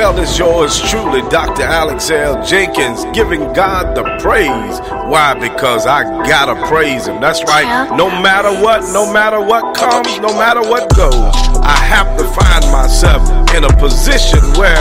Well, 0.00 0.18
it's 0.18 0.38
yours 0.38 0.80
truly, 0.88 1.20
Dr. 1.28 1.62
Alex 1.62 2.08
L. 2.08 2.42
Jenkins, 2.42 3.04
giving 3.12 3.52
God 3.52 3.94
the 3.94 4.02
praise. 4.18 4.80
Why? 5.12 5.34
Because 5.38 5.84
I 5.84 6.04
gotta 6.26 6.56
praise 6.68 7.06
Him. 7.06 7.20
That's 7.20 7.44
right. 7.44 7.94
No 7.94 8.08
matter 8.08 8.48
what, 8.48 8.80
no 8.94 9.12
matter 9.12 9.38
what 9.38 9.76
comes, 9.76 10.18
no 10.18 10.32
matter 10.32 10.62
what 10.62 10.88
goes, 10.96 11.12
I 11.60 11.76
have 11.84 12.16
to 12.16 12.24
find 12.24 12.64
myself 12.72 13.28
in 13.54 13.64
a 13.64 13.76
position 13.76 14.40
where 14.56 14.80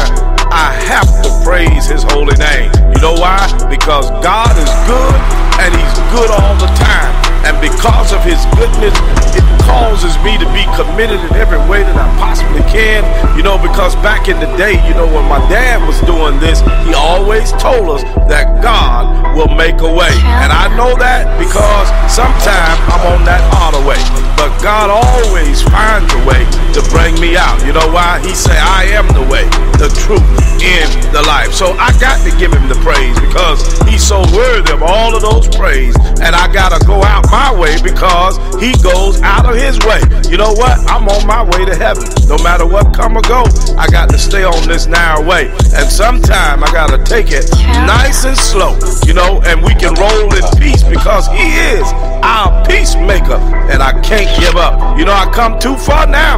I 0.56 0.72
have 0.88 1.12
to 1.23 1.30
praise 1.44 1.88
His 1.88 2.03
holy 2.03 2.38
name. 2.38 2.72
You 2.95 3.02
know 3.02 3.16
why? 3.20 3.44
Because 3.70 4.09
God 4.23 4.56
is 4.56 4.72
good 4.88 5.20
and 5.59 5.75
He's 5.75 6.00
good 6.16 6.31
all 6.31 6.56
the 6.56 6.72
time. 6.80 7.28
And 7.50 7.58
because 7.58 8.14
of 8.14 8.22
his 8.22 8.38
goodness, 8.53 8.94
it 9.33 9.42
causes 9.66 10.14
me 10.22 10.38
to 10.38 10.45
be 10.53 10.69
committed 10.78 11.17
in 11.17 11.33
every 11.33 11.58
way 11.66 11.81
that 11.81 11.97
I 11.97 12.06
possibly 12.22 12.61
can. 12.69 13.02
You 13.33 13.41
know, 13.41 13.58
because 13.58 13.97
back 14.06 14.30
in 14.30 14.38
the 14.38 14.45
day, 14.53 14.78
you 14.86 14.94
know, 14.94 15.09
when 15.09 15.25
my 15.25 15.41
dad 15.50 15.81
was 15.81 15.97
doing 16.06 16.38
this, 16.38 16.61
he 16.86 16.94
always 16.94 17.50
told 17.58 17.89
us 17.89 18.06
that 18.30 18.61
God 18.61 19.33
will 19.33 19.50
make 19.58 19.81
a 19.81 19.89
way. 19.89 20.14
And 20.45 20.53
I 20.53 20.69
know 20.78 20.94
that 21.02 21.25
because 21.41 21.89
sometimes 22.06 22.78
I'm 22.94 23.17
on 23.17 23.25
that 23.25 23.41
auto 23.58 23.81
way. 23.81 23.97
But 24.38 24.53
God 24.61 24.94
always 24.94 25.66
finds 25.73 26.13
a 26.13 26.22
way 26.30 26.45
to 26.78 26.81
bring 26.94 27.17
me 27.17 27.36
out. 27.36 27.58
You 27.66 27.73
know 27.73 27.89
why? 27.89 28.22
He 28.22 28.36
said, 28.36 28.58
I 28.59 28.86
am 28.94 29.08
the 29.17 29.25
way, 29.25 29.50
the 29.81 29.89
truth, 30.06 30.23
in 30.61 30.88
the 31.11 31.23
life. 31.28 31.52
So 31.52 31.72
I 31.80 31.91
got 32.00 32.19
to 32.28 32.31
give 32.38 32.52
him 32.52 32.67
the 32.69 32.80
praise 32.84 33.16
because 33.19 33.63
he's 33.88 34.06
so 34.06 34.22
worthy 34.36 34.72
of 34.72 34.84
all 34.84 35.16
of 35.16 35.22
those 35.23 35.47
praise. 35.56 35.95
And 36.19 36.36
I 36.36 36.52
got 36.52 36.75
to 36.75 36.79
go 36.85 37.03
out 37.03 37.24
my 37.31 37.38
way 37.47 37.81
because 37.81 38.38
he 38.59 38.75
goes 38.83 39.22
out 39.22 39.47
of 39.47 39.55
his 39.55 39.79
way. 39.88 40.01
You 40.29 40.38
know 40.38 40.51
what? 40.53 40.77
I'm 40.91 41.07
on 41.07 41.25
my 41.25 41.44
way 41.44 41.66
to 41.66 41.75
heaven. 41.75 42.03
No 42.27 42.38
matter 42.44 42.66
what 42.66 42.94
come 42.94 43.17
or 43.17 43.23
go, 43.23 43.44
I 43.77 43.88
got 43.88 44.09
to 44.09 44.17
stay 44.17 44.44
on 44.44 44.67
this 44.67 44.85
narrow 44.85 45.23
way. 45.25 45.50
And 45.73 45.88
sometime 45.89 46.63
I 46.63 46.72
got 46.72 46.89
to 46.91 47.00
take 47.03 47.31
it 47.31 47.50
nice 47.88 48.25
and 48.25 48.38
slow, 48.38 48.77
you 49.05 49.13
know, 49.13 49.41
and 49.45 49.63
we 49.63 49.73
can 49.73 49.94
roll 49.95 50.29
in 50.35 50.45
peace 50.59 50.83
because 50.83 51.27
he 51.27 51.55
is 51.73 51.88
our 52.22 52.66
peacemaker 52.66 53.39
and 53.71 53.81
I 53.81 54.00
can't 54.01 54.29
give 54.39 54.56
up. 54.56 54.97
You 55.00 55.06
know, 55.06 55.13
I 55.13 55.29
come 55.33 55.59
too 55.59 55.75
far 55.75 56.06
now 56.06 56.38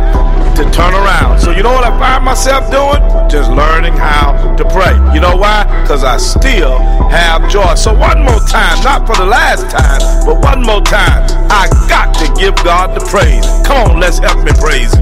to 0.56 0.63
turn 0.72 0.94
around. 0.94 1.39
So 1.39 1.51
you 1.51 1.63
know 1.63 1.72
what 1.72 1.83
I 1.83 1.97
find 1.97 2.23
myself 2.23 2.69
doing? 2.69 3.01
Just 3.29 3.50
learning 3.51 3.94
how 3.94 4.56
to 4.56 4.63
pray. 4.66 4.94
You 5.13 5.22
know 5.22 5.35
why? 5.35 5.63
Because 5.81 6.03
I 6.03 6.18
still 6.18 6.78
have 7.09 7.50
joy. 7.50 7.75
So 7.75 7.94
one 7.94 8.23
more 8.23 8.39
time, 8.47 8.83
not 8.83 9.07
for 9.07 9.16
the 9.16 9.25
last 9.25 9.69
time, 9.72 10.01
but 10.25 10.41
one 10.44 10.62
more 10.63 10.81
time, 10.84 11.24
I 11.50 11.68
got 11.90 12.14
to 12.16 12.34
give 12.40 12.56
God 12.64 12.96
the 12.96 13.06
praise. 13.06 13.46
Come 13.68 13.92
on, 13.92 14.00
let's 14.00 14.19
help 14.19 14.44
me 14.44 14.52
praise 14.59 15.00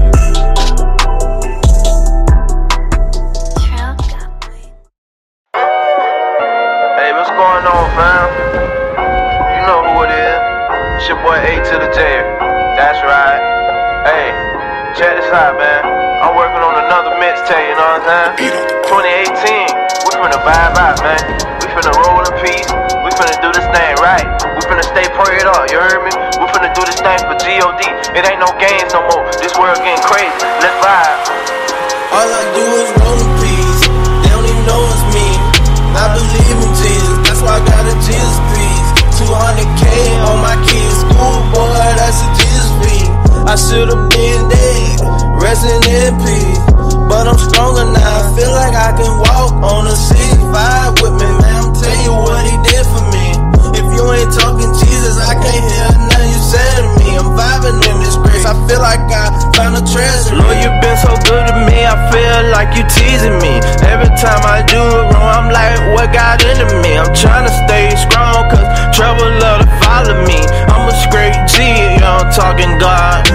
like 62.70 62.78
you 62.78 62.86
teasing 62.86 63.38
me. 63.42 63.58
Every 63.82 64.10
time 64.14 64.42
I 64.46 64.62
do 64.62 64.78
it 64.78 65.04
wrong, 65.10 65.26
I'm 65.26 65.48
like, 65.50 65.74
what 65.94 66.12
got 66.14 66.42
into 66.42 66.66
me? 66.82 66.94
I'm 66.94 67.10
trying 67.14 67.46
to 67.46 67.54
stay 67.66 67.90
strong, 67.98 68.46
cause 68.50 68.66
trouble 68.94 69.26
love 69.42 69.66
to 69.66 69.70
follow 69.82 70.14
me. 70.22 70.38
I'm 70.70 70.86
a 70.86 70.94
straight 70.94 71.34
G, 71.50 71.66
you 71.66 71.98
know, 71.98 72.22
I'm 72.22 72.30
talking 72.30 72.78
God. 72.78 73.26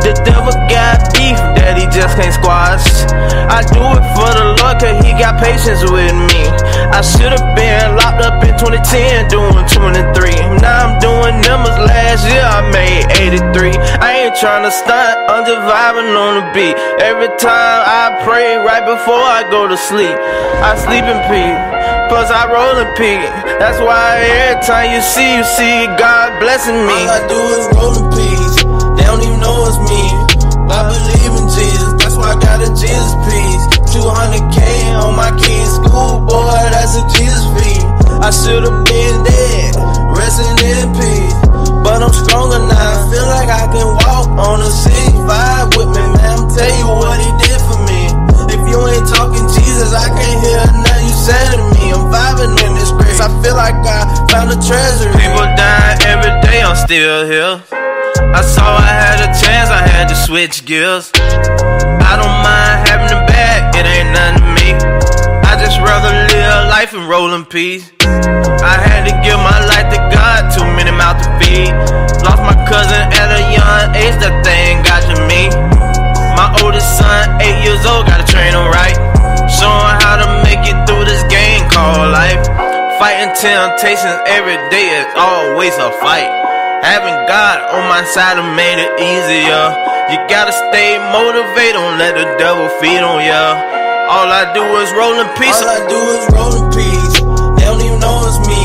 The 0.00 0.16
devil 0.24 0.52
got 0.72 1.12
beef 1.12 1.36
that 1.60 1.76
he 1.76 1.84
just 1.92 2.16
can't 2.16 2.32
squash. 2.32 2.84
I 3.48 3.60
do 3.68 3.82
it 3.92 4.04
for 4.16 4.30
the 4.32 4.56
Lord, 4.56 4.80
cause 4.80 4.96
he 5.04 5.12
got 5.12 5.36
patience 5.36 5.84
with 5.84 6.16
me. 6.32 6.48
I 6.90 7.00
should've 7.04 7.48
been 7.54 7.96
locked 7.96 8.24
up 8.24 8.42
in 8.42 8.56
2010, 8.58 9.28
doing 9.28 9.64
23. 9.68 10.58
Now 10.58 10.88
I'm 10.88 10.94
doing 10.98 11.40
numbers 11.46 11.78
last 11.78 12.26
year, 12.26 12.42
I 12.42 12.64
made 12.72 13.06
83. 13.14 13.76
I 14.00 14.26
ain't 14.26 14.36
trying 14.36 14.64
to 14.64 14.72
stunt, 14.72 15.14
I'm 15.30 15.44
just 15.46 15.62
vibing 15.62 16.10
on 16.16 16.42
the 16.42 16.44
beat. 16.56 16.74
Every 16.98 17.28
time 17.38 17.80
I 17.86 18.18
pray 18.24 18.56
right 18.56 18.82
before 18.82 19.20
I 19.20 19.46
go 19.50 19.68
to 19.68 19.76
sleep, 19.76 20.16
I 20.64 20.74
sleep 20.80 21.04
in 21.06 21.18
peace. 21.30 21.60
Plus 22.08 22.32
I 22.32 22.48
roll 22.48 22.80
in 22.80 22.88
peace. 22.96 23.28
That's 23.60 23.78
why 23.84 24.24
every 24.24 24.64
time 24.64 24.88
you 24.90 25.02
see, 25.04 25.36
you 25.36 25.44
see 25.44 25.86
God 26.00 26.40
blessing 26.40 26.88
me. 26.88 26.98
All 27.04 27.14
I 27.14 27.20
do 27.28 27.40
is 27.52 27.64
roll 27.76 27.94
in 28.00 28.06
peace. 28.16 28.56
They 28.96 29.04
don't 29.04 29.20
even 29.20 29.38
know 29.38 29.68
it's 29.68 29.78
me. 29.86 30.02
I 30.72 30.88
believe 30.88 31.32
in 31.36 31.46
Jesus, 31.52 31.92
that's 32.00 32.16
why 32.16 32.32
I 32.32 32.40
got 32.40 32.64
a 32.64 32.68
Jesus 32.74 33.12
piece. 33.28 33.77
200k 33.98 34.94
on 34.94 35.18
my 35.18 35.34
kids' 35.34 35.74
school, 35.74 36.22
boy, 36.22 36.54
that's 36.70 36.94
a 36.94 37.02
Jesus 37.18 37.42
fee. 37.58 37.82
I 38.22 38.30
should've 38.30 38.86
been 38.86 39.16
dead, 39.26 39.74
resting 40.14 40.54
in 40.62 40.86
peace. 40.94 41.34
But 41.82 41.98
I'm 42.06 42.14
stronger 42.14 42.62
now, 42.62 42.78
I 42.78 43.10
feel 43.10 43.26
like 43.26 43.50
I 43.50 43.66
can 43.74 43.90
walk 43.98 44.30
on 44.38 44.62
a 44.62 44.70
six 44.70 45.02
five 45.26 45.74
with 45.74 45.90
me, 45.90 46.04
man. 46.14 46.30
I'm 46.30 46.46
tell 46.46 46.72
you 46.78 46.86
what 46.86 47.18
he 47.18 47.30
did 47.42 47.58
for 47.66 47.78
me. 47.90 48.00
If 48.54 48.62
you 48.70 48.78
ain't 48.86 49.06
talking 49.10 49.46
Jesus, 49.50 49.90
I 49.90 50.06
can't 50.14 50.40
hear 50.46 50.62
nothing 50.78 51.06
you 51.10 51.18
say 51.18 51.42
to 51.58 51.64
me. 51.74 51.90
I'm 51.90 52.06
vibing 52.06 52.54
in 52.54 52.78
this 52.78 52.94
grace, 52.94 53.18
I 53.18 53.26
feel 53.42 53.58
like 53.58 53.74
I 53.82 54.06
found 54.30 54.54
a 54.54 54.58
treasure. 54.62 55.10
People 55.10 55.42
dying 55.58 55.98
every 56.06 56.34
day, 56.46 56.62
I'm 56.62 56.78
still 56.78 57.26
here. 57.26 57.58
I 58.30 58.42
saw 58.46 58.78
I 58.78 58.94
had 58.94 59.18
a 59.26 59.30
chance, 59.42 59.70
I 59.74 59.82
had 59.82 60.06
to 60.06 60.14
switch 60.14 60.64
gears. 60.64 61.10
I 61.18 62.14
don't 62.14 62.38
mind 62.46 62.86
having 62.86 63.08
to. 63.10 63.17
Rolling 67.08 67.44
peas. 67.48 67.90
I 68.04 68.76
had 68.76 69.08
to 69.08 69.14
give 69.24 69.40
my 69.40 69.58
life 69.64 69.88
to 69.96 70.00
God, 70.12 70.52
too 70.52 70.64
many 70.76 70.92
mouths 70.92 71.24
to 71.24 71.32
feed. 71.40 71.72
Lost 72.20 72.44
my 72.44 72.54
cousin 72.68 73.00
at 73.16 73.28
a 73.32 73.42
young 73.48 73.96
age, 73.96 74.16
that 74.20 74.44
thing 74.44 74.84
got 74.84 75.02
to 75.08 75.16
me. 75.24 75.48
My 76.36 76.52
oldest 76.60 76.86
son, 77.00 77.40
eight 77.40 77.64
years 77.64 77.80
old, 77.88 78.04
gotta 78.04 78.28
train 78.28 78.52
him 78.52 78.68
right. 78.68 78.94
Show 79.48 79.72
him 79.72 79.96
how 80.04 80.20
to 80.20 80.28
make 80.44 80.60
it 80.68 80.76
through 80.84 81.08
this 81.08 81.24
game 81.32 81.64
called 81.72 82.12
life. 82.12 82.44
Fighting 83.00 83.32
temptations 83.32 84.20
every 84.28 84.60
day 84.68 84.92
is 85.00 85.08
always 85.16 85.74
a 85.80 85.90
fight. 86.04 86.28
Having 86.84 87.18
God 87.24 87.56
on 87.72 87.88
my 87.88 88.04
side 88.04 88.36
have 88.36 88.52
made 88.52 88.78
it 88.78 88.92
easier. 89.00 89.64
You 90.12 90.20
gotta 90.28 90.52
stay 90.52 91.00
motivated, 91.10 91.80
don't 91.80 91.98
let 91.98 92.14
the 92.14 92.36
devil 92.36 92.68
feed 92.78 93.00
on 93.00 93.24
ya. 93.24 93.77
All 94.08 94.24
I 94.24 94.48
do 94.56 94.64
is 94.80 94.88
roll 94.96 95.20
in 95.20 95.28
peace. 95.36 95.52
All 95.60 95.68
I 95.68 95.84
do 95.84 96.00
is 96.16 96.24
roll 96.32 96.54
in 96.56 96.66
peace. 96.72 97.20
They 97.60 97.68
don't 97.68 97.76
even 97.84 98.00
know 98.00 98.24
it's 98.24 98.40
me. 98.48 98.56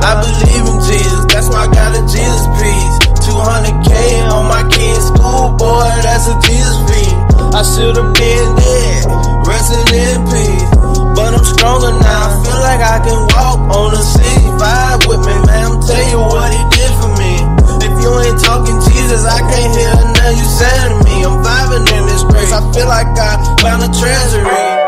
I 0.00 0.16
believe 0.24 0.64
in 0.72 0.80
Jesus, 0.88 1.28
that's 1.28 1.52
why 1.52 1.68
I 1.68 1.70
got 1.70 1.92
a 1.92 2.00
Jesus 2.08 2.48
piece. 2.56 2.96
200k 3.28 3.92
on 4.32 4.48
my 4.48 4.64
kid's 4.72 5.12
school, 5.12 5.52
boy, 5.60 5.84
that's 6.00 6.32
a 6.32 6.36
Jesus 6.40 6.80
fee. 6.88 7.12
I 7.52 7.60
should've 7.60 8.08
been 8.16 8.48
dead, 8.56 9.04
resting 9.44 9.84
in 9.84 10.24
peace. 10.32 10.72
But 11.12 11.36
I'm 11.36 11.44
stronger 11.44 11.92
now, 12.00 12.20
I 12.24 12.40
feel 12.40 12.60
like 12.64 12.80
I 12.80 13.04
can 13.04 13.20
walk 13.36 13.60
on 13.60 13.92
the 13.92 14.00
65 14.00 15.12
with 15.12 15.20
me, 15.28 15.36
man. 15.44 15.76
I'm 15.76 15.84
tell 15.84 16.04
you 16.08 16.24
what 16.24 16.48
he 16.56 16.62
did 16.72 16.92
for 16.96 17.12
me. 17.20 17.36
If 17.84 17.92
you 18.00 18.10
ain't 18.16 18.40
talking 18.40 18.80
Jesus, 19.10 19.26
I 19.26 19.40
can't 19.40 19.74
hear 19.74 19.90
nothing 19.90 20.38
you 20.38 20.44
saying 20.44 20.98
to 20.98 21.04
me. 21.04 21.24
I'm 21.24 21.42
vibing 21.42 21.98
in 21.98 22.06
this 22.06 22.22
grace, 22.22 22.52
I 22.52 22.60
feel 22.72 22.86
like 22.86 23.08
I 23.18 23.56
found 23.60 23.82
a 23.82 23.98
treasury. 23.98 24.79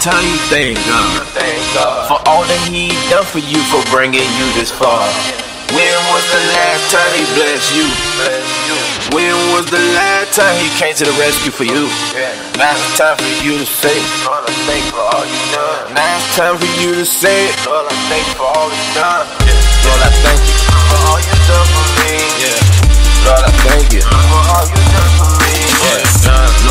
Time 0.00 0.24
you 0.24 0.38
thank 0.48 0.80
God? 0.88 2.08
For 2.08 2.18
all 2.24 2.40
that 2.48 2.60
He 2.72 2.88
done 3.12 3.24
for 3.28 3.38
you, 3.38 3.60
for 3.68 3.84
bringing 3.92 4.24
you 4.24 4.46
this 4.56 4.72
far. 4.72 5.04
When 5.76 5.94
was 6.10 6.24
the 6.32 6.42
last 6.56 6.88
time 6.88 7.12
He 7.14 7.24
blessed 7.36 7.68
you? 7.76 7.86
When 9.12 9.36
was 9.52 9.68
the 9.68 9.78
last 9.92 10.32
time 10.32 10.56
He 10.56 10.72
came 10.80 10.96
to 10.96 11.04
the 11.04 11.12
rescue 11.20 11.52
for 11.52 11.68
you? 11.68 11.84
Now 12.56 12.72
it's 12.72 12.96
time 12.96 13.20
for 13.20 13.28
you 13.44 13.60
to 13.60 13.68
say, 13.68 13.92
Lord, 14.24 14.48
I 14.48 14.52
thank 14.64 14.88
for 14.88 15.04
all 15.04 15.20
you 15.28 15.40
done. 15.52 15.92
Now 15.92 16.16
it's 16.16 16.32
time 16.32 16.56
for 16.56 16.70
you 16.80 16.96
to 16.96 17.04
say, 17.04 17.52
Lord, 17.68 17.84
I 17.84 17.94
thank 18.08 18.24
you 18.24 18.36
for 18.40 18.48
all 18.48 18.72
you 18.72 18.86
done. 18.96 19.28
Lord, 19.84 20.00
I 20.00 20.10
thank 20.24 20.40
you 20.40 20.56
for 20.64 21.00
all 21.12 21.20
you 21.20 21.36
done 21.44 21.68
for 21.76 21.86
me. 22.00 22.16
Lord, 23.28 23.44
I 23.44 23.52
thank 23.68 23.92
you 23.92 24.00
for 24.00 24.42
all 24.48 24.64
you 24.64 24.80
done 24.96 25.12
for 25.20 25.28
me. 25.44 25.52
Yeah. 25.84 26.08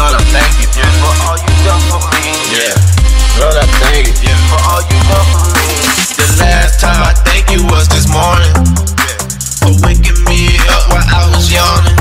Lord, 0.01 0.17
I 0.17 0.21
thank 0.33 0.49
you 0.65 0.67
for 0.97 1.13
all 1.29 1.37
you 1.37 1.53
done 1.61 1.83
for 1.93 2.01
me. 2.09 2.33
Yeah. 2.57 2.98
Lord, 3.39 3.55
I 3.55 3.63
thank 3.79 4.11
you 4.19 4.35
for 4.51 4.59
all 4.67 4.83
you 4.83 4.99
done 5.07 5.27
for 5.31 5.47
me. 5.55 5.71
The 6.19 6.27
last 6.43 6.83
time 6.83 6.99
I 6.99 7.15
thank 7.23 7.47
you 7.47 7.63
was 7.71 7.87
this 7.87 8.11
morning. 8.11 8.51
For 9.63 9.71
waking 9.87 10.19
me 10.27 10.59
up 10.67 10.91
while 10.91 11.07
I 11.07 11.23
was 11.31 11.47
yawning. 11.47 11.95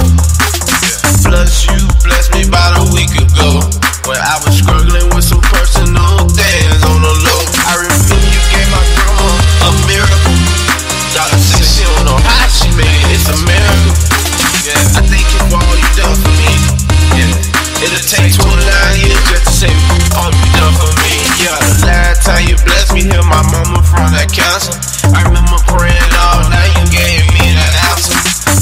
Plus, 1.22 1.70
you 1.70 1.78
blessed 2.02 2.34
me 2.34 2.42
about 2.42 2.82
a 2.82 2.84
week 2.90 3.14
ago. 3.14 3.62
When 4.10 4.18
I 4.18 4.34
was 4.42 4.58
struggling 4.58 5.06
with 5.14 5.22
some 5.22 5.38
personal 5.46 6.26
things 6.34 6.80
on 6.82 6.98
the 7.06 7.14
low. 7.22 7.40
I 7.70 7.86
remember 7.86 8.18
you 8.18 8.42
gave 8.50 8.68
my 8.74 8.82
grandma 8.98 9.30
a 9.62 9.70
miracle. 9.86 10.38
Doctor 11.14 11.38
said 11.38 11.62
she 11.62 11.86
don't 11.86 12.02
know 12.02 12.18
how 12.18 12.50
she 12.50 12.66
made 12.74 12.88
it. 12.88 13.14
It's 13.14 13.30
a 13.30 13.38
miracle. 13.46 13.94
Yeah, 14.66 14.98
I 14.98 15.06
thank 15.06 15.22
you 15.22 15.40
for 15.54 15.62
all 15.62 15.76
you 15.78 15.90
done 15.94 16.18
for 16.18 16.34
me. 16.34 16.50
Yeah, 17.14 17.86
it'll 17.86 18.02
take 18.10 18.34
29 18.34 19.06
years 19.06 19.22
just 19.30 19.44
to 19.46 19.52
say 19.54 19.72
all 20.18 20.34
you 20.34 20.48
done 20.58 20.74
for 20.76 20.87
time 22.28 22.44
you 22.44 22.56
blessed 22.60 22.92
me, 22.92 23.00
hear 23.08 23.24
my 23.24 23.40
mama 23.48 23.80
from 23.88 24.12
that 24.12 24.28
cancer. 24.28 24.76
I 25.16 25.24
remember 25.24 25.56
praying 25.64 26.12
all 26.28 26.44
night, 26.52 26.76
you 26.76 26.84
gave 26.92 27.24
me 27.32 27.56
that 27.56 27.72
answer. 27.88 28.12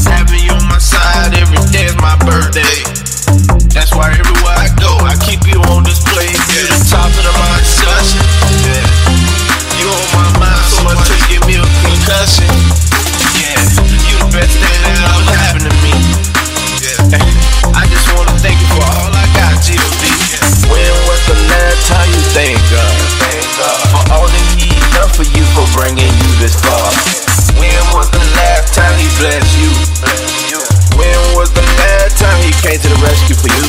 Having 0.07 0.47
you 0.47 0.55
on 0.55 0.67
my 0.71 0.79
side 0.79 1.35
every 1.35 1.59
day 1.75 1.91
is 1.91 1.99
my 1.99 2.15
birthday. 2.23 2.87
That's 3.75 3.91
why 3.91 4.15
everywhere 4.15 4.55
I 4.55 4.71
go, 4.79 4.95
I 5.03 5.19
keep 5.19 5.43
you 5.51 5.59
on 5.75 5.83
display. 5.83 6.31
You're 6.31 6.71
the 6.71 6.79
top 6.87 7.11
of 7.11 7.23
the 7.27 7.33
my 7.35 7.59
discussion. 7.59 8.23
Yeah, 8.63 8.87
you 9.83 9.91
on 9.91 10.07
my 10.15 10.47
mind, 10.47 10.67
so 10.71 10.87
much 10.87 11.03
to 11.11 11.19
give 11.27 11.43
me 11.51 11.59
a 11.59 11.67
concussion. 11.83 12.47
Yeah, 13.35 13.59
you 14.07 14.15
the 14.23 14.31
best 14.31 14.55
thing 14.63 14.79
that 14.87 15.11
ever 15.11 15.26
came 32.77 32.83
to 32.83 32.97
the 32.97 33.03
rescue 33.05 33.37
for 33.37 33.49
you? 33.49 33.65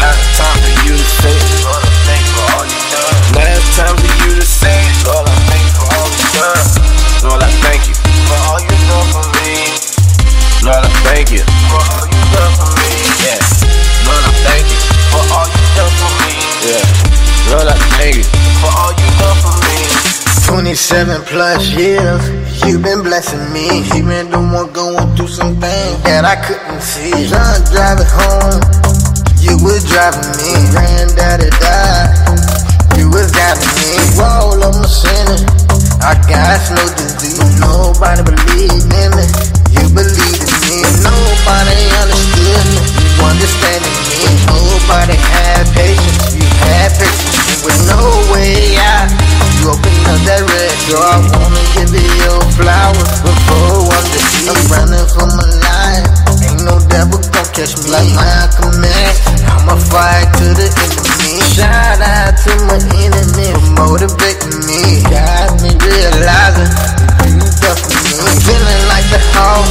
Now 0.00 0.08
it's 0.08 0.38
time 0.40 0.56
for 0.56 0.74
you 0.88 0.94
to 0.96 1.08
say, 1.20 1.36
Lord, 1.64 1.84
I 1.84 1.92
thank 2.08 2.24
for 2.32 2.44
all 2.56 2.64
you 2.64 2.80
done. 2.88 3.16
Now 3.36 3.58
it's 3.60 3.76
time 3.76 3.96
for 3.96 4.12
you 4.24 4.30
to 4.40 4.46
say, 4.46 4.78
Lord, 5.04 5.26
I 5.28 5.36
thank 5.52 5.66
for 5.76 5.86
all 5.92 6.08
you 6.08 6.28
done. 6.32 6.66
Lord, 7.28 7.42
I 7.44 7.50
thank 7.60 7.82
you 7.88 7.94
for 8.28 8.38
all 8.48 8.60
you 8.62 8.72
done 8.88 9.08
for 9.12 9.26
me. 9.36 9.52
Lord, 10.64 10.80
I 10.80 10.90
thank 11.04 11.28
you 11.32 11.44
for 11.68 11.82
all 11.82 12.06
you 12.08 12.22
done 12.32 12.52
for 12.56 12.70
me. 12.80 12.92
Yeah. 13.20 13.40
Lord, 14.08 14.24
I 14.24 14.32
thank 14.48 14.64
you 14.64 14.80
for 15.12 15.22
all 15.28 15.48
you 15.52 15.64
done 15.76 15.94
for 16.00 16.12
me. 16.24 16.32
Yeah. 16.64 17.52
Lord, 17.52 17.68
I 17.68 17.76
thank 18.00 18.16
you 18.16 18.26
for 18.64 18.72
all 18.72 18.92
you 18.96 19.08
done 19.20 19.38
for 19.44 19.54
me. 19.60 19.76
27 20.48 21.20
plus 21.28 21.68
years, 21.76 22.22
you've 22.66 22.82
been 22.82 23.02
blessing 23.02 23.52
me. 23.52 23.82
You 23.94 24.04
been 24.04 24.30
the 24.30 24.38
one 24.38 24.72
going 24.72 25.16
through 25.16 25.28
some 25.28 25.56
things 25.60 26.02
that 26.04 26.24
I 26.24 26.36
couldn't 26.42 26.82
see. 26.82 27.10
Drunk 27.28 27.64
driving 27.70 28.08
home, 28.08 28.60
you 29.42 29.58
was 29.62 29.82
driving 29.88 30.26
me. 30.38 30.52
Granddaddy 30.70 31.50
died, 31.58 32.12
you 32.98 33.10
was 33.10 33.30
guiding 33.32 33.72
me. 33.78 33.90
Roll 34.18 34.60
of 34.62 34.74
my 34.78 34.86
sinning, 34.86 35.44
I 36.02 36.14
got 36.28 36.60
no 36.74 36.84
disease. 36.98 37.58
Nobody 37.58 38.22
believed 38.22 38.90
in 38.90 39.10
me, 39.16 39.26
you 39.74 39.84
believed 39.90 40.46
in 40.46 40.82
me. 40.82 40.86
Nobody 41.02 41.78
understood 41.98 42.64
me, 42.70 42.80
you 43.00 43.10
understanding 43.22 43.96
me. 44.10 44.20
Nobody 44.46 45.16
had 45.18 45.66
patience, 45.74 46.36
you 46.36 46.46
had 46.62 46.90
patience. 46.94 47.30
With 47.62 47.78
no 47.86 48.02
way 48.34 48.74
out, 48.82 49.06
opened 49.66 50.06
up 50.10 50.18
that 50.26 50.42
red 50.42 50.76
door. 50.90 51.02
I 51.02 51.18
wanna 51.30 51.62
give 51.76 51.92
you 51.94 52.32
flowers 52.58 53.12
before 53.22 53.86
one 53.86 54.06
day. 54.10 54.24
I'm 54.50 54.58
running 54.70 55.08
for 55.12 55.28
my 55.38 55.46
life. 55.46 56.06
Ain't 56.42 56.62
no 56.66 56.78
devil 56.90 57.22
gon' 57.30 57.48
catch 57.54 57.78
me 57.78 57.94
like 57.94 58.10
Malcolm 58.14 58.82
X. 58.82 59.22
I'ma 59.46 59.78
fight 59.90 60.28
to 60.42 60.46
the 60.56 60.66
me. 61.22 61.38
Shout 61.54 62.02
out 62.02 62.34
to 62.42 62.52
my 62.66 62.78
enemy 62.98 63.54
for 63.54 63.70
motivating 63.78 64.66
me. 64.66 65.06
Got 65.06 65.62
me 65.62 65.70
realizing 65.78 66.70
you 67.30 67.38
done 67.62 67.78
for. 67.78 67.94
I'm 68.18 68.38
feeling 68.42 68.82
like 68.90 69.06
the 69.14 69.20
hawk. 69.36 69.66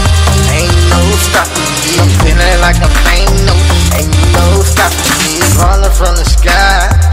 Ain't 0.55 0.71
no 0.87 0.99
stopping 1.19 1.71
me. 1.83 1.99
I'm 1.99 2.11
feeling 2.23 2.57
like 2.63 2.79
a 2.79 2.89
ain't 3.11 3.35
no, 3.43 3.55
ain't 3.99 4.15
no 4.31 4.63
stopping 4.63 5.15
me. 5.19 5.43
Falling 5.59 5.91
from 5.91 6.15
the 6.15 6.25
sky. 6.25 7.10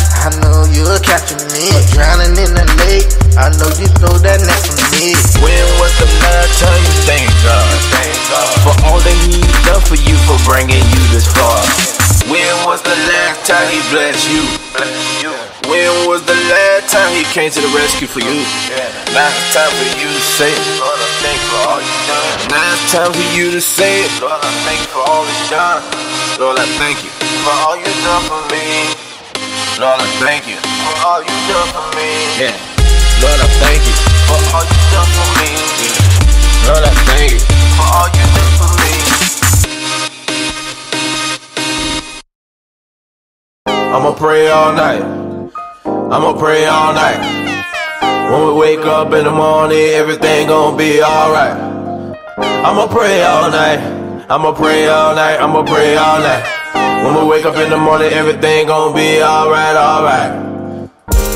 Know 0.59 0.67
you'll 0.75 0.99
capture 0.99 1.39
me. 1.55 1.71
Drowning 1.95 2.35
in 2.35 2.51
the 2.51 2.67
lake. 2.83 3.07
I 3.39 3.47
know 3.63 3.71
you 3.79 3.87
throw 4.03 4.11
that 4.27 4.43
net 4.43 4.59
for 4.67 4.75
me. 4.91 5.15
When 5.39 5.63
was 5.79 5.95
the 6.03 6.11
last 6.27 6.59
time 6.59 6.83
you 6.83 6.95
thank 7.07 7.31
God? 7.47 7.79
For 8.67 8.75
all 8.91 8.99
that 8.99 9.19
He 9.23 9.39
done 9.63 9.79
for 9.87 9.95
you, 9.95 10.19
for 10.27 10.35
bringing 10.43 10.83
you 10.83 11.03
this 11.15 11.31
far. 11.31 11.63
When 12.27 12.51
was 12.67 12.83
the 12.83 12.99
last 13.07 13.47
time 13.47 13.71
He 13.71 13.79
blessed 13.95 14.27
you? 14.35 14.43
When 15.71 16.11
was 16.11 16.27
the 16.27 16.35
last 16.35 16.91
time 16.91 17.15
He 17.15 17.23
came 17.31 17.55
to 17.55 17.61
the 17.63 17.71
rescue 17.71 18.11
for 18.11 18.19
you? 18.19 18.43
Now 19.15 19.31
it's 19.31 19.55
time 19.55 19.71
for 19.71 19.89
you 19.95 20.11
to 20.11 20.23
say, 20.27 20.51
Lord, 20.83 20.99
I 20.99 21.07
thank 21.23 21.39
for 21.55 21.63
all 21.71 21.79
you 21.79 21.97
done. 22.11 22.35
Now 22.51 22.75
it's 22.75 22.91
time 22.91 23.13
for 23.15 23.29
you 23.31 23.55
to 23.55 23.63
say 23.63 24.03
it, 24.03 24.11
Lord, 24.19 24.43
I 24.43 24.51
thank 24.67 24.83
you 24.83 24.91
for 24.91 25.07
all 25.07 25.23
you 25.23 25.39
done. 25.55 25.87
Lord, 26.43 26.59
I 26.59 26.67
thank 26.83 26.99
you 27.07 27.15
for 27.47 27.55
all 27.63 27.79
you 27.79 27.87
done 28.03 28.27
for 28.27 28.43
me. 28.51 28.98
Lord, 29.79 30.01
I 30.01 30.11
thank 30.19 30.49
you 30.51 30.57
for 30.59 30.91
all 31.07 31.23
you 31.23 31.31
done 31.47 31.71
for 31.71 31.87
me. 31.95 32.11
Yeah. 32.35 32.51
Lord, 33.23 33.39
I 33.39 33.47
thank 33.63 33.79
you 33.87 33.95
for 34.27 34.35
all 34.51 34.67
you 34.67 34.75
done 34.91 35.07
for 35.15 35.31
me. 35.39 35.55
Yeah. 35.79 36.67
Lord, 36.67 36.83
I 36.83 36.91
thank 37.07 37.31
you 37.31 37.39
for 37.79 37.87
all 37.87 38.11
you 38.11 38.27
done 38.35 38.59
for 38.59 38.75
me. 38.75 38.91
I'ma 43.95 44.11
pray 44.19 44.49
all 44.51 44.73
night. 44.73 45.05
I'ma 45.87 46.33
pray 46.37 46.67
all 46.67 46.93
night. 46.93 47.23
When 48.33 48.49
we 48.49 48.55
wake 48.59 48.85
up 48.85 49.13
in 49.13 49.23
the 49.27 49.31
morning, 49.31 49.95
everything 49.95 50.49
gon' 50.49 50.77
be 50.77 51.01
alright. 51.05 51.57
I'ma 52.67 52.89
pray 52.89 53.23
all 53.23 53.49
night. 53.49 53.79
I'ma 54.29 54.51
pray 54.51 54.89
all 54.89 55.15
night. 55.15 55.39
I'ma 55.39 55.63
pray 55.63 55.97
all 55.97 56.19
night. 56.19 56.59
When 57.05 57.15
we 57.15 57.25
wake 57.31 57.45
up 57.45 57.57
in 57.57 57.71
the 57.71 57.79
morning, 57.79 58.13
everything 58.13 58.67
gon' 58.67 58.95
be 58.95 59.23
alright, 59.23 59.77
alright. 59.77 60.33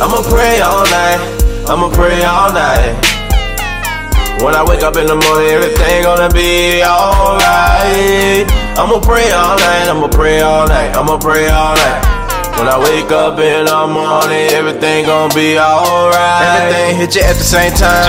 I'ma 0.02 0.21
pray 0.28 0.61
all 0.61 0.85
night. 0.85 1.21
I'ma 1.69 1.88
pray 1.90 2.23
all 2.25 2.52
night. 2.52 3.12
When 4.42 4.57
I 4.57 4.64
wake 4.66 4.83
up 4.83 4.97
in 4.97 5.07
the 5.07 5.14
morning, 5.14 5.50
everything 5.50 6.02
gonna 6.02 6.28
be 6.28 6.83
alright. 6.83 8.45
I'ma 8.76 8.99
pray 8.99 9.31
all 9.31 9.57
night, 9.57 9.88
I'ma 9.88 10.09
pray 10.09 10.40
all 10.40 10.66
night, 10.66 10.97
I'ma 10.97 11.16
pray 11.19 11.49
all 11.49 11.76
night. 11.76 12.12
When 12.62 12.71
I 12.71 12.78
wake 12.78 13.11
up 13.11 13.40
in 13.40 13.66
the 13.66 13.87
morning, 13.90 14.47
everything 14.54 15.07
gon' 15.07 15.35
be 15.35 15.59
alright. 15.59 16.62
Everything 16.62 16.95
hit 16.95 17.16
you 17.16 17.23
at 17.23 17.35
the 17.35 17.42
same 17.42 17.75
time. 17.75 18.07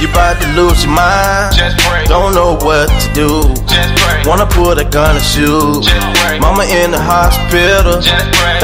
You 0.00 0.08
about 0.08 0.40
to 0.40 0.48
lose 0.56 0.80
your 0.80 0.96
mind. 0.96 1.60
Don't 2.08 2.32
know 2.32 2.56
what 2.64 2.88
to 2.88 3.08
do. 3.12 3.44
Wanna 4.24 4.48
put 4.48 4.80
a 4.80 4.88
gun 4.88 5.20
and 5.20 5.22
shoot. 5.22 5.84
Mama 6.40 6.64
in 6.72 6.90
the 6.90 7.02
hospital. 7.04 8.00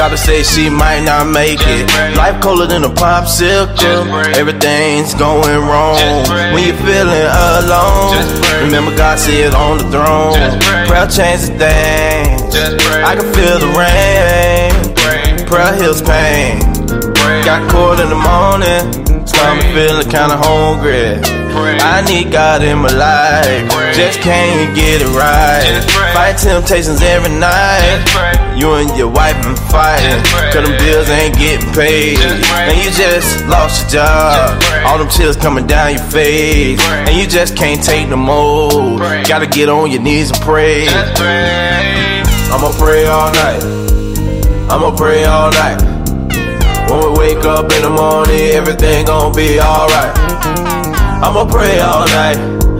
Gotta 0.01 0.17
say 0.17 0.41
she 0.41 0.67
might 0.67 1.05
not 1.05 1.29
make 1.29 1.61
it. 1.61 1.85
Life 2.17 2.41
colder 2.41 2.65
than 2.65 2.83
a 2.83 2.89
popsicle. 2.89 4.09
Everything's 4.33 5.13
going 5.13 5.61
wrong. 5.61 6.25
When 6.57 6.65
you're 6.65 6.81
feeling 6.81 7.29
alone, 7.53 8.17
remember 8.65 8.97
God 8.97 9.19
sit 9.19 9.53
on 9.53 9.77
the 9.77 9.85
throne. 9.93 10.33
Prayer 10.89 11.05
changes 11.05 11.53
things. 11.53 12.49
I 13.05 13.13
can 13.13 13.29
feel 13.29 13.59
the 13.61 13.69
rain 13.77 14.68
prayer 15.49 15.73
heals 15.81 16.01
pain. 16.01 16.61
Got 17.43 17.65
caught 17.71 17.99
in 17.99 18.09
the 18.09 18.21
morning, 18.21 19.25
stomach 19.25 19.65
feeling 19.73 20.05
kinda 20.05 20.37
hungry. 20.37 21.17
I 21.81 22.01
need 22.05 22.31
God 22.31 22.61
in 22.61 22.77
my 22.77 22.93
life, 22.93 23.65
just 23.95 24.21
can't 24.21 24.75
get 24.75 25.01
it 25.01 25.11
right. 25.17 25.65
Fight 26.13 26.37
temptations 26.37 27.01
every 27.01 27.33
night. 27.33 28.05
You 28.55 28.73
and 28.73 28.95
your 28.95 29.07
wife 29.07 29.41
been 29.41 29.55
fighting, 29.73 30.21
cause 30.53 30.63
them 30.67 30.77
bills 30.77 31.09
ain't 31.09 31.35
getting 31.37 31.71
paid. 31.73 32.19
And 32.19 32.77
you 32.77 32.91
just 32.91 33.45
lost 33.47 33.91
your 33.91 34.03
job, 34.05 34.61
all 34.85 34.99
them 34.99 35.09
tears 35.09 35.35
coming 35.35 35.65
down 35.65 35.93
your 35.93 36.03
face. 36.13 36.79
And 37.07 37.17
you 37.17 37.25
just 37.25 37.57
can't 37.57 37.83
take 37.83 38.07
no 38.07 38.17
more. 38.17 38.99
Gotta 39.25 39.47
get 39.47 39.67
on 39.67 39.89
your 39.89 40.01
knees 40.01 40.29
and 40.29 40.41
pray. 40.41 40.87
I'ma 42.53 42.71
pray 42.77 43.07
all 43.07 43.31
night. 43.31 43.88
I'ma 44.69 44.95
pray 44.95 45.25
all 45.25 45.51
night. 45.51 45.81
When 46.89 46.99
we 47.01 47.19
wake 47.19 47.43
up 47.45 47.71
in 47.73 47.81
the 47.81 47.89
morning, 47.89 48.53
everything 48.53 49.05
gon' 49.05 49.33
be 49.35 49.59
alright. 49.59 50.13
I'ma 51.25 51.45
pray 51.45 51.79
all 51.79 52.05
night. 52.07 52.37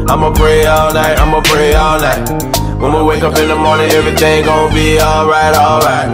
I'ma 0.09 0.31
pray 0.33 0.65
all 0.65 0.93
night. 0.93 1.17
I'ma 1.19 1.41
pray 1.41 1.73
all 1.73 1.99
night. 1.99 2.29
When 2.79 2.93
we 2.93 3.03
wake 3.03 3.23
up 3.23 3.37
in 3.37 3.47
the 3.49 3.55
morning, 3.55 3.89
everything 3.91 4.45
gon' 4.45 4.73
be 4.73 4.99
alright, 5.01 5.55
alright. 5.55 6.09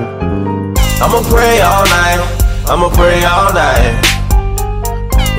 I'ma 1.03 1.22
pray 1.29 1.62
all 1.62 1.86
night. 1.86 2.20
I'ma 2.67 2.89
pray 2.89 3.24
all 3.24 3.53
night. 3.53 4.00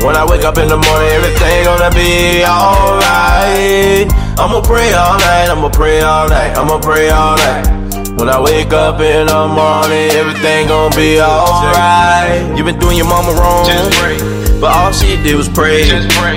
When 0.05 0.15
I 0.15 0.25
wake 0.29 0.45
up 0.45 0.59
in 0.59 0.69
the 0.69 0.77
morning, 0.77 1.09
everything 1.17 1.65
gonna 1.65 1.91
be 1.91 2.45
alright. 2.45 4.07
I'ma 4.39 4.61
pray 4.61 4.93
all 4.93 5.19
night. 5.19 5.49
I'ma 5.49 5.69
pray 5.71 6.03
all 6.03 6.29
night. 6.29 6.57
I'ma 6.57 6.79
pray 6.79 7.09
all 7.09 7.37
night. 7.37 7.86
When 8.17 8.31
I 8.31 8.41
wake 8.41 8.73
up 8.73 8.99
in 8.99 9.27
the 9.27 9.47
morning, 9.47 10.11
everything 10.17 10.69
gon' 10.69 10.91
be 10.97 11.21
alright. 11.21 12.57
You 12.57 12.65
been 12.65 12.79
doing 12.79 12.97
your 12.97 13.07
mama 13.07 13.33
wrong. 13.33 13.67
But 14.61 14.75
all 14.75 14.93
she 14.93 15.17
did 15.23 15.37
was 15.37 15.49
pray. 15.49 15.85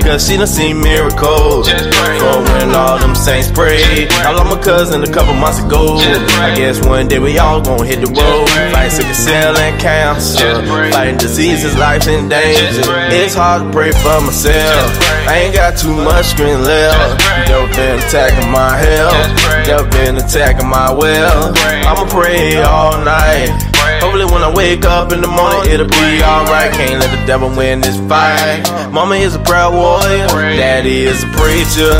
Cause 0.02 0.28
she 0.28 0.36
done 0.36 0.46
seen 0.46 0.80
miracles. 0.80 1.68
From 1.70 2.44
when 2.52 2.74
all 2.74 2.98
them 2.98 3.14
saints 3.14 3.50
prayed. 3.50 4.12
I 4.12 4.32
lost 4.32 4.50
my 4.54 4.62
cousin 4.62 5.02
a 5.02 5.10
couple 5.10 5.32
months 5.34 5.60
ago. 5.60 5.96
I 5.96 6.54
guess 6.54 6.84
one 6.84 7.08
day 7.08 7.18
we 7.18 7.38
all 7.38 7.60
gon' 7.62 7.86
hit 7.86 8.00
the 8.00 8.12
road. 8.12 8.48
Fight 8.72 8.90
sickle 8.92 9.14
cell 9.14 9.56
and 9.56 9.80
cancer. 9.80 10.62
Fighting 10.92 11.16
diseases, 11.16 11.76
life's 11.78 12.08
in 12.08 12.28
danger. 12.28 12.82
It's 13.08 13.34
hard 13.34 13.62
to 13.62 13.70
pray 13.70 13.92
for 13.92 14.20
myself. 14.20 14.92
I 15.26 15.44
ain't 15.44 15.54
got 15.54 15.78
too 15.78 15.94
much 15.94 16.26
screen 16.26 16.62
left. 16.62 17.20
Devil 17.48 17.68
been 17.74 17.98
attacking 17.98 18.50
my 18.50 18.76
health. 18.76 19.66
Devil 19.66 19.90
been 19.90 20.16
attacking 20.16 20.68
my 20.68 20.92
well. 20.92 21.54
I'ma 21.56 22.04
pray 22.10 22.60
all 22.62 23.02
night. 23.02 23.69
Hopefully 24.00 24.24
when 24.26 24.42
I 24.42 24.52
wake 24.52 24.84
up 24.84 25.12
in 25.12 25.20
the 25.20 25.28
morning, 25.28 25.70
it'll 25.70 25.86
be 25.86 26.22
alright. 26.22 26.72
Can't 26.72 27.00
let 27.00 27.10
the 27.12 27.22
devil 27.26 27.48
win 27.50 27.80
this 27.80 27.96
fight. 28.08 28.64
Mama 28.90 29.14
is 29.16 29.34
a 29.34 29.38
proud 29.40 29.72
warrior, 29.74 30.26
daddy 30.56 31.04
is 31.04 31.22
a 31.22 31.30
preacher. 31.36 31.92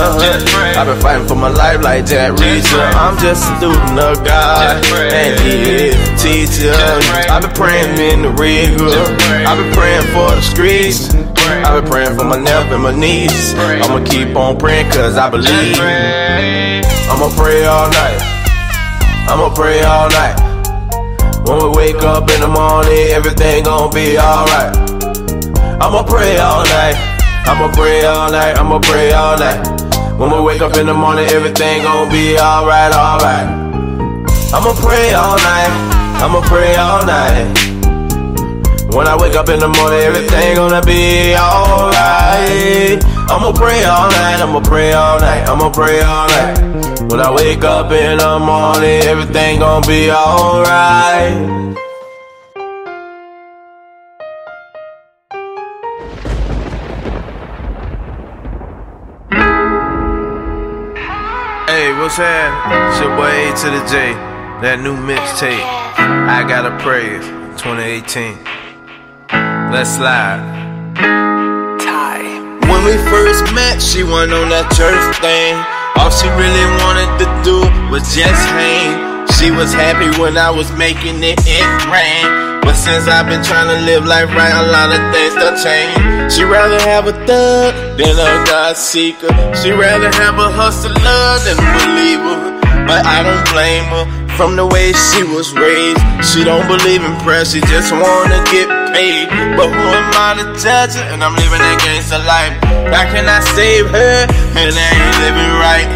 I've 0.77 0.87
been 0.87 1.01
fighting 1.01 1.27
for 1.29 1.37
my 1.37 1.49
life 1.49 1.83
like 1.83 2.07
Jack 2.07 2.33
Reacher. 2.33 2.83
I'm 2.95 3.17
just 3.19 3.45
a 3.47 3.57
student 3.59 3.99
of 3.99 4.25
God, 4.25 4.83
and 5.13 5.39
he 5.41 5.93
is 5.93 5.97
a 5.97 6.17
teacher. 6.19 6.75
I've 7.31 7.43
been 7.43 7.55
praying 7.55 7.99
in 7.99 8.23
the 8.23 8.33
rigor. 8.35 8.91
I've 9.47 9.59
been 9.59 9.73
praying 9.73 10.03
for 10.11 10.35
the 10.35 10.43
streets. 10.43 11.15
I've 11.63 11.83
been 11.83 11.91
praying 11.91 12.17
for 12.19 12.25
my 12.25 12.39
nephew 12.39 12.75
and 12.75 12.83
my 12.83 12.95
niece. 12.95 13.55
I'ma 13.55 14.05
keep 14.05 14.35
on 14.37 14.59
praying 14.59 14.91
cause 14.91 15.17
I 15.17 15.31
believe. 15.31 15.79
I'ma 15.79 17.29
pray 17.37 17.65
all 17.67 17.89
night. 17.89 18.19
I'ma 19.31 19.55
pray 19.55 19.83
all 19.83 20.09
night. 20.11 20.50
When 21.47 21.59
we 21.63 21.69
wake 21.77 22.03
up 22.03 22.31
in 22.31 22.41
the 22.41 22.49
morning, 22.49 23.13
everything 23.13 23.65
gon' 23.65 23.91
be 23.93 24.19
alright. 24.19 24.77
I'ma 25.81 26.03
pray 26.03 26.39
all 26.39 26.65
night. 26.65 26.97
I'ma 27.47 27.73
pray 27.73 28.05
all 28.05 28.31
night. 28.31 28.59
I'ma 28.59 28.79
pray 28.79 29.13
all 29.13 29.39
night. 29.39 29.61
When 30.19 30.31
we 30.31 30.41
wake 30.41 30.61
up 30.61 30.77
in 30.77 30.87
the 30.87 30.95
morning, 30.95 31.27
everything 31.27 31.83
gon' 31.83 32.11
be 32.11 32.39
alright, 32.39 32.93
alright. 32.93 33.49
I'ma 34.53 34.73
pray 34.75 35.15
all 35.15 35.37
night. 35.39 35.73
I'ma 36.23 36.41
pray 36.43 36.77
all 36.77 37.07
night. 37.07 37.71
When 38.95 39.07
I 39.07 39.17
wake 39.17 39.37
up 39.37 39.49
in 39.49 39.61
the 39.61 39.69
morning, 39.69 40.01
everything 40.01 40.57
gonna 40.57 40.83
be 40.83 41.35
alright. 41.37 42.99
I'ma 43.31 43.53
pray 43.53 43.85
all 43.85 44.11
night, 44.11 44.41
I'ma 44.43 44.61
pray 44.61 44.93
all 44.93 45.21
night, 45.21 45.49
I'ma 45.49 45.71
pray 45.71 46.01
all 46.03 46.27
night. 46.27 46.80
When 47.09 47.19
I 47.19 47.35
wake 47.35 47.65
up 47.65 47.91
in 47.91 48.19
the 48.19 48.39
morning, 48.39 49.03
everything 49.09 49.61
gon' 49.61 49.83
be 49.87 50.11
alright. 50.11 51.33
Hey, 61.67 61.93
what's 61.99 62.17
happening? 62.17 62.89
It's 62.91 63.01
your 63.01 63.17
way 63.19 63.49
to 63.49 63.71
the 63.71 63.83
J. 63.89 64.13
That 64.61 64.81
new 64.83 64.95
mixtape. 64.95 65.65
I 65.97 66.45
gotta 66.47 66.77
praise 66.85 67.25
2018. 67.61 68.37
Let's 69.73 69.97
slide. 69.97 70.59
When 72.69 72.85
we 72.85 72.97
first 73.09 73.55
met, 73.55 73.81
she 73.81 74.03
went 74.03 74.33
on 74.33 74.51
that 74.51 74.71
church 74.77 75.17
thing. 75.21 75.80
All 75.99 76.11
she 76.11 76.29
really 76.29 76.67
wanted 76.85 77.11
to 77.23 77.27
do 77.43 77.59
was 77.91 78.15
just 78.15 78.43
hang. 78.55 79.27
She 79.39 79.51
was 79.51 79.73
happy 79.73 80.11
when 80.21 80.37
I 80.37 80.51
was 80.51 80.71
making 80.73 81.23
it, 81.23 81.39
it 81.47 81.69
rain. 81.89 82.61
But 82.63 82.75
since 82.75 83.09
I've 83.09 83.27
been 83.27 83.43
trying 83.43 83.69
to 83.73 83.85
live 83.85 84.05
life 84.05 84.29
right, 84.31 84.53
a 84.53 84.67
lot 84.71 84.93
of 84.93 85.01
things 85.13 85.35
done 85.35 85.57
changed. 85.59 86.35
She 86.35 86.45
rather 86.45 86.81
have 86.87 87.07
a 87.07 87.13
thug 87.27 87.75
than 87.99 88.15
a 88.15 88.31
God 88.47 88.77
seeker. 88.77 89.33
She 89.63 89.71
rather 89.71 90.11
have 90.23 90.39
a 90.39 90.51
hustler 90.51 90.95
than 90.95 91.57
a 91.59 91.69
believer. 91.79 92.61
But 92.87 93.07
I 93.07 93.23
don't 93.23 93.47
blame 93.51 93.85
her 93.95 94.20
from 94.41 94.57
the 94.57 94.65
way 94.65 94.89
she 94.97 95.21
was 95.21 95.53
raised. 95.53 96.01
She 96.25 96.49
don't 96.49 96.65
believe 96.65 97.05
in 97.05 97.13
prayer, 97.21 97.45
she 97.45 97.61
just 97.69 97.93
wanna 97.93 98.41
get 98.49 98.73
paid. 98.89 99.29
But 99.53 99.69
who 99.69 99.85
am 99.93 100.09
I 100.17 100.33
to 100.41 100.47
judge 100.57 100.97
her? 100.97 101.05
And 101.13 101.21
I'm 101.21 101.37
living 101.37 101.61
against 101.61 102.09
her 102.09 102.25
life. 102.25 102.57
How 102.89 103.05
can 103.13 103.29
I 103.29 103.45
save 103.53 103.93
her? 103.93 104.17
And 104.57 104.73
I 104.73 104.89
ain't 104.97 105.17
living 105.21 105.53
right. 105.61 105.89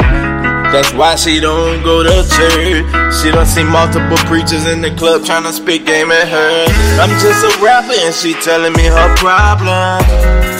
That's 0.77 0.93
why 0.93 1.17
she 1.17 1.41
don't 1.41 1.81
go 1.81 2.05
to 2.05 2.21
church. 2.37 2.85
She 3.17 3.33
don't 3.33 3.49
see 3.49 3.65
multiple 3.65 4.21
preachers 4.29 4.69
in 4.69 4.83
the 4.85 4.93
club 4.93 5.25
trying 5.25 5.49
to 5.49 5.53
speak 5.55 5.87
game 5.87 6.13
at 6.13 6.29
her. 6.29 6.69
I'm 7.01 7.17
just 7.25 7.41
a 7.49 7.53
rapper 7.65 7.97
and 7.97 8.13
she 8.13 8.37
telling 8.45 8.77
me 8.77 8.85
her 8.93 9.09
problem. 9.17 10.05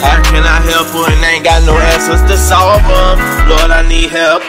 How 0.01 0.17
can 0.25 0.41
I 0.41 0.57
help 0.73 0.89
her 0.89 1.05
and 1.13 1.21
I 1.21 1.37
ain't 1.37 1.45
got 1.45 1.61
no 1.69 1.77
answers 1.77 2.25
to 2.33 2.35
solve 2.35 2.81
them? 2.81 3.21
Lord, 3.45 3.69
I 3.69 3.85
need 3.85 4.09
help. 4.09 4.41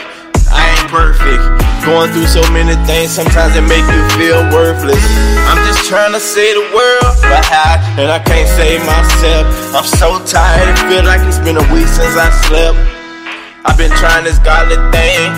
I 0.49 0.73
ain't 0.73 0.89
perfect. 0.89 1.66
Going 1.87 2.11
through 2.11 2.27
so 2.27 2.43
many 2.51 2.75
things, 2.83 3.15
sometimes 3.15 3.55
it 3.55 3.63
make 3.63 3.87
you 3.87 4.03
feel 4.19 4.43
worthless. 4.51 4.99
I'm 5.47 5.55
just 5.71 5.87
trying 5.87 6.11
to 6.11 6.19
save 6.19 6.59
the 6.59 6.67
world, 6.75 7.15
but 7.23 7.39
how? 7.47 7.79
And 7.95 8.11
I 8.11 8.19
can't 8.19 8.49
save 8.59 8.83
myself. 8.83 9.47
I'm 9.71 9.87
so 9.87 10.19
tired, 10.27 10.67
it 10.67 10.77
feel 10.91 11.07
like 11.07 11.23
it's 11.23 11.39
been 11.39 11.55
a 11.55 11.63
week 11.71 11.87
since 11.87 12.19
I 12.19 12.27
slept. 12.43 12.75
I've 13.63 13.79
been 13.79 13.95
trying 13.95 14.25
this 14.27 14.37
godly 14.39 14.75
thing, 14.91 15.31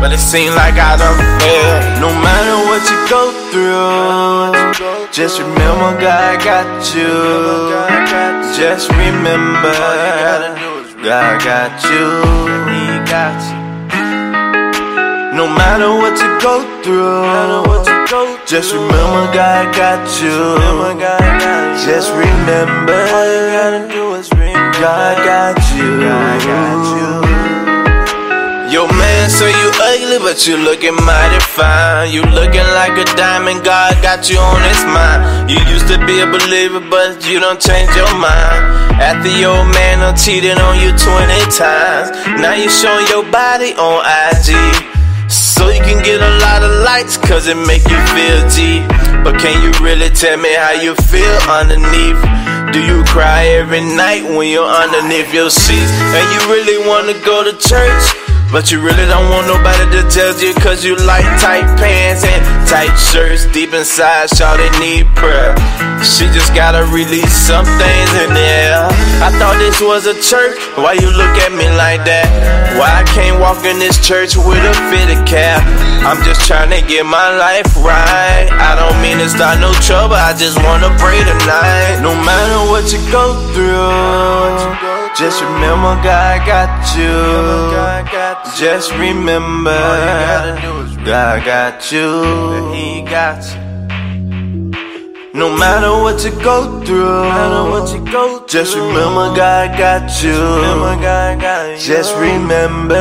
but 0.00 0.08
it 0.08 0.24
seems 0.24 0.56
like 0.56 0.80
I 0.80 0.96
done 0.96 1.20
failed. 1.44 2.00
No 2.00 2.08
matter 2.16 2.56
what 2.64 2.80
you 2.88 2.98
go 3.12 3.28
through, 3.52 5.12
just 5.12 5.36
remember 5.36 6.00
God 6.00 6.40
got 6.40 6.80
you. 6.96 7.12
Just 8.56 8.88
remember 8.88 9.68
God 11.04 11.44
got 11.44 11.76
you. 11.92 12.08
He 12.72 13.04
got 13.04 13.36
you. 13.52 13.53
No 15.44 15.52
matter 15.52 15.92
what 15.92 16.16
you 16.16 16.40
go 16.40 16.64
through, 16.80 17.20
just 18.48 18.72
remember 18.72 19.28
God 19.36 19.76
got 19.76 20.00
you. 20.24 20.40
Just 21.84 22.08
remember, 22.16 22.96
all 22.96 24.24
God 24.80 25.16
got 25.20 25.60
you. 25.76 26.00
God 26.00 26.40
got 26.48 26.80
you. 26.96 27.12
Yo, 28.72 28.88
man, 28.88 29.28
so 29.28 29.44
you 29.44 29.68
ugly, 29.84 30.16
but 30.24 30.48
you 30.48 30.56
looking 30.56 30.96
mighty 31.04 31.40
fine. 31.52 32.10
You 32.10 32.22
looking 32.22 32.64
like 32.80 32.96
a 32.96 33.04
diamond, 33.12 33.66
God 33.66 34.00
got 34.00 34.30
you 34.30 34.38
on 34.38 34.62
his 34.64 34.82
mind. 34.96 35.50
You 35.50 35.60
used 35.68 35.88
to 35.88 35.98
be 36.06 36.20
a 36.20 36.26
believer, 36.26 36.80
but 36.80 37.20
you 37.28 37.38
don't 37.38 37.60
change 37.60 37.94
your 37.94 38.08
mind. 38.16 38.96
After 38.96 39.28
your 39.28 39.62
man 39.76 39.98
done 39.98 40.16
cheated 40.16 40.56
on 40.56 40.80
you 40.80 40.88
20 40.96 40.96
times, 41.52 42.16
now 42.40 42.54
you 42.54 42.70
showing 42.70 43.06
your 43.08 43.30
body 43.30 43.74
on 43.74 44.00
IG. 44.32 45.03
So 45.54 45.68
you 45.68 45.80
can 45.86 46.02
get 46.02 46.20
a 46.20 46.32
lot 46.42 46.64
of 46.64 46.82
likes, 46.82 47.16
cause 47.16 47.46
it 47.46 47.54
make 47.54 47.86
you 47.86 48.00
feel 48.10 48.40
deep. 48.50 48.82
But 49.22 49.38
can 49.38 49.54
you 49.62 49.70
really 49.78 50.10
tell 50.10 50.36
me 50.36 50.52
how 50.52 50.72
you 50.72 50.96
feel 51.06 51.36
underneath? 51.46 52.18
Do 52.74 52.82
you 52.82 53.04
cry 53.04 53.46
every 53.62 53.80
night 53.80 54.24
when 54.34 54.50
you're 54.50 54.66
underneath 54.66 55.32
your 55.32 55.50
sheets? 55.50 55.94
And 56.18 56.26
you 56.34 56.40
really 56.50 56.82
wanna 56.88 57.14
go 57.24 57.44
to 57.46 57.54
church? 57.56 58.33
But 58.54 58.70
you 58.70 58.78
really 58.78 59.02
don't 59.10 59.34
want 59.34 59.50
nobody 59.50 59.82
to 59.98 60.06
judge 60.06 60.38
you 60.38 60.54
Cause 60.54 60.84
you 60.86 60.94
like 60.94 61.26
tight 61.42 61.66
pants 61.74 62.22
and 62.22 62.38
tight 62.70 62.94
shirts 62.94 63.50
Deep 63.50 63.74
inside, 63.74 64.30
y'all 64.38 64.54
they 64.54 64.70
need 64.78 65.10
prayer 65.18 65.58
She 66.06 66.30
just 66.30 66.54
gotta 66.54 66.86
release 66.86 67.34
some 67.34 67.66
things 67.66 68.10
in 68.22 68.30
there. 68.30 68.86
I 69.18 69.34
thought 69.42 69.58
this 69.58 69.82
was 69.82 70.06
a 70.06 70.14
church, 70.22 70.54
why 70.78 70.94
you 70.94 71.10
look 71.10 71.34
at 71.42 71.50
me 71.50 71.66
like 71.74 72.06
that? 72.06 72.30
Why 72.78 72.94
I 72.94 73.02
can't 73.10 73.42
walk 73.42 73.66
in 73.66 73.82
this 73.82 73.98
church 73.98 74.38
with 74.38 74.62
a 74.62 74.74
fitted 74.86 75.26
cap? 75.26 75.58
I'm 76.06 76.22
just 76.22 76.46
trying 76.46 76.70
to 76.70 76.86
get 76.86 77.02
my 77.02 77.34
life 77.34 77.74
right 77.82 78.46
I 78.54 78.78
don't 78.78 79.02
mean 79.02 79.18
to 79.18 79.26
start 79.26 79.58
no 79.58 79.74
trouble, 79.82 80.14
I 80.14 80.30
just 80.30 80.62
wanna 80.62 80.94
pray 81.02 81.18
tonight 81.26 81.98
No 82.06 82.14
matter 82.22 82.70
what 82.70 82.86
you 82.94 83.02
go 83.10 83.34
through 83.50 84.93
just 85.16 85.40
remember 85.42 85.94
God 86.02 86.44
got 86.46 86.96
you. 86.96 87.06
Just 88.58 88.92
remember 88.92 89.70
God 91.04 91.44
got 91.44 91.92
you. 91.92 92.72
He 92.72 93.02
got 93.02 93.44
you. 93.54 93.62
No 95.32 95.56
matter 95.56 95.92
what 96.02 96.24
you 96.24 96.30
go 96.42 96.80
through, 96.84 98.46
just 98.46 98.76
remember 98.76 99.34
God 99.34 99.78
got 99.78 100.22
you. 100.22 100.32
Just 101.78 102.14
remember 102.16 102.98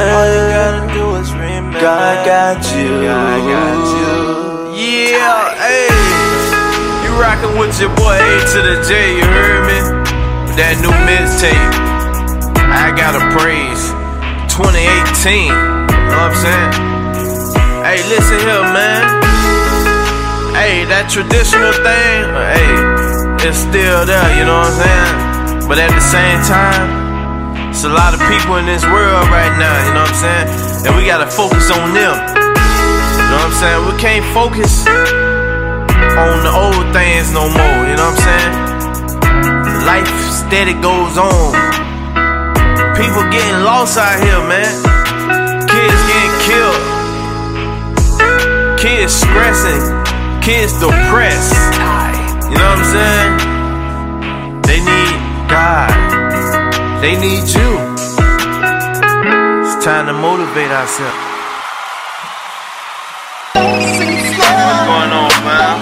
God 1.80 2.26
got 2.26 2.64
you. 2.76 3.02
Yeah, 4.76 5.56
hey, 5.62 5.90
you 7.04 7.12
rockin' 7.22 7.58
with 7.60 7.80
your 7.80 7.96
boy 7.96 8.18
A 8.18 8.40
to 8.54 8.62
the 8.62 8.84
J. 8.88 9.18
You 9.18 9.26
heard 9.26 9.66
me? 9.68 9.80
That 10.56 10.78
new 10.82 10.92
mixtape. 11.06 11.93
I 12.74 12.90
gotta 12.92 13.22
praise 13.38 13.94
2018. 14.50 15.46
You 15.46 15.54
know 15.54 16.18
what 16.18 16.34
I'm 16.34 16.38
saying? 16.42 16.72
Hey, 17.86 18.02
listen 18.10 18.40
here, 18.42 18.66
man. 18.74 19.04
Hey, 20.58 20.86
that 20.90 21.10
traditional 21.10 21.74
thing, 21.82 22.18
hey, 22.30 22.66
it's 23.46 23.58
still 23.58 24.06
there, 24.06 24.30
you 24.38 24.46
know 24.46 24.62
what 24.62 24.70
I'm 24.70 24.80
saying? 24.86 25.68
But 25.68 25.82
at 25.82 25.90
the 25.94 26.02
same 26.02 26.40
time, 26.46 27.74
it's 27.74 27.84
a 27.84 27.90
lot 27.90 28.14
of 28.14 28.22
people 28.30 28.62
in 28.62 28.66
this 28.70 28.86
world 28.86 29.26
right 29.34 29.54
now, 29.58 29.74
you 29.86 29.94
know 29.98 30.06
what 30.06 30.14
I'm 30.14 30.22
saying? 30.22 30.48
And 30.86 30.92
we 30.94 31.10
gotta 31.10 31.26
focus 31.26 31.74
on 31.74 31.94
them. 31.94 32.14
You 32.14 33.26
know 33.34 33.42
what 33.42 33.50
I'm 33.50 33.58
saying? 33.58 33.82
We 33.90 33.94
can't 33.98 34.28
focus 34.30 34.86
on 36.14 36.36
the 36.46 36.54
old 36.54 36.86
things 36.94 37.34
no 37.34 37.50
more, 37.50 37.80
you 37.90 37.98
know 37.98 38.14
what 38.14 38.22
I'm 38.22 38.30
saying? 38.30 38.54
Life 39.90 40.14
steady 40.30 40.78
goes 40.78 41.18
on. 41.18 41.73
People 42.94 43.26
getting 43.34 43.66
lost 43.66 43.98
out 43.98 44.22
here, 44.22 44.38
man. 44.46 44.70
Kids 45.66 46.02
getting 46.06 46.36
killed. 46.46 46.84
Kids 48.78 49.14
stressing. 49.14 49.82
Kids 50.46 50.74
depressed. 50.78 51.58
You 52.50 52.58
know 52.62 52.70
what 52.70 52.78
I'm 52.78 52.94
saying? 52.94 53.34
They 54.70 54.78
need 54.78 55.18
God. 55.50 55.90
They 57.02 57.18
need 57.18 57.50
you. 57.50 57.72
It's 59.66 59.76
time 59.84 60.06
to 60.06 60.14
motivate 60.14 60.70
ourselves. 60.70 61.18
What's 63.58 64.82
going 64.86 65.12
on, 65.18 65.34
man? 65.42 65.82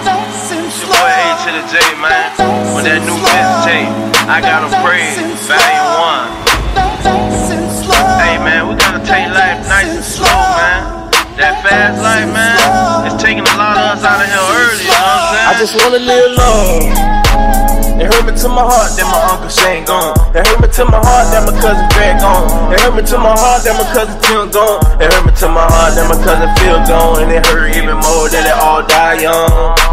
Your 0.80 0.88
boy 0.96 1.12
A 1.12 1.28
to 1.44 1.50
the 1.60 1.64
J, 1.68 1.76
man. 2.00 2.32
With 2.74 2.86
that 2.88 3.04
new 3.04 3.20
mixtape, 3.20 3.92
I 4.32 4.40
gotta 4.40 4.72
pray, 4.80 5.12
volume 5.44 5.86
one 5.86 5.91
take 9.12 9.28
life 9.36 9.60
nice 9.68 9.92
and 9.92 10.06
slow, 10.08 10.40
man. 10.56 11.12
That 11.36 11.60
fast 11.68 12.00
life, 12.00 12.28
man, 12.32 12.56
it's 13.08 13.20
taking 13.20 13.44
a 13.44 13.56
lot 13.60 13.76
of 13.76 14.00
us 14.00 14.04
out 14.04 14.24
of 14.24 14.28
here 14.28 14.48
early, 14.62 14.88
you 14.88 14.92
know 14.92 15.04
what 15.04 15.20
I'm 15.20 15.36
saying? 15.36 15.48
I 15.48 15.54
just 15.60 15.74
wanna 15.80 16.00
live 16.00 16.32
long. 16.40 17.12
It 18.00 18.08
hurt 18.08 18.26
me 18.26 18.34
to 18.34 18.48
my 18.50 18.64
heart 18.66 18.92
that 18.98 19.08
my 19.08 19.20
uncle 19.30 19.52
Shane 19.52 19.86
gone. 19.86 20.16
It 20.34 20.42
hurt 20.48 20.60
me 20.60 20.68
to 20.68 20.84
my 20.90 20.98
heart 20.98 21.28
that 21.32 21.44
my 21.46 21.54
cousin 21.60 21.86
Greg 21.94 22.18
gone. 22.18 22.74
It 22.74 22.80
hurt 22.82 22.96
me 22.96 23.04
to 23.04 23.18
my 23.20 23.36
heart 23.36 23.62
that 23.62 23.76
my 23.78 23.86
cousin 23.94 24.18
Tim 24.26 24.50
gone. 24.50 24.82
It 24.98 25.12
hurt 25.12 25.24
me 25.28 25.32
to 25.38 25.48
my 25.54 25.66
heart 25.70 25.94
that 25.94 26.06
my 26.10 26.18
cousin 26.18 26.50
Phil 26.58 26.82
gone. 26.90 27.22
And 27.22 27.30
it 27.32 27.46
hurt 27.46 27.78
even 27.78 28.02
more 28.02 28.26
that 28.26 28.42
they 28.42 28.56
all 28.58 28.82
die 28.82 29.22
young. 29.22 29.91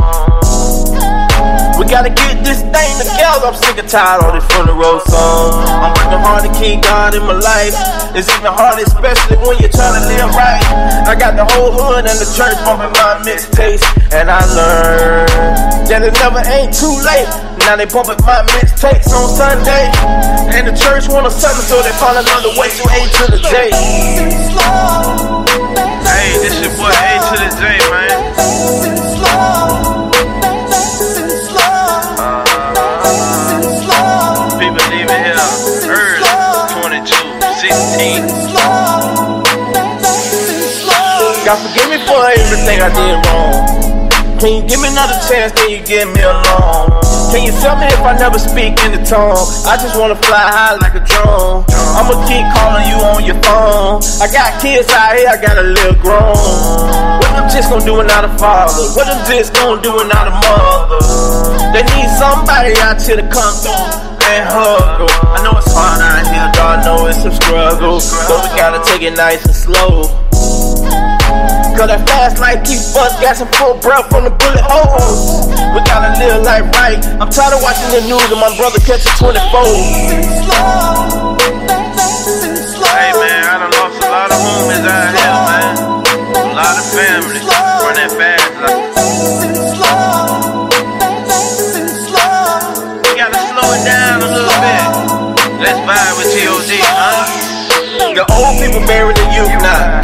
We 1.78 1.86
gotta 1.86 2.10
get 2.10 2.42
this 2.42 2.58
thing 2.58 2.92
together. 2.98 3.46
I'm 3.46 3.54
sick 3.54 3.78
and 3.78 3.86
tired 3.86 4.26
of 4.26 4.34
this 4.34 4.42
funeral 4.50 4.98
song. 5.06 5.62
I'm 5.62 5.94
working 5.94 6.18
hard 6.26 6.42
to 6.42 6.50
keep 6.58 6.82
God 6.82 7.14
in 7.14 7.22
my 7.22 7.38
life. 7.38 7.70
It's 8.18 8.26
even 8.34 8.50
hard, 8.50 8.82
especially 8.82 9.38
when 9.46 9.62
you're 9.62 9.70
trying 9.70 9.94
to 9.94 10.02
live 10.10 10.34
right. 10.34 10.58
I 11.06 11.14
got 11.14 11.38
the 11.38 11.46
whole 11.46 11.70
hood 11.70 12.10
and 12.10 12.18
the 12.18 12.26
church 12.34 12.58
bumping 12.66 12.90
my 12.98 13.22
mixtapes. 13.22 13.86
And 14.10 14.26
I 14.26 14.42
learned 14.58 15.86
that 15.86 16.02
it 16.02 16.18
never 16.18 16.42
ain't 16.50 16.74
too 16.74 16.90
late. 17.06 17.30
Now 17.62 17.78
they 17.78 17.86
bumping 17.86 18.18
my 18.26 18.42
mixtapes 18.58 19.14
on 19.14 19.30
Sunday. 19.30 19.86
And 20.50 20.66
the 20.66 20.74
church 20.74 21.06
want 21.06 21.30
a 21.30 21.30
something, 21.30 21.62
so 21.62 21.78
they 21.86 21.94
call 22.02 22.18
another 22.18 22.58
way 22.58 22.74
to 22.74 22.84
A 22.90 23.00
to 23.06 23.24
the 23.30 23.38
J. 23.38 23.70
Hey, 26.02 26.34
this 26.42 26.58
your 26.58 26.74
boy 26.74 26.90
A 26.90 27.22
to 27.22 27.34
the 27.38 27.48
J, 27.54 27.78
man. 27.94 29.07
God 37.58 37.74
forgive 41.58 41.90
me 41.90 41.98
for 42.06 42.22
everything 42.22 42.78
I 42.78 42.86
did 42.94 43.18
wrong. 43.26 43.66
Can 44.38 44.54
you 44.54 44.62
give 44.62 44.78
me 44.78 44.86
another 44.86 45.18
chance? 45.26 45.50
Can 45.58 45.74
you 45.74 45.82
give 45.82 46.06
me 46.06 46.22
a 46.22 46.38
loan? 46.38 47.02
Can 47.34 47.42
you 47.42 47.50
tell 47.58 47.74
me 47.74 47.90
if 47.90 47.98
I 48.06 48.14
never 48.14 48.38
speak 48.38 48.78
in 48.86 48.94
the 48.94 49.02
tone? 49.02 49.42
I 49.66 49.74
just 49.74 49.98
wanna 49.98 50.14
fly 50.14 50.38
high 50.38 50.78
like 50.78 50.94
a 50.94 51.02
drone. 51.02 51.66
I'ma 51.98 52.14
keep 52.30 52.46
calling 52.54 52.86
you 52.86 52.94
on 52.94 53.26
your 53.26 53.34
phone. 53.42 54.06
I 54.22 54.30
got 54.30 54.62
kids 54.62 54.86
out 54.94 55.18
here, 55.18 55.26
I 55.26 55.34
got 55.42 55.58
a 55.58 55.66
little 55.66 55.98
grown. 55.98 56.38
What 57.18 57.34
them 57.34 57.50
just 57.50 57.74
gonna 57.74 57.82
do 57.84 57.98
without 57.98 58.22
a 58.22 58.30
father? 58.38 58.86
What 58.94 59.10
them 59.10 59.18
just 59.26 59.50
gonna 59.54 59.82
do 59.82 59.98
without 59.98 60.30
a 60.30 60.34
mother? 60.46 61.02
They 61.74 61.82
need 61.98 62.06
somebody 62.22 62.78
out 62.78 63.02
here 63.02 63.18
to 63.18 63.26
come 63.26 63.50
through 63.58 64.07
and 64.28 64.48
hug. 64.48 65.08
I 65.32 65.40
know 65.42 65.56
it's 65.56 65.72
hard 65.72 66.00
out 66.04 66.26
here, 66.28 66.50
dog. 66.52 66.84
Know 66.84 67.06
it's 67.08 67.22
some 67.22 67.32
struggle, 67.32 68.00
but 68.28 68.38
we 68.44 68.48
gotta 68.56 68.80
take 68.84 69.02
it 69.02 69.16
nice 69.16 69.44
and 69.44 69.54
slow. 69.56 70.08
Cause 71.78 71.88
that 71.88 72.02
fast 72.10 72.42
life 72.42 72.66
keep 72.66 72.82
us 72.98 73.14
gassing 73.22 73.46
full 73.54 73.78
breath 73.78 74.10
from 74.10 74.24
the 74.26 74.34
bullet 74.34 74.66
holes. 74.66 75.46
We 75.72 75.80
gotta 75.86 76.10
live 76.18 76.42
life 76.42 76.66
right. 76.74 76.98
I'm 77.22 77.30
tired 77.30 77.54
of 77.54 77.62
watching 77.62 77.88
the 77.94 78.02
news 78.10 78.26
and 78.28 78.40
my 78.42 78.50
brother 78.58 78.82
catching 78.82 79.14
24. 79.14 79.38
Hey 82.98 83.14
man, 83.14 83.42
I 83.46 83.62
done 83.62 83.72
lost 83.78 84.02
a 84.02 84.10
lot 84.10 84.28
of 84.34 84.38
homies 84.42 84.82
out 84.82 85.14
here, 85.14 85.38
man. 85.46 86.02
A 86.34 86.54
lot 86.58 86.74
of 86.74 86.86
family 86.90 87.38
from 87.38 87.94
that 87.94 88.10
fast 88.10 88.37
The 98.18 98.26
old 98.34 98.58
people 98.58 98.84
bury 98.84 99.14
the 99.14 99.30
youth 99.30 99.46
now. 99.62 100.02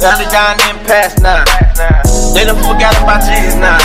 Got 0.00 0.16
it 0.24 0.32
down 0.32 0.56
in 0.64 0.80
past 0.88 1.20
now. 1.20 1.44
They 2.32 2.44
done 2.44 2.56
forgot 2.56 2.96
about 3.04 3.20
Jesus 3.20 3.54
now. 3.54 3.76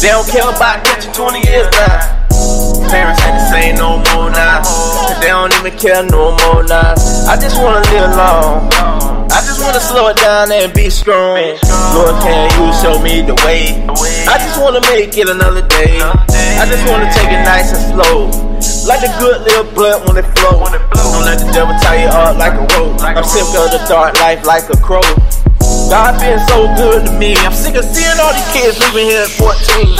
They 0.00 0.08
don't 0.08 0.26
care 0.26 0.48
about 0.48 0.82
catching 0.86 1.12
20 1.12 1.46
years 1.50 1.68
now. 1.72 2.88
Parents 2.88 3.20
ain't 3.28 3.36
the 3.36 3.50
same 3.52 3.76
no 3.76 3.98
more 4.16 4.30
now. 4.30 4.64
They 5.20 5.28
don't 5.28 5.52
even 5.52 5.78
care 5.78 6.02
no 6.02 6.32
more 6.48 6.64
now. 6.64 6.94
I 7.28 7.36
just 7.36 7.60
wanna 7.60 7.84
live 7.92 8.16
long. 8.16 9.17
I 9.30 9.44
just 9.44 9.60
wanna 9.62 9.80
slow 9.80 10.08
it 10.08 10.16
down 10.16 10.50
and 10.52 10.72
be 10.72 10.90
strong. 10.90 11.36
Lord, 11.94 12.16
can 12.22 12.48
you 12.56 12.72
show 12.80 12.98
me 13.00 13.22
the 13.22 13.34
way? 13.44 13.76
I 14.26 14.38
just 14.38 14.60
wanna 14.60 14.80
make 14.90 15.16
it 15.16 15.28
another 15.28 15.62
day. 15.68 16.00
I 16.00 16.64
just 16.66 16.84
wanna 16.88 17.12
take 17.12 17.30
it 17.30 17.42
nice 17.44 17.72
and 17.72 17.82
slow. 17.92 18.30
Like 18.88 19.00
the 19.00 19.12
good 19.20 19.42
little 19.42 19.68
blood 19.74 20.08
when 20.08 20.16
it 20.16 20.26
flow. 20.38 20.64
Don't 20.64 21.24
let 21.24 21.38
the 21.38 21.50
devil 21.52 21.74
tie 21.80 22.02
you 22.02 22.08
up 22.08 22.38
like 22.38 22.54
a 22.54 22.64
rope. 22.76 23.00
I'm 23.04 23.24
sick 23.24 23.44
of 23.54 23.70
the 23.70 23.84
dark 23.88 24.18
life 24.20 24.44
like 24.44 24.68
a 24.70 24.76
crow. 24.80 25.04
God 25.88 26.18
been 26.20 26.40
so 26.48 26.68
good 26.76 27.06
to 27.06 27.12
me. 27.12 27.36
I'm 27.44 27.52
sick 27.52 27.74
of 27.76 27.84
seeing 27.84 28.18
all 28.20 28.32
these 28.32 28.52
kids 28.52 28.80
leaving 28.80 29.08
here 29.12 29.22
at 29.22 29.32
14. 29.36 29.96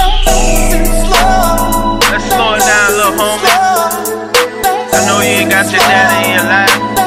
Let's 2.11 2.25
slow 2.33 2.55
it 2.57 2.65
down, 2.65 2.89
little 2.97 3.13
homie. 3.13 3.49
I 4.93 5.05
know 5.07 5.21
you 5.21 5.45
ain't 5.45 5.51
got 5.51 5.71
your 5.71 5.81
daddy 5.81 6.29
in 6.29 6.37
your 6.37 6.45
life. 6.49 6.98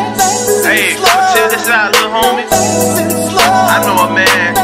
This 1.51 1.67
out, 1.67 1.91
little 1.91 2.15
homie. 2.15 2.47
I 2.47 3.83
know 3.83 4.07
a 4.07 4.15
man 4.15 4.55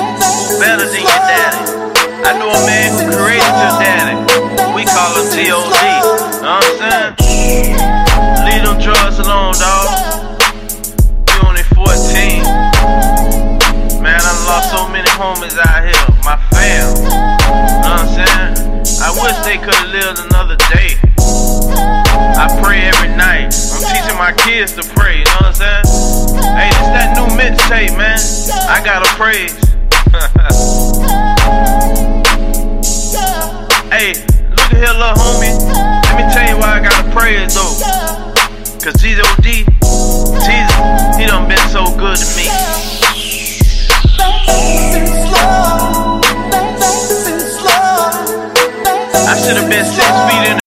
better 0.55 0.87
than 0.87 1.03
your 1.03 1.21
daddy. 1.27 1.59
I 2.23 2.31
know 2.39 2.47
a 2.47 2.63
man 2.63 2.95
who 2.95 3.11
created 3.11 3.43
your 3.43 3.75
daddy. 3.75 4.15
We 4.71 4.87
call 4.87 5.11
him 5.19 5.27
G.O.D. 5.35 5.83
Know 6.39 6.47
what 6.47 6.63
I'm 6.63 6.79
saying? 6.79 7.75
Leave 8.47 8.63
them 8.63 8.79
drugs 8.79 9.19
alone, 9.19 9.59
dog. 9.59 9.91
You 11.27 11.43
only 11.43 11.67
14. 11.75 12.47
Man, 13.99 14.23
I 14.23 14.33
lost 14.47 14.71
so 14.71 14.87
many 14.87 15.11
homies 15.19 15.59
out 15.59 15.83
here. 15.83 16.07
My 16.23 16.39
fam. 16.55 16.87
Know 17.03 17.83
what 17.83 17.99
I'm 17.99 18.07
saying? 18.15 18.63
I 19.03 19.11
wish 19.11 19.35
they 19.43 19.59
could 19.59 19.75
have 19.75 19.91
lived 19.91 20.23
another 20.31 20.55
day. 20.71 20.95
I 22.39 22.47
pray 22.63 22.87
every 22.87 23.11
night. 23.17 23.51
I'm 23.77 23.85
teaching 23.93 24.17
my 24.17 24.33
kids 24.33 24.73
to 24.73 24.81
pray, 24.95 25.19
you 25.19 25.25
know 25.25 25.35
what 25.37 25.45
I'm 25.45 25.53
saying? 25.53 25.85
Hey, 26.57 26.71
this 26.73 26.89
that 26.97 27.13
new 27.13 27.29
mixtape, 27.37 27.93
man. 27.95 28.17
I 28.65 28.81
gotta 28.83 29.05
praise. 29.13 29.53
hey, 33.93 34.17
look 34.49 34.73
at 34.73 34.81
here, 34.81 34.97
little 34.97 35.13
homie. 35.13 35.53
Let 36.09 36.17
me 36.17 36.25
tell 36.33 36.49
you 36.49 36.57
why 36.57 36.79
I 36.79 36.81
gotta 36.81 37.05
praise 37.11 37.53
though. 37.53 37.77
Cause 38.81 38.95
G.O.D. 38.99 39.45
Jesus, 39.45 39.65
he 41.15 41.27
done 41.27 41.47
been 41.47 41.59
so 41.69 41.85
good 41.97 42.17
to 42.17 42.25
me. 42.35 42.49
I 49.29 49.35
should 49.39 49.57
have 49.57 49.69
been 49.69 49.85
six 49.85 50.07
feet 50.31 50.47
in. 50.51 50.66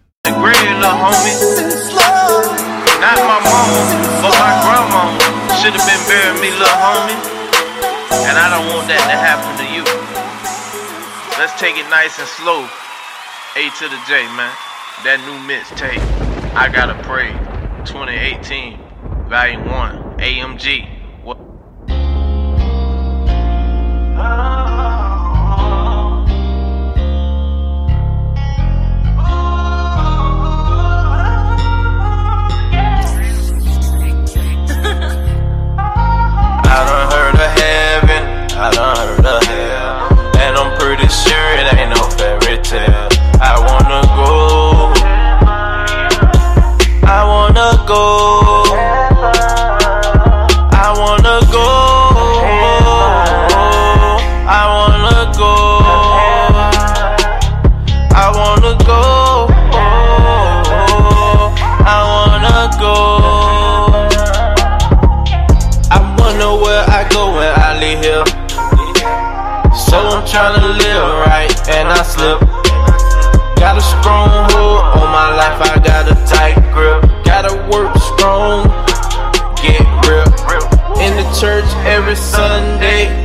Great 0.23 0.53
little 0.77 0.93
homie. 1.01 1.33
Not 3.01 3.17
my 3.25 3.41
mama, 3.41 3.81
but 4.21 4.29
my 4.37 4.53
grandma 4.61 5.17
should 5.57 5.73
have 5.73 5.81
been 5.81 5.97
burying 6.05 6.39
me, 6.39 6.51
little 6.51 6.77
homie. 6.77 7.17
And 8.29 8.37
I 8.37 8.53
don't 8.53 8.69
want 8.69 8.87
that 8.87 9.01
to 9.09 9.17
happen 9.17 9.57
to 9.57 9.65
you. 9.73 9.83
Let's 11.39 11.59
take 11.59 11.75
it 11.75 11.89
nice 11.89 12.19
and 12.19 12.27
slow. 12.27 12.69
A 13.57 13.69
to 13.79 13.89
the 13.89 13.97
J, 14.05 14.29
man. 14.37 14.53
That 15.03 15.17
new 15.25 15.41
mixtape. 15.49 15.97
I 16.53 16.69
gotta 16.69 17.01
pray. 17.01 17.31
2018, 17.85 18.77
Volume 19.27 19.65
1, 19.65 20.19
AMG. 20.19 20.87
What? 21.23 21.39
Sure 41.11 41.51
it 41.59 41.73
ain't 41.75 41.91
no 41.91 42.03
fairy 42.15 42.57
tale. 42.63 43.09
I 43.41 43.59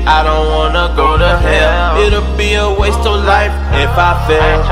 I 0.06 0.22
don't 0.22 0.46
wanna 0.54 0.94
go 0.94 1.18
to 1.18 1.36
hell. 1.38 1.98
It'll 1.98 2.36
be 2.36 2.54
a 2.54 2.70
waste 2.70 3.02
of 3.02 3.24
life 3.26 3.50
if 3.74 3.90
I 3.98 4.14
fail. 4.30 4.62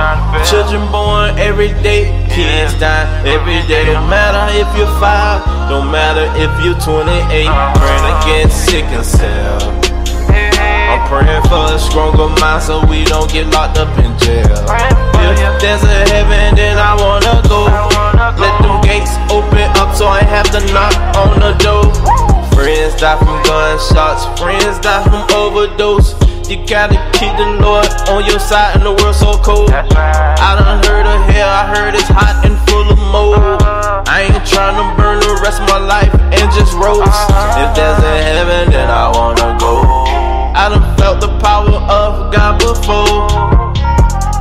Children 0.47 0.87
born 0.93 1.37
every 1.39 1.75
day, 1.83 2.07
kids 2.31 2.79
die 2.79 3.03
every 3.27 3.61
day. 3.67 3.85
Don't 3.93 4.09
matter 4.09 4.47
if 4.55 4.71
you're 4.79 4.87
five, 5.03 5.43
don't 5.69 5.91
matter 5.91 6.31
if 6.39 6.53
you're 6.65 6.79
28. 6.79 7.51
Praying 7.51 8.07
against 8.23 8.65
sick 8.67 8.85
and 8.95 9.05
cell. 9.05 9.59
I'm 10.31 11.03
praying 11.11 11.43
for 11.51 11.67
a 11.75 11.79
stronger 11.79 12.29
mind 12.41 12.63
so 12.63 12.87
we 12.87 13.05
don't 13.05 13.31
get 13.31 13.49
locked 13.49 13.79
up 13.79 13.91
in 13.99 14.17
jail. 14.19 14.47
If 15.35 15.61
there's 15.61 15.83
a 15.83 16.01
heaven, 16.15 16.55
then 16.55 16.79
I 16.79 16.95
wanna 16.95 17.43
go. 17.49 17.67
Let 18.39 18.55
them 18.63 18.81
gates 18.83 19.19
open 19.35 19.67
up 19.83 19.97
so 19.97 20.07
I 20.07 20.23
have 20.23 20.47
to 20.55 20.61
knock 20.73 20.95
on 21.19 21.41
the 21.41 21.53
door. 21.59 21.91
Friends 22.55 22.95
die 23.01 23.19
from 23.19 23.43
gunshots, 23.43 24.31
friends 24.41 24.74
overdose. 25.45 26.17
You 26.49 26.57
gotta 26.65 26.97
keep 27.13 27.33
the 27.37 27.61
Lord 27.61 27.89
on 28.09 28.25
your 28.25 28.41
side 28.41 28.77
in 28.77 28.83
the 28.85 28.93
world 28.97 29.15
so 29.15 29.37
cold. 29.45 29.71
I 29.71 30.57
done 30.57 30.81
heard 30.89 31.05
of 31.05 31.21
hell, 31.29 31.49
I 31.49 31.65
heard 31.69 31.95
it's 31.95 32.09
hot 32.09 32.45
and 32.45 32.57
full 32.69 32.89
of 32.89 32.99
mold. 33.13 33.61
I 34.09 34.29
ain't 34.29 34.47
trying 34.49 34.77
to 34.81 34.87
burn 34.97 35.21
the 35.21 35.41
rest 35.45 35.61
of 35.61 35.69
my 35.69 35.79
life 35.79 36.13
and 36.33 36.49
just 36.57 36.73
roast. 36.81 37.05
Uh-huh. 37.05 37.61
If 37.61 37.77
there's 37.77 38.01
a 38.01 38.17
heaven, 38.25 38.73
then 38.73 38.89
I 38.89 39.13
wanna 39.13 39.57
go. 39.61 39.85
I 40.57 40.73
done 40.73 40.85
felt 40.97 41.21
the 41.21 41.33
power 41.45 41.77
of 41.93 42.33
God 42.33 42.61
before. 42.61 43.29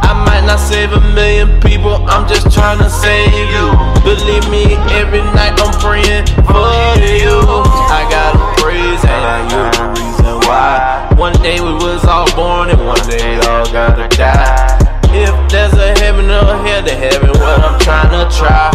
I 0.08 0.12
might 0.28 0.46
not 0.48 0.60
save 0.60 0.92
a 0.92 1.02
million 1.12 1.60
people, 1.60 1.96
I'm 2.08 2.28
just 2.28 2.52
trying 2.52 2.80
to 2.80 2.90
save 2.90 3.32
you. 3.52 3.66
Believe 4.08 4.48
me, 4.50 4.76
every 4.96 5.24
night 5.36 5.60
I'm 5.60 5.74
praying 5.84 6.28
for 6.48 6.72
you. 7.00 7.44
I 7.92 8.08
gotta 8.08 8.62
praise 8.62 9.04
and 9.04 9.52
you 9.52 9.64
the 9.76 9.84
reason 10.00 10.13
why. 10.54 11.10
One 11.18 11.36
day 11.42 11.58
we 11.60 11.74
was 11.74 12.06
all 12.06 12.30
born 12.38 12.70
and 12.70 12.82
one 12.86 13.02
day 13.10 13.24
we 13.26 13.42
all 13.50 13.66
gotta 13.74 14.08
die. 14.14 14.78
If 15.10 15.34
there's 15.52 15.74
a 15.74 15.90
heaven 16.02 16.30
or 16.30 16.54
hell, 16.66 16.82
the 16.86 16.96
heaven 17.06 17.30
what 17.42 17.58
I'm 17.68 17.78
trying 17.80 18.14
to 18.18 18.26
try. 18.38 18.70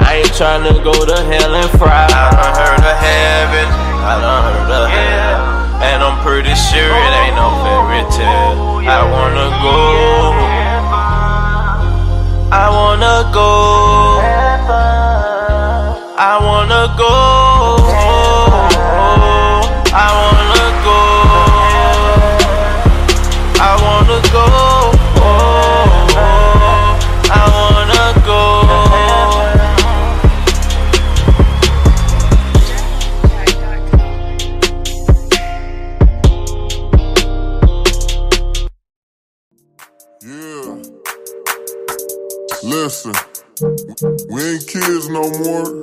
I 0.00 0.20
ain't 0.20 0.34
trying 0.34 0.64
to 0.68 0.74
go 0.88 0.92
to 0.92 1.16
hell 1.30 1.52
and 1.60 1.70
fry. 1.78 2.04
I 2.08 2.24
done 2.36 2.54
heard 2.60 2.84
of 2.92 2.98
heaven, 3.08 3.66
I 4.10 4.14
done 4.24 4.42
heard 4.48 4.70
of 4.80 4.84
hell. 4.96 5.40
And 5.88 5.98
I'm 6.06 6.18
pretty 6.24 6.54
sure 6.68 6.92
it 7.06 7.12
ain't 7.22 7.36
no 7.36 7.48
fairy 7.64 8.04
tale. 8.16 8.56
I 8.98 9.02
wanna 9.14 9.48
go. 9.66 9.80
I 12.52 12.66
wanna 12.78 13.16
go. 13.32 13.50
I 16.18 16.34
wanna 16.46 16.94
go. 16.96 17.41
We 44.00 44.42
ain't 44.42 44.66
kids 44.66 45.08
no 45.08 45.28
more. 45.44 45.82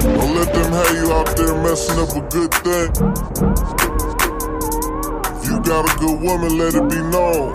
Don't 0.00 0.34
let 0.36 0.52
them 0.52 0.72
have 0.72 0.94
you 0.96 1.12
out 1.12 1.36
there 1.36 1.54
messing 1.62 1.98
up 1.98 2.10
a 2.14 2.20
good 2.28 2.52
thing. 2.62 2.90
If 5.36 5.46
you 5.48 5.60
got 5.62 5.88
a 5.88 5.98
good 5.98 6.20
woman, 6.20 6.58
let 6.58 6.74
it 6.74 6.88
be 6.90 7.00
known. 7.08 7.52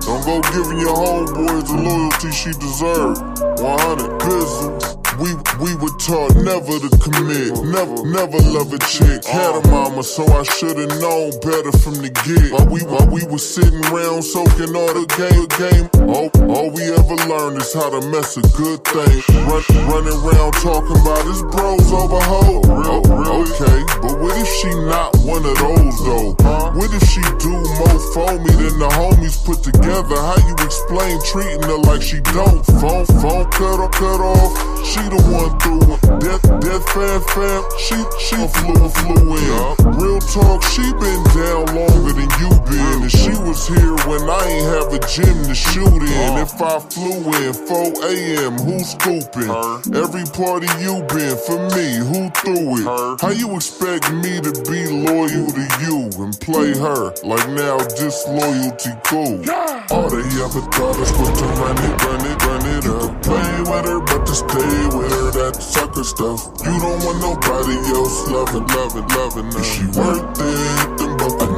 Don't 0.00 0.24
go 0.24 0.40
giving 0.52 0.78
your 0.78 0.94
homeboys 0.94 1.66
the 1.66 1.82
loyalty 1.82 2.30
she 2.30 2.52
deserves. 2.52 3.20
100 3.60 4.20
Bizzle. 4.20 5.03
We 5.20 5.30
we 5.62 5.74
were 5.76 5.94
taught 6.02 6.34
never 6.42 6.74
to 6.82 6.90
commit, 6.98 7.54
never 7.62 8.02
never 8.02 8.38
love 8.50 8.72
a 8.72 8.78
chick. 8.82 9.22
Had 9.24 9.54
a 9.54 9.68
mama, 9.70 10.02
so 10.02 10.26
I 10.26 10.42
should've 10.42 10.90
known 10.98 11.30
better 11.38 11.70
from 11.78 12.02
the 12.02 12.10
get. 12.26 12.50
While 12.50 12.66
we 12.66 12.82
while 12.82 13.06
we 13.06 13.22
was 13.30 13.46
sitting 13.46 13.78
around 13.94 14.26
soaking 14.26 14.74
all 14.74 14.90
the 14.90 15.06
game 15.14 15.46
game, 15.54 15.86
all, 16.10 16.26
all 16.50 16.70
we 16.74 16.82
ever 16.90 17.16
learned 17.30 17.62
is 17.62 17.70
how 17.72 17.94
to 17.94 18.02
mess 18.10 18.36
a 18.36 18.42
good 18.58 18.82
thing. 18.82 19.22
Run, 19.46 19.62
running 19.86 20.18
around 20.18 20.52
talking 20.58 20.98
about 20.98 21.22
his 21.30 21.42
bros 21.46 21.86
over 21.94 22.18
hoe. 22.18 22.58
Real, 22.66 23.02
real, 23.06 23.46
okay, 23.54 23.78
but 24.02 24.18
what 24.18 24.34
if 24.34 24.50
she 24.58 24.70
not 24.90 25.14
one 25.22 25.46
of 25.46 25.54
those 25.62 25.96
though? 26.02 26.34
What 26.74 26.90
if 26.90 27.06
she 27.06 27.22
do 27.38 27.54
more 27.54 28.00
for 28.10 28.34
me 28.42 28.50
than 28.50 28.82
the 28.82 28.90
homies 28.98 29.38
put 29.46 29.62
together? 29.62 30.18
How 30.18 30.42
you 30.42 30.58
explain 30.58 31.22
treating 31.22 31.62
her 31.62 31.78
like 31.86 32.02
she 32.02 32.18
don't? 32.34 32.66
Phone 32.82 33.06
phone 33.22 33.46
cut 33.54 33.78
off, 33.78 33.92
cut 33.94 34.18
off. 34.18 34.74
She 34.84 35.00
the 35.08 35.20
one 35.30 35.52
through 35.60 35.82
it. 35.94 36.00
Death, 36.20 36.42
death, 36.60 36.84
fam, 36.92 37.20
fam. 37.34 37.62
She, 37.78 37.96
she 38.20 38.36
flew, 38.36 38.88
flew 38.88 39.36
in. 39.36 39.96
Real 39.98 40.20
talk, 40.20 40.62
she 40.62 40.82
been 41.00 41.22
down 41.34 41.66
longer 41.74 42.12
than 42.12 42.30
you 42.40 42.50
been. 42.68 43.02
And 43.02 43.10
she 43.12 43.30
was 43.44 43.66
here 43.66 43.94
when 44.08 44.28
I 44.28 44.42
ain't 44.48 44.66
have 44.74 44.92
a 44.92 45.00
gym 45.06 45.44
to 45.44 45.54
shoot 45.54 46.02
in. 46.02 46.38
If 46.38 46.60
I 46.60 46.78
flew 46.80 47.20
in 47.42 47.52
4 47.52 47.92
a.m., 48.10 48.52
who 48.58 48.78
scooping? 48.80 49.50
Every 49.94 50.24
party 50.32 50.68
you 50.80 51.02
been 51.12 51.36
for 51.36 51.58
me, 51.76 51.96
who 52.00 52.30
threw 52.40 52.80
it? 52.80 53.20
How 53.20 53.30
you 53.30 53.54
expect 53.56 54.12
me 54.12 54.40
to 54.40 54.52
be 54.70 54.86
loyal 54.88 55.46
to 55.50 55.64
you 55.84 56.10
and 56.22 56.38
play 56.40 56.76
her 56.78 57.12
like 57.24 57.48
now 57.50 57.78
disloyalty 57.78 58.90
cool? 59.04 59.42
All 59.90 60.08
they 60.08 60.24
ever 60.42 60.62
thought 60.72 60.96
us 60.98 61.12
was 61.18 61.28
to 61.38 61.44
run 61.60 61.76
it, 61.76 62.04
run 62.04 62.24
it, 62.24 62.42
run 62.46 62.66
it 62.72 62.86
up. 62.86 63.22
Play 63.22 63.60
with 63.60 63.84
her, 63.84 64.00
but 64.00 64.24
to 64.26 64.34
stay 64.34 64.86
with 64.96 65.12
her, 65.12 65.30
that 65.32 65.62
sucker 65.62 66.04
stuff. 66.04 66.48
You 66.64 66.78
don't 66.80 67.04
want 67.04 67.20
nobody 67.20 67.76
else 67.92 68.26
loving, 68.28 68.66
loving, 68.68 69.08
loving 69.08 69.52
her. 69.52 69.60
Is 69.60 69.66
she 69.66 69.86
worth 69.86 70.40
it? 70.40 71.13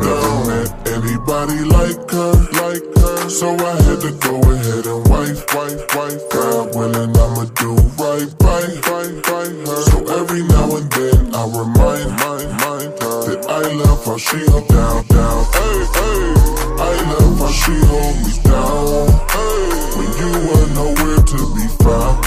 Never 0.07 0.47
met 0.47 0.71
anybody 0.87 1.65
like 1.67 1.99
her, 2.11 2.35
like 2.63 2.87
her. 2.95 3.29
So 3.29 3.49
I 3.59 3.75
had 3.83 4.01
to 4.07 4.13
go 4.23 4.39
ahead 4.39 4.87
and 4.87 5.03
wife, 5.11 5.43
wife, 5.53 5.83
wife. 5.97 6.23
God 6.31 6.75
willing, 6.77 7.11
I'ma 7.11 7.45
do 7.59 7.75
right 7.99 8.31
by, 8.39 8.63
by, 8.87 9.05
by 9.27 9.47
her. 9.67 9.83
So 9.91 9.99
every 10.21 10.43
now 10.47 10.77
and 10.79 10.89
then 10.93 11.35
I 11.35 11.43
remind, 11.51 12.11
mind, 12.23 12.51
mind 12.63 12.93
her 13.03 13.19
that 13.27 13.47
I 13.51 13.63
love 13.83 14.05
how 14.05 14.17
she 14.17 14.39
hold 14.47 14.69
down, 14.69 15.03
down. 15.11 15.43
Hey, 15.59 15.79
hey. 15.99 16.57
I 16.79 16.95
love 17.11 17.39
how 17.43 17.51
she 17.51 17.75
hold 17.91 18.17
me 18.23 18.33
down. 18.47 19.11
Hey, 19.35 19.59
when 19.99 20.11
you 20.23 20.31
were 20.47 20.69
nowhere 20.79 21.19
to 21.19 21.39
be 21.59 21.67
found. 21.83 22.23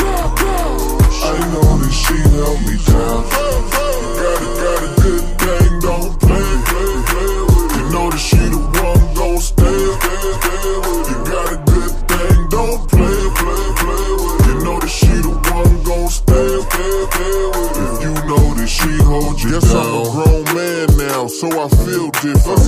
I 1.22 1.38
know 1.54 1.78
that 1.80 1.94
she 1.96 2.18
held 2.36 2.60
me 2.68 2.76
down. 2.92 3.24
You 3.24 4.04
got 4.20 4.42
a, 4.42 4.48
got 4.60 4.84
a 4.84 5.02
good 5.02 5.29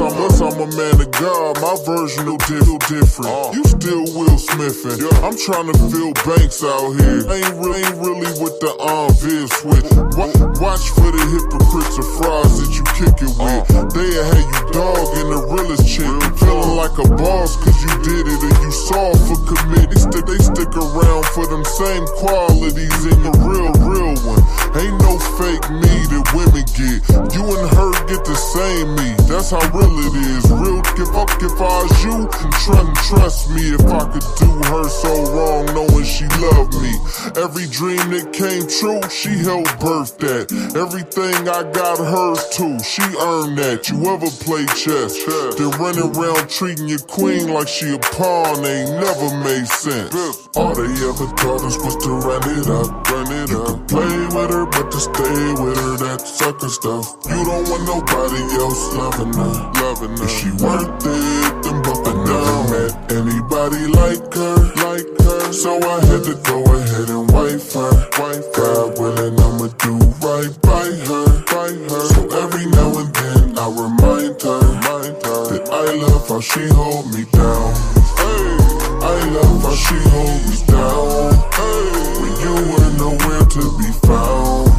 different. 0.10 0.31
I'm, 0.42 0.58
a 0.58 0.66
man 0.74 0.98
of 0.98 1.12
God, 1.22 1.62
my 1.62 1.78
version 1.86 2.26
will 2.26 2.42
feel 2.50 2.78
different. 2.90 3.30
Uh. 3.30 3.52
You 3.54 3.64
still 3.64 4.06
Will 4.18 4.38
Smithin'. 4.42 4.98
Yeah. 4.98 5.14
I'm 5.22 5.38
trying 5.38 5.70
to 5.70 5.78
fill 5.94 6.12
banks 6.26 6.66
out 6.66 6.98
here. 6.98 7.22
Mm-hmm. 7.22 7.38
Ain't, 7.38 7.56
re- 7.62 7.78
ain't 7.86 7.98
really 8.02 8.32
with 8.42 8.58
the 8.58 8.74
on 8.82 9.14
vid 9.22 9.46
switch. 9.62 9.86
Wa- 10.18 10.34
Watch 10.58 10.90
for 10.98 11.10
the 11.14 11.22
hypocrites 11.30 11.94
or 12.02 12.08
frauds 12.18 12.58
that 12.58 12.74
you 12.74 12.84
kick 12.98 13.18
it 13.22 13.34
with. 13.38 13.70
Uh. 13.70 13.86
They'll 13.94 14.26
have 14.34 14.42
you 14.42 14.62
dog 14.74 15.06
in 15.22 15.28
the 15.30 15.42
realest 15.54 15.86
chick. 15.86 16.10
Feeling 16.42 16.74
like 16.74 16.98
a 16.98 17.06
boss 17.22 17.54
cause 17.62 17.78
you 17.86 17.94
did 18.02 18.26
it 18.26 18.42
and 18.42 18.58
you 18.66 18.72
saw 18.74 19.14
for 19.30 19.38
commit. 19.46 19.94
They 19.94 20.00
stick, 20.02 20.26
they 20.26 20.42
stick 20.42 20.74
around 20.74 21.26
for 21.38 21.46
them 21.46 21.62
same 21.78 22.06
qualities 22.18 22.98
in 23.06 23.20
the 23.22 23.34
real, 23.46 23.70
real 23.86 24.18
one. 24.26 24.42
Ain't 24.74 24.98
no 25.06 25.22
fake 25.38 25.66
me 25.70 25.94
that 26.10 26.26
women 26.34 26.66
get. 26.74 27.00
You 27.38 27.46
and 27.46 27.70
her 27.78 27.92
get 28.10 28.26
the 28.26 28.34
same 28.36 28.90
me. 28.98 29.14
That's 29.30 29.52
how 29.54 29.62
real 29.70 29.94
it 30.02 30.16
is. 30.18 30.31
Is 30.32 30.50
real 30.50 30.82
give 30.96 31.14
up 31.16 31.30
if 31.42 31.60
I 31.60 31.84
was 31.84 32.04
you. 32.04 32.30
And 32.72 32.96
trust 33.10 33.50
me 33.52 33.74
if 33.76 33.86
I 33.86 34.06
could 34.12 34.28
do 34.40 34.52
her 34.72 34.88
so 34.88 35.12
wrong 35.34 35.66
knowing 35.74 36.06
she 36.06 36.26
loved 36.40 36.74
me. 36.80 36.94
Every 37.36 37.68
dream 37.68 38.00
that 38.16 38.32
came 38.32 38.64
true, 38.68 39.02
she 39.10 39.44
helped 39.44 39.80
birth 39.80 40.18
that. 40.20 40.52
Everything 40.76 41.36
I 41.50 41.64
got 41.72 41.98
hers 41.98 42.48
too. 42.56 42.80
She 42.80 43.04
earned 43.20 43.58
that. 43.58 43.90
You 43.90 43.98
ever 44.08 44.30
play 44.46 44.66
chess? 44.80 45.20
Then 45.58 45.72
running 45.82 46.16
around 46.16 46.50
treating 46.50 46.88
your 46.88 47.04
queen 47.12 47.52
like 47.52 47.68
she 47.68 47.96
a 47.96 48.00
pawn 48.00 48.64
ain't 48.64 48.92
never 49.02 49.30
made 49.44 49.68
sense. 49.68 50.16
All 50.56 50.76
they 50.76 50.92
ever 51.08 51.28
taught 51.40 51.64
us 51.64 51.78
was 51.82 51.96
to 52.06 52.12
run 52.24 52.44
it 52.56 52.68
up, 52.68 52.90
run 53.10 53.32
it 53.32 53.52
up. 53.52 53.88
Play 53.88 54.16
with 54.32 54.52
her, 54.52 54.66
but 54.66 54.92
to 54.92 55.00
stay 55.00 55.44
with 55.60 55.78
her, 55.78 55.96
that 56.08 56.22
sucker 56.22 56.70
stuff. 56.70 57.18
You 57.28 57.42
don't 57.44 57.68
want 57.68 57.84
nobody 57.88 58.42
else 58.60 58.82
loving 58.96 59.34
her, 59.34 59.54
loving 59.82 60.18
her. 60.18 60.21
Is 60.24 60.32
she 60.32 60.52
worth 60.64 61.06
it? 61.06 61.64
Then 61.64 61.82
buck 61.82 62.06
I 62.06 62.14
never 62.14 62.58
met 62.70 62.94
anybody 63.12 63.88
like 63.88 64.34
her, 64.34 64.58
like 64.86 65.10
her. 65.26 65.52
So 65.52 65.78
I 65.82 65.98
had 66.06 66.24
to 66.30 66.36
go 66.46 66.64
ahead 66.64 67.10
and 67.10 67.32
wife 67.32 67.74
her, 67.74 67.92
wife 68.20 68.46
God 68.54 69.00
willing, 69.00 69.40
I'ma 69.40 69.68
do 69.82 69.98
right 70.22 70.54
by 70.62 70.86
her, 71.10 71.28
by 71.50 71.70
her. 71.90 72.06
So 72.14 72.22
every 72.44 72.66
now 72.68 72.98
and 73.00 73.14
then 73.16 73.58
I 73.58 73.68
remind 73.68 74.42
her, 74.42 74.60
remind 74.60 75.18
her 75.26 75.42
that 75.52 75.70
I 75.72 75.86
love 76.06 76.28
how 76.28 76.40
she 76.40 76.68
hold 76.70 77.12
me 77.14 77.26
down. 77.34 77.74
Hey, 78.22 78.62
I 79.02 79.18
love 79.36 79.62
how 79.64 79.76
she 79.76 79.98
hold 80.14 80.42
me 80.46 80.58
down. 80.70 81.34
Hey, 81.58 81.88
when 82.22 82.34
you 82.46 82.56
were 82.70 82.92
nowhere 83.02 83.46
to 83.46 83.64
be 83.78 83.90
found. 84.06 84.70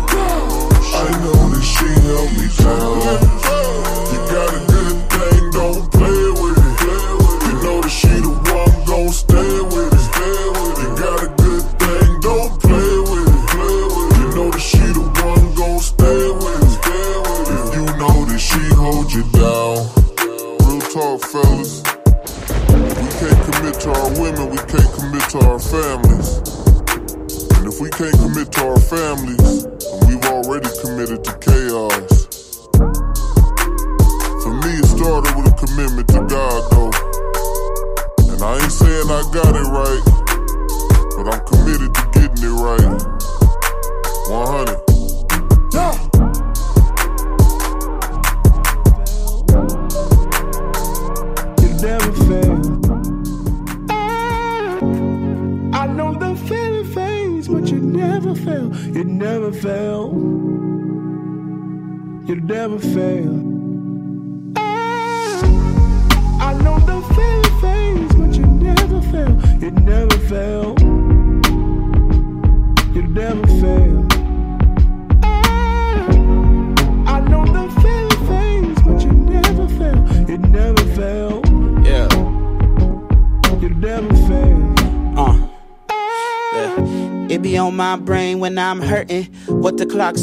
I 0.95 1.11
know 1.23 1.49
that 1.51 1.65
she 1.65 1.89
held 2.07 2.31
me 2.39 2.47
down. 2.63 3.62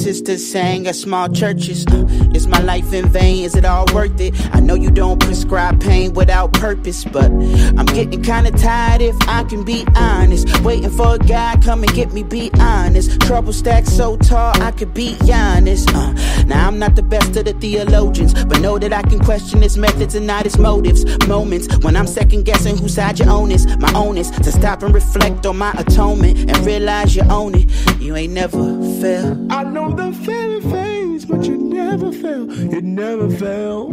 Sisters 0.10 0.44
sang 0.44 0.88
at 0.88 0.96
small 0.96 1.30
churches. 1.30 1.86
Uh, 1.86 2.04
is 2.34 2.48
my 2.48 2.60
life 2.62 2.94
in 2.94 3.08
vain? 3.10 3.46
Is 3.46 3.54
it 3.56 3.64
all 3.64 3.86
worth 3.94 4.20
it? 4.20 4.34
I 4.56 4.60
know 4.60 4.74
you 4.74 4.90
don't 4.90 5.20
prescribe 5.20 5.80
pain 5.80 6.14
without 6.16 6.52
purpose, 6.52 7.06
but 7.06 7.30
I'm 7.78 7.86
getting 7.86 8.24
kinda 8.24 8.50
tired 8.50 9.04
if 9.04 9.16
I 9.28 9.44
can 9.44 9.64
be 9.64 9.86
honest. 9.96 10.62
Waiting 10.62 10.90
for 10.90 11.14
a 11.14 11.20
guy 11.20 11.58
come 11.64 11.84
and 11.84 11.94
get 11.94 12.12
me, 12.12 12.24
be 12.24 12.50
honest. 12.60 13.22
Trouble 13.22 13.54
stacked 13.54 13.88
so 13.88 14.18
tall 14.18 14.60
I 14.64 14.72
could 14.72 14.96
be 14.96 15.16
honest. 15.32 15.94
Uh, 15.94 16.14
now 16.48 16.68
I'm 16.68 16.80
not 16.80 16.96
best 17.10 17.36
of 17.36 17.46
the 17.46 17.54
theologians, 17.54 18.34
but 18.46 18.62
know 18.62 18.78
that 18.78 18.94
I 18.94 19.02
can 19.02 19.20
question 19.20 19.62
his 19.62 19.78
methods 19.78 20.16
and 20.16 20.28
not 20.28 20.44
his 20.44 20.58
motives. 20.58 21.04
Moments 21.28 21.68
when 21.80 21.96
I'm 21.96 22.08
second 22.08 22.44
guessing 22.44 22.78
whose 22.78 22.96
side 22.96 23.20
you 23.20 23.26
own 23.26 23.52
is. 23.52 23.66
My 23.78 23.92
own 23.94 24.18
is 24.18 24.30
to 24.32 24.52
stop 24.52 24.84
and 24.84 24.94
reflect 24.94 25.46
on 25.46 25.58
my 25.58 25.72
atonement 25.74 26.50
and 26.50 26.58
realize 26.66 27.16
you 27.16 27.24
own 27.24 27.56
it. 27.56 27.70
You 28.00 28.16
ain't 28.16 28.34
never 28.34 28.58
fail. 29.02 29.48
I 29.52 29.64
know 29.64 29.92
the 29.92 30.14
feeling 30.26 30.72
fades, 30.72 31.26
but 31.26 31.44
you 31.46 31.58
never 31.58 32.12
fail. 32.12 32.54
You 32.54 32.82
never 32.82 33.30
fail. 33.30 33.90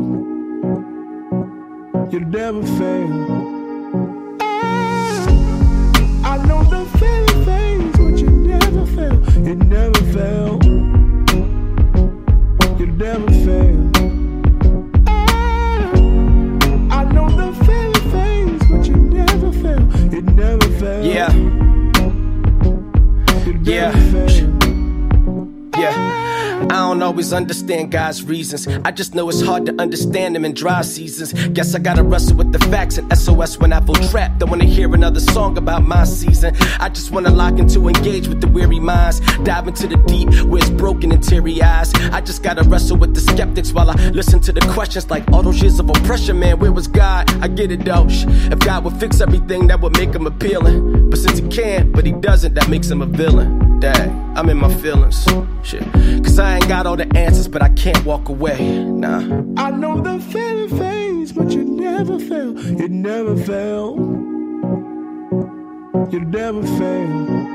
You 2.13 2.21
never 2.21 2.63
fail. 2.79 3.56
Reasons. 28.27 28.67
I 28.85 28.91
just 28.91 29.15
know 29.15 29.29
it's 29.29 29.41
hard 29.41 29.67
to 29.67 29.75
understand 29.81 30.35
them 30.35 30.45
in 30.45 30.53
dry 30.53 30.83
seasons. 30.83 31.33
Guess 31.49 31.75
I 31.75 31.79
gotta 31.79 32.03
wrestle 32.03 32.37
with 32.37 32.53
the 32.53 32.59
facts 32.71 32.99
and 32.99 33.11
SOS 33.17 33.59
when 33.59 33.73
I 33.73 33.81
feel 33.81 33.95
trapped. 34.11 34.39
Don't 34.39 34.51
wanna 34.51 34.65
hear 34.65 34.93
another 34.95 35.21
song 35.21 35.57
about 35.59 35.85
my 35.85 36.05
season. 36.05 36.55
I 36.81 36.89
just 36.89 37.11
wanna 37.11 37.31
lock 37.31 37.59
into 37.59 37.89
engage 37.89 38.29
with 38.29 38.41
the 38.41 38.49
weary 38.49 38.81
minds. 38.81 39.21
Dive 39.45 39.69
into 39.69 39.87
the 39.87 39.97
deep 40.07 40.29
where 40.47 40.63
it's 40.63 40.71
broken 40.71 41.13
and 41.13 41.23
teary 41.23 41.63
eyes. 41.63 41.93
I 42.13 42.21
just 42.21 42.43
gotta 42.43 42.63
wrestle 42.63 42.97
with 42.97 43.15
the 43.15 43.21
skeptics 43.21 43.73
while 43.73 43.91
I 43.91 43.95
listen 44.11 44.41
to 44.41 44.53
the 44.53 44.61
questions 44.73 45.11
like 45.11 45.25
all 45.33 45.43
those 45.43 45.61
years 45.63 45.79
of 45.79 45.89
oppression, 45.89 46.39
man. 46.41 46.59
Where 46.59 46.73
was 46.73 46.87
God? 46.87 47.31
I 47.43 47.49
get 47.49 47.71
it 47.71 47.85
though. 47.85 48.07
If 48.09 48.59
God 48.61 48.85
would 48.85 48.99
fix 48.99 49.21
everything, 49.21 49.69
that 49.69 49.81
would 49.81 49.97
make 49.97 50.15
Him 50.15 50.27
appealing. 50.27 51.11
But 51.11 51.19
since 51.19 51.39
He 51.39 51.49
can't, 51.49 51.93
but 51.93 52.05
He 52.05 52.13
doesn't, 52.13 52.55
that 52.55 52.69
makes 52.69 52.91
Him 52.91 53.03
a 53.03 53.07
villain. 53.07 53.56
I'm 53.85 54.49
in 54.49 54.59
my 54.59 54.73
feelings. 54.75 55.25
Shit. 55.63 55.83
Cause 56.25 56.39
I 56.39 56.57
ain't 56.57 56.69
got 56.69 56.87
all 56.87 56.97
the 56.97 57.07
answers, 57.17 57.49
but 57.49 57.63
I 57.63 57.69
can't 57.71 58.05
walk 58.05 58.29
away. 58.29 58.85
Nah. 58.85 59.43
I 59.57 59.71
know 59.71 60.01
the 60.01 60.19
feeling 60.21 60.79
fades, 60.79 61.33
but 61.33 61.51
you 61.51 61.65
never 61.65 62.19
fail. 62.19 62.59
You 62.61 62.89
never 62.89 63.37
fail. 63.37 63.97
You 66.11 66.21
never 66.21 66.63
fail. 66.79 67.46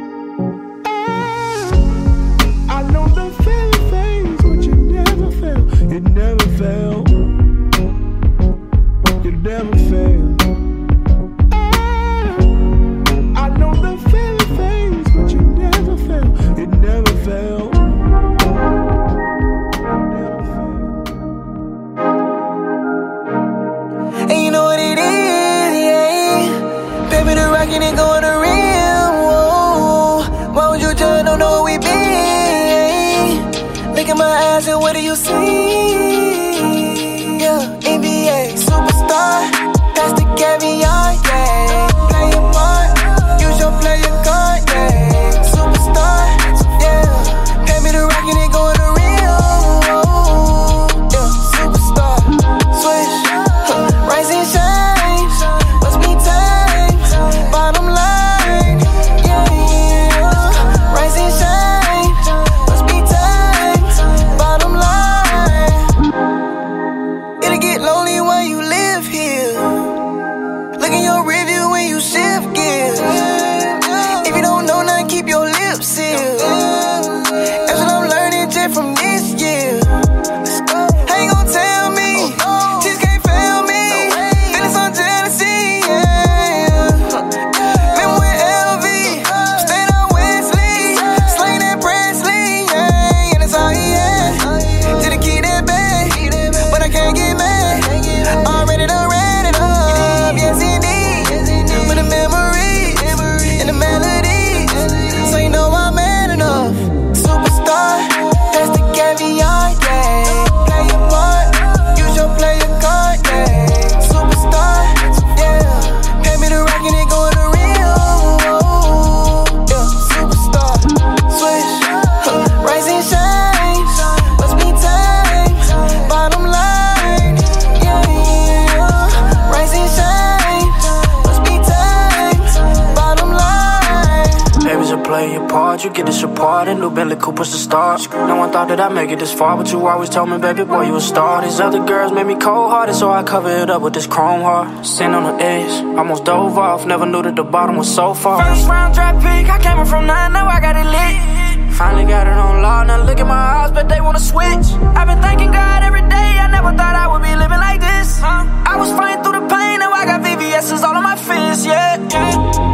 No 138.72 138.78
one 138.78 138.78
thought 138.78 138.88
that 138.88 138.92
I'd 138.92 138.96
make 138.96 139.12
it 139.12 139.20
this 139.20 139.34
far, 139.34 139.58
but 139.58 139.70
you 139.70 139.86
always 139.86 140.10
told 140.10 140.30
me, 140.30 140.38
baby 140.38 140.64
boy, 140.64 140.84
you 140.88 140.96
a 140.96 141.02
star. 141.02 141.42
These 141.44 141.60
other 141.60 141.84
girls 141.84 142.14
made 142.14 142.26
me 142.26 142.36
cold 142.36 142.72
hearted, 142.72 142.96
so 142.96 143.12
I 143.12 143.22
cover 143.22 143.50
it 143.50 143.70
up 143.70 143.82
with 143.82 143.94
this 143.94 144.08
chrome 144.08 144.42
heart. 144.42 144.86
Sitting 144.86 145.14
on 145.14 145.24
the 145.28 145.44
edge, 145.44 145.74
almost 145.98 146.24
dove 146.24 146.58
off. 146.58 146.86
Never 146.86 147.06
knew 147.06 147.22
that 147.22 147.36
the 147.36 147.44
bottom 147.44 147.76
was 147.76 147.94
so 147.94 148.14
far. 148.14 148.40
First 148.40 148.70
round 148.70 148.94
draft 148.94 149.20
pick, 149.20 149.50
I 149.50 149.60
came 149.60 149.78
up 149.78 149.90
from 149.90 150.08
nine, 150.08 150.32
now 150.32 150.48
I 150.48 150.62
got 150.62 150.78
it 150.80 150.88
lit. 150.88 151.74
Finally 151.76 152.06
got 152.06 152.28
it 152.28 152.38
on 152.48 152.62
law, 152.62 152.84
now 152.84 153.04
look 153.04 153.20
at 153.20 153.28
my 153.28 153.44
eyes, 153.60 153.72
but 153.72 153.90
they 153.90 154.00
wanna 154.00 154.20
switch. 154.20 154.68
I've 154.96 155.08
been 155.08 155.22
thanking 155.22 155.52
God 155.52 155.84
every 155.84 156.08
day, 156.08 156.40
I 156.40 156.48
never 156.48 156.72
thought 156.72 156.96
I 156.96 157.08
would 157.12 157.24
be 157.24 157.36
living 157.36 157.60
like 157.60 157.82
this. 157.82 158.22
Huh? 158.24 158.48
I 158.72 158.78
was 158.80 158.90
fighting 158.96 159.22
through 159.22 159.36
the 159.42 159.48
pain, 159.52 159.80
now 159.84 159.92
I 159.92 160.06
got 160.06 160.24
VVS's 160.24 160.82
all 160.84 160.96
on 160.96 161.04
my 161.04 161.18
fist, 161.18 161.66
yeah. 161.66 162.00
yeah. 162.08 162.72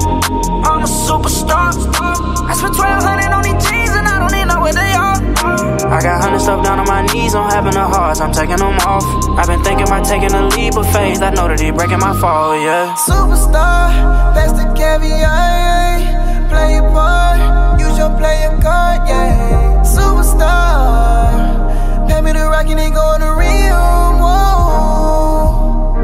I'm 0.69 0.83
a 0.85 0.91
superstar. 1.07 1.73
I 2.45 2.53
spent 2.53 2.77
1200 2.77 3.33
on 3.33 3.41
these 3.41 3.57
jeans, 3.65 3.97
and 3.97 4.05
I 4.05 4.19
don't 4.19 4.35
even 4.35 4.47
know 4.49 4.61
where 4.61 4.73
they 4.73 4.93
are. 4.93 5.16
I 5.87 6.01
got 6.01 6.21
hundred 6.21 6.39
stuff 6.39 6.63
down 6.63 6.79
on 6.79 6.87
my 6.87 7.01
knees, 7.07 7.33
I'm 7.33 7.49
having 7.49 7.75
a 7.75 7.87
heart, 7.87 8.19
I'm 8.21 8.31
taking 8.31 8.57
them 8.57 8.77
off. 8.85 9.03
I've 9.37 9.47
been 9.47 9.63
thinking 9.63 9.87
about 9.87 10.05
taking 10.05 10.33
a 10.33 10.47
leap 10.49 10.75
of 10.75 10.85
faith, 10.91 11.21
I 11.21 11.29
know 11.31 11.47
that 11.47 11.59
he 11.59 11.71
breaking 11.71 11.99
my 11.99 12.13
fall, 12.19 12.55
yeah. 12.59 12.93
Superstar, 12.95 13.89
that's 14.35 14.53
the 14.53 14.65
caveat. 14.75 16.49
Play 16.49 16.75
your 16.75 16.89
part, 16.91 17.39
use 17.79 17.97
your 17.97 18.09
player 18.17 18.57
card, 18.61 19.07
yeah. 19.07 19.81
Superstar, 19.83 21.31
pay 22.07 22.21
me 22.21 22.33
the 22.33 22.45
rock 22.49 22.67
and 22.67 22.79
they 22.79 22.89
go 22.89 23.13
in 23.15 23.21
the 23.21 23.31
rim, 23.31 24.19
whoa. 24.19 25.95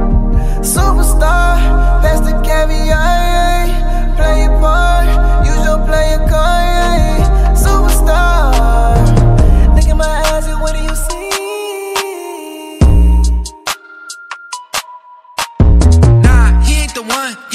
Superstar, 0.62 2.02
that's 2.02 2.22
the 2.22 2.34
caveat. 2.42 3.23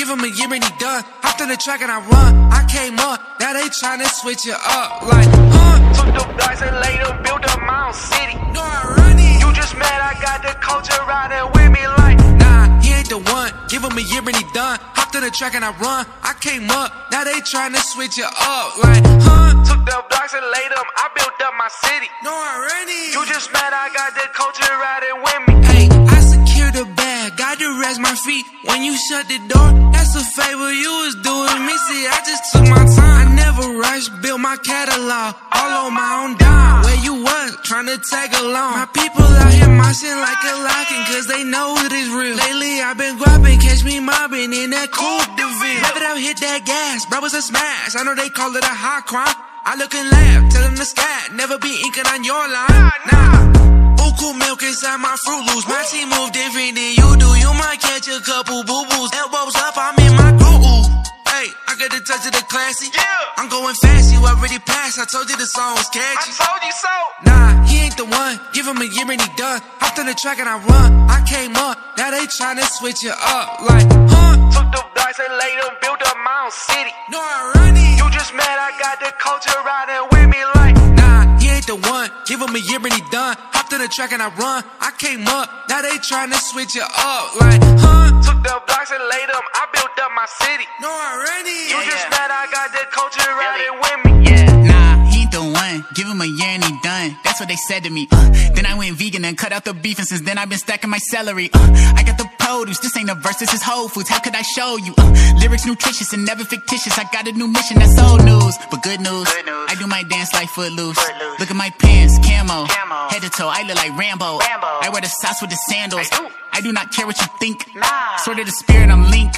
Give 0.08 0.16
him 0.18 0.24
a 0.24 0.28
year 0.28 0.48
and 0.54 0.64
he 0.64 0.70
done. 0.80 1.04
Hopped 1.20 1.42
on 1.42 1.48
the 1.48 1.56
track 1.58 1.82
and 1.82 1.92
I 1.92 2.00
run. 2.00 2.32
I 2.48 2.64
came 2.64 2.96
up, 2.98 3.20
now 3.40 3.52
they 3.52 3.68
tryna 3.68 4.08
switch 4.08 4.46
it 4.46 4.56
up. 4.56 5.02
Like, 5.04 5.28
huh? 5.28 5.92
Took 6.00 6.08
the 6.16 6.24
dice 6.32 6.62
and 6.64 6.80
later 6.80 7.12
built 7.20 7.44
a 7.44 7.60
Mount 7.60 7.94
City. 7.94 8.32
No, 8.56 8.64
I 8.64 8.96
run 8.96 9.18
it. 9.20 9.36
You 9.36 9.52
just 9.52 9.76
mad 9.76 10.00
I 10.00 10.16
got 10.16 10.40
the 10.40 10.56
culture 10.64 10.96
riding 11.04 11.44
with 11.52 11.68
me 11.76 11.84
like. 12.00 12.16
Nah, 12.40 12.77
he 12.88 12.96
ain't 12.96 13.10
the 13.12 13.20
one. 13.20 13.52
Give 13.68 13.84
him 13.84 13.92
a 13.92 14.00
year 14.00 14.24
and 14.24 14.36
he 14.36 14.46
done. 14.56 14.80
Hopped 14.96 15.14
on 15.16 15.22
the 15.22 15.30
track 15.30 15.54
and 15.54 15.64
I 15.64 15.76
run. 15.76 16.08
I 16.24 16.32
came 16.40 16.70
up, 16.72 17.12
now 17.12 17.24
they 17.24 17.38
tryna 17.44 17.84
switch 17.92 18.16
it 18.16 18.24
up. 18.24 18.68
Like, 18.80 19.04
huh? 19.20 19.52
Took 19.68 19.84
the 19.84 19.98
blocks 20.08 20.32
and 20.32 20.46
laid 20.56 20.70
them. 20.72 20.88
I 20.96 21.06
built 21.12 21.36
up 21.44 21.54
my 21.60 21.68
city. 21.84 22.08
No, 22.24 22.32
I 22.32 22.52
run. 22.64 22.78
You 22.88 23.26
just 23.26 23.52
mad 23.52 23.72
I 23.74 23.90
got 23.92 24.14
the 24.14 24.26
culture 24.32 24.70
riding 24.78 25.18
with 25.26 25.40
me. 25.48 25.54
Hey, 25.66 25.84
I 25.90 26.18
secured 26.22 26.74
the 26.74 26.86
bag, 26.94 27.36
got 27.36 27.58
to 27.58 27.68
rest 27.80 28.00
my 28.00 28.14
feet. 28.14 28.46
When 28.64 28.82
you 28.82 28.96
shut 28.96 29.26
the 29.28 29.38
door, 29.50 29.68
that's 29.90 30.14
a 30.14 30.24
favor 30.38 30.70
you 30.72 30.92
was 31.04 31.14
doing 31.26 31.60
me. 31.66 31.74
See, 31.90 32.06
I 32.06 32.18
just 32.24 32.42
took 32.52 32.66
my 32.70 32.84
time. 32.96 33.28
I 33.28 33.34
never 33.34 33.66
rushed, 33.76 34.10
built 34.22 34.40
my 34.40 34.56
catalog, 34.62 35.34
all 35.52 35.72
on 35.86 35.92
my 35.94 36.10
own 36.22 36.36
dime. 36.38 36.82
Where 36.86 37.00
you 37.02 37.14
was, 37.26 37.50
trying 37.64 37.86
to 37.90 37.98
tag 37.98 38.32
along. 38.38 38.72
My 38.78 38.88
people 38.94 39.26
out 39.26 39.52
here 39.52 39.72
moshing 39.74 40.18
like 40.22 40.42
a 40.46 40.54
locking, 40.62 41.02
cause 41.10 41.26
they 41.26 41.42
know 41.44 41.74
it 41.82 41.92
is 41.92 42.08
real. 42.14 42.36
Lately, 42.38 42.77
I've 42.80 42.96
been 42.96 43.18
grabbing, 43.18 43.58
catch 43.60 43.82
me 43.84 43.98
mobbing 43.98 44.52
in 44.52 44.70
that 44.70 44.92
Coupe 44.92 45.30
de 45.34 45.46
Ville. 45.46 45.82
Never 45.82 46.04
out 46.04 46.18
hit 46.18 46.38
that 46.40 46.62
gas, 46.64 47.06
bro, 47.06 47.24
it's 47.24 47.34
a 47.34 47.42
smash. 47.42 47.96
I 47.96 48.04
know 48.04 48.14
they 48.14 48.30
call 48.30 48.54
it 48.54 48.62
a 48.62 48.70
high 48.70 49.02
crime. 49.02 49.34
I 49.66 49.74
look 49.74 49.94
and 49.94 50.08
laugh, 50.10 50.52
tell 50.52 50.62
them 50.62 50.76
scat, 50.76 51.34
never 51.34 51.58
be 51.58 51.74
inking 51.82 52.06
on 52.06 52.22
your 52.22 52.38
line. 52.38 53.00
Nah. 53.10 53.98
Buku 53.98 54.38
milk 54.38 54.62
inside 54.62 54.98
my 54.98 55.16
Fruit 55.24 55.42
Loops. 55.50 55.66
My 55.66 55.82
team 55.90 56.08
move 56.08 56.30
different 56.30 56.78
than 56.78 56.92
you 56.94 57.08
do. 57.18 57.28
You 57.34 57.50
might 57.58 57.80
catch 57.80 58.06
a 58.06 58.20
couple 58.22 58.62
boo 58.62 58.84
boos. 58.86 59.10
Elbows 59.12 59.56
up, 59.56 59.74
I'm 59.76 59.98
in 59.98 60.12
my 60.14 60.30
groove. 60.38 61.07
Hey, 61.38 61.54
I 61.70 61.78
got 61.78 61.94
the 61.94 62.02
touch 62.02 62.26
of 62.26 62.34
the 62.34 62.42
classy. 62.50 62.90
Yeah. 62.90 63.38
I'm 63.38 63.46
going 63.46 63.70
fast, 63.78 64.10
you 64.10 64.18
already 64.26 64.58
passed. 64.58 64.98
I 64.98 65.06
told 65.06 65.30
you 65.30 65.38
the 65.38 65.46
song 65.46 65.78
was 65.78 65.86
catchy. 65.86 66.34
I 66.34 66.42
told 66.42 66.62
you 66.66 66.74
so. 66.74 66.94
Nah, 67.30 67.62
he 67.62 67.78
ain't 67.86 67.94
the 67.94 68.10
one. 68.10 68.42
Give 68.50 68.66
him 68.66 68.82
a 68.82 68.88
year 68.90 69.06
and 69.06 69.22
he 69.22 69.30
done. 69.38 69.62
Hopped 69.78 70.02
on 70.02 70.10
the 70.10 70.18
track 70.18 70.42
and 70.42 70.50
I 70.50 70.58
run. 70.58 70.90
I 71.06 71.22
came 71.30 71.54
up, 71.54 71.78
now 71.94 72.10
they 72.10 72.26
tryna 72.26 72.66
switch 72.66 73.06
it 73.06 73.14
up. 73.14 73.62
Like, 73.62 73.86
huh? 73.86 74.34
Took 74.50 74.66
the 74.66 74.82
dice 74.98 75.22
and 75.22 75.30
laid 75.38 75.62
them. 75.62 75.78
Built 75.78 76.02
a 76.02 76.10
Mount 76.26 76.50
City. 76.50 76.90
No, 77.14 77.22
I 77.22 77.54
run 77.54 77.78
it. 77.78 78.02
You 78.02 78.10
just 78.10 78.34
mad 78.34 78.58
I 78.58 78.74
got 78.82 78.98
the 78.98 79.14
culture 79.22 79.54
riding 79.62 80.10
with 80.10 80.26
me 80.34 80.42
like. 80.58 80.74
Nah, 80.98 81.38
he 81.38 81.54
ain't 81.54 81.70
the 81.70 81.78
one. 81.78 82.10
Give 82.26 82.42
him 82.42 82.50
a 82.50 82.62
year 82.66 82.82
and 82.82 82.90
he 82.90 83.02
done. 83.14 83.38
Hopped 83.54 83.70
on 83.70 83.78
the 83.78 83.86
track 83.86 84.10
and 84.10 84.26
I 84.26 84.34
run. 84.34 84.66
I 84.82 84.90
came 84.98 85.22
up, 85.30 85.46
now 85.70 85.86
they 85.86 86.02
tryna 86.02 86.34
switch 86.50 86.74
it 86.74 86.82
up. 86.82 87.38
Like, 87.38 87.62
huh? 87.62 88.10
Took 88.26 88.42
the 88.42 88.58
blocks 88.66 88.90
and 88.90 89.06
laid 89.06 89.30
them. 89.30 89.44
I 89.54 89.70
built 89.70 89.94
up 90.02 90.10
my 90.18 90.26
city. 90.26 90.66
No, 90.80 90.88
I 90.90 91.14
run 91.22 91.27
it. 91.46 91.70
You 91.70 91.78
just 91.84 92.06
mad 92.10 92.30
I 92.30 92.46
got 92.50 92.68
the 92.72 92.84
culture 92.90 93.30
riding 93.36 93.74
with 93.82 93.98
me. 94.04 94.30
Yeah. 94.30 94.46
Nah, 94.70 95.10
he 95.10 95.22
ain't 95.22 95.32
the 95.32 95.42
one. 95.42 95.84
Give 95.94 96.06
him 96.06 96.20
a 96.20 96.26
year 96.26 96.52
and 96.56 96.64
he 96.64 96.72
done. 96.82 97.16
That's 97.24 97.40
what 97.40 97.48
they 97.48 97.56
said 97.56 97.84
to 97.84 97.90
me. 97.90 98.08
Uh, 98.10 98.30
then 98.54 98.66
I 98.66 98.74
went 98.76 98.96
vegan 98.96 99.24
and 99.24 99.36
cut 99.36 99.52
out 99.52 99.64
the 99.64 99.74
beef, 99.74 99.98
and 99.98 100.06
since 100.06 100.22
then 100.22 100.38
I've 100.38 100.48
been 100.48 100.58
stacking 100.58 100.90
my 100.90 100.98
celery. 100.98 101.50
Uh, 101.52 101.94
I 101.96 102.02
got 102.04 102.18
the 102.18 102.28
produce. 102.38 102.78
This 102.80 102.96
ain't 102.96 103.10
a 103.10 103.14
verse, 103.14 103.36
this 103.36 103.52
is 103.52 103.62
Whole 103.62 103.88
Foods. 103.88 104.08
How 104.08 104.20
could 104.20 104.34
I 104.34 104.42
show 104.42 104.76
you? 104.76 104.94
Uh, 104.98 105.34
lyrics 105.40 105.66
nutritious 105.66 106.12
and 106.12 106.24
never 106.24 106.44
fictitious. 106.44 106.98
I 106.98 107.04
got 107.12 107.28
a 107.28 107.32
new 107.32 107.48
mission, 107.48 107.78
that's 107.78 107.98
old 107.98 108.24
news. 108.24 108.56
But 108.70 108.82
good 108.82 109.00
news, 109.00 109.26
Good 109.32 109.46
news. 109.46 109.66
I 109.70 109.74
do 109.78 109.86
my 109.86 110.02
dance 110.04 110.32
like 110.32 110.48
Footloose. 110.48 110.98
Footloose. 110.98 111.40
Look 111.40 111.50
at 111.50 111.56
my 111.56 111.70
pants, 111.78 112.18
camo. 112.18 112.66
Camo. 112.66 113.08
Head 113.10 113.22
to 113.22 113.30
toe, 113.30 113.48
I 113.48 113.62
look 113.62 113.76
like 113.76 113.96
Rambo. 113.96 114.38
Rambo. 114.38 114.66
I 114.82 114.88
wear 114.92 115.00
the 115.02 115.08
socks 115.08 115.40
with 115.40 115.50
the 115.50 115.60
sandals. 115.68 116.08
I 116.12 116.16
do. 116.18 116.28
I 116.52 116.60
do 116.60 116.72
not 116.72 116.90
care 116.92 117.06
what 117.06 117.18
you 117.20 117.26
think. 117.38 117.62
Nah. 117.76 118.16
Sort 118.16 118.38
of 118.40 118.46
the 118.46 118.52
spirit, 118.52 118.90
I'm 118.90 119.10
Link. 119.10 119.32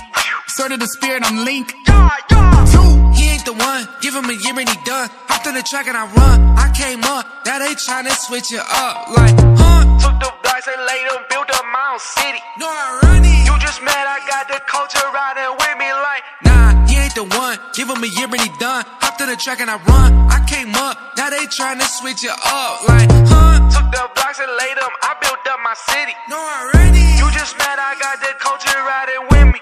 Sort 0.56 0.72
of 0.72 0.80
the 0.80 0.90
spirit, 0.98 1.22
I'm 1.24 1.44
Link. 1.44 1.72
Yeah, 1.86 2.10
yeah. 2.30 2.66
Two, 2.74 2.90
he 3.14 3.30
ain't 3.30 3.44
the 3.46 3.54
one. 3.54 3.86
Give 4.02 4.14
him 4.14 4.26
a 4.26 4.34
year 4.34 4.58
and 4.58 4.68
he 4.68 4.76
done. 4.84 5.08
Hopped 5.30 5.46
on 5.46 5.54
the 5.54 5.62
track 5.62 5.86
and 5.86 5.96
I 5.96 6.10
run. 6.10 6.38
I 6.58 6.66
came 6.74 7.00
up, 7.06 7.22
now 7.46 7.62
they 7.62 7.72
tryna 7.78 8.10
switch 8.26 8.50
it 8.50 8.58
up. 8.58 9.14
Like, 9.14 9.38
huh? 9.56 9.86
Took 10.02 10.18
the 10.18 10.30
blocks 10.42 10.66
and 10.66 10.82
laid 10.90 11.06
them. 11.06 11.22
Built 11.30 11.48
a 11.54 11.60
Mount 11.70 12.02
City. 12.02 12.42
No, 12.58 12.66
I 12.66 12.98
run 12.98 13.22
it. 13.22 13.46
You 13.46 13.54
just 13.62 13.78
mad 13.86 14.04
I 14.04 14.18
got 14.26 14.50
the 14.50 14.58
culture 14.66 15.06
riding 15.14 15.54
with 15.54 15.74
me 15.78 15.88
like. 16.02 16.22
Nah, 16.42 16.70
he 16.90 16.98
ain't 16.98 17.14
the 17.14 17.24
one. 17.30 17.56
Give 17.78 17.86
him 17.86 18.02
a 18.02 18.10
year 18.10 18.26
and 18.26 18.42
he 18.42 18.50
done. 18.58 18.82
Hopped 18.98 19.22
on 19.22 19.30
the 19.30 19.38
track 19.38 19.62
and 19.62 19.70
I 19.70 19.78
run. 19.86 20.10
I 20.34 20.42
came 20.50 20.74
up, 20.74 20.98
now 21.16 21.30
they 21.30 21.46
tryna 21.46 21.86
switch 21.86 22.26
it 22.26 22.34
up. 22.34 22.90
Like, 22.90 23.06
huh? 23.30 23.70
Took 23.70 23.86
the 23.94 24.02
blocks 24.18 24.42
and 24.42 24.50
laid 24.58 24.76
them. 24.76 24.92
I 25.06 25.14
built 25.22 25.46
up 25.46 25.62
my 25.62 25.78
city. 25.94 26.12
No, 26.26 26.36
I 26.36 26.74
run 26.74 26.90
it. 26.90 27.22
You 27.22 27.30
just 27.38 27.54
mad 27.54 27.78
I 27.78 27.94
got 28.02 28.18
the 28.18 28.34
culture 28.42 28.74
riding 28.82 29.22
with 29.30 29.46
me. 29.54 29.60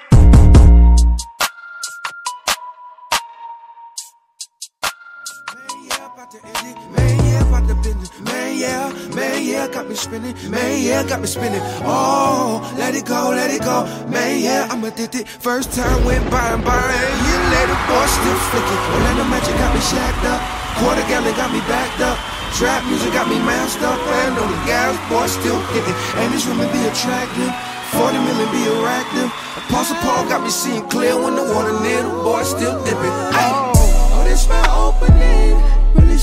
Man, 6.19 7.15
yeah, 7.31 7.47
about 7.47 7.71
the 7.71 7.79
business. 7.79 8.11
Man, 8.19 8.59
yeah, 8.59 8.91
man, 9.15 9.39
yeah, 9.39 9.71
got 9.71 9.87
me 9.87 9.95
spinning. 9.95 10.35
Man, 10.51 10.83
yeah, 10.83 11.07
got 11.07 11.23
me 11.23 11.31
spinning. 11.31 11.63
Oh, 11.87 12.59
let 12.75 12.99
it 12.99 13.07
go, 13.07 13.31
let 13.31 13.55
it 13.55 13.63
go. 13.63 13.87
Man, 14.11 14.43
yeah, 14.43 14.67
I'm 14.67 14.83
addicted. 14.83 15.29
First 15.29 15.71
time 15.79 16.03
went 16.03 16.27
by 16.27 16.59
and 16.59 16.65
by, 16.67 16.75
and 16.75 17.15
year 17.23 17.43
later, 17.55 17.79
boy, 17.87 18.03
still 18.11 18.39
flicking. 18.51 18.81
Orlando 18.99 19.31
Magic 19.31 19.55
got 19.63 19.71
me 19.71 19.79
shacked 19.79 20.27
up. 20.27 20.43
Quarter 20.83 21.07
gallon 21.07 21.31
got 21.39 21.55
me 21.55 21.63
backed 21.71 22.03
up. 22.03 22.19
Trap 22.59 22.83
music 22.91 23.15
got 23.15 23.31
me 23.31 23.39
masked 23.47 23.87
up. 23.87 23.95
And 24.27 24.43
on 24.43 24.51
the 24.51 24.59
gas, 24.67 24.99
boy, 25.07 25.31
still 25.31 25.63
hitting. 25.71 25.95
And 26.19 26.35
this 26.35 26.43
women 26.51 26.67
be 26.75 26.83
attractive. 26.83 27.55
40 27.95 28.19
million 28.27 28.51
be 28.51 28.67
attractive. 28.67 29.31
Apostle 29.71 29.95
Paul 30.03 30.27
got 30.27 30.43
me 30.43 30.51
seeing 30.51 30.83
clear 30.91 31.15
when 31.15 31.39
the 31.39 31.47
water 31.47 31.79
near 31.79 32.03
the 32.03 32.11
boy 32.27 32.43
still 32.43 32.75
dipping. 32.83 33.15
Oh, 33.39 33.71
oh, 34.19 34.27
this 34.27 34.51
my 34.51 34.67
opening. 34.75 35.78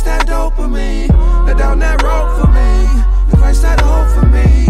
That 0.06 0.28
dopamine. 0.28 1.10
Let 1.48 1.58
down 1.58 1.80
that 1.80 2.04
rope 2.04 2.38
for 2.40 2.48
me. 2.54 3.40
Christ 3.42 3.64
that 3.64 3.82
hope 3.82 4.08
for 4.14 4.26
me. 4.28 4.66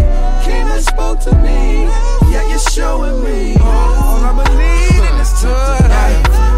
King 0.46 0.66
that 0.68 0.82
spoke 0.82 1.20
to 1.28 1.36
me. 1.44 1.84
Yeah, 2.32 2.48
you're 2.48 2.58
showing 2.72 3.22
me. 3.22 3.58
All 3.60 4.24
I'ma 4.24 4.44
lead 4.56 4.96
in 4.96 5.18
this 5.18 5.42
tour. 5.42 5.52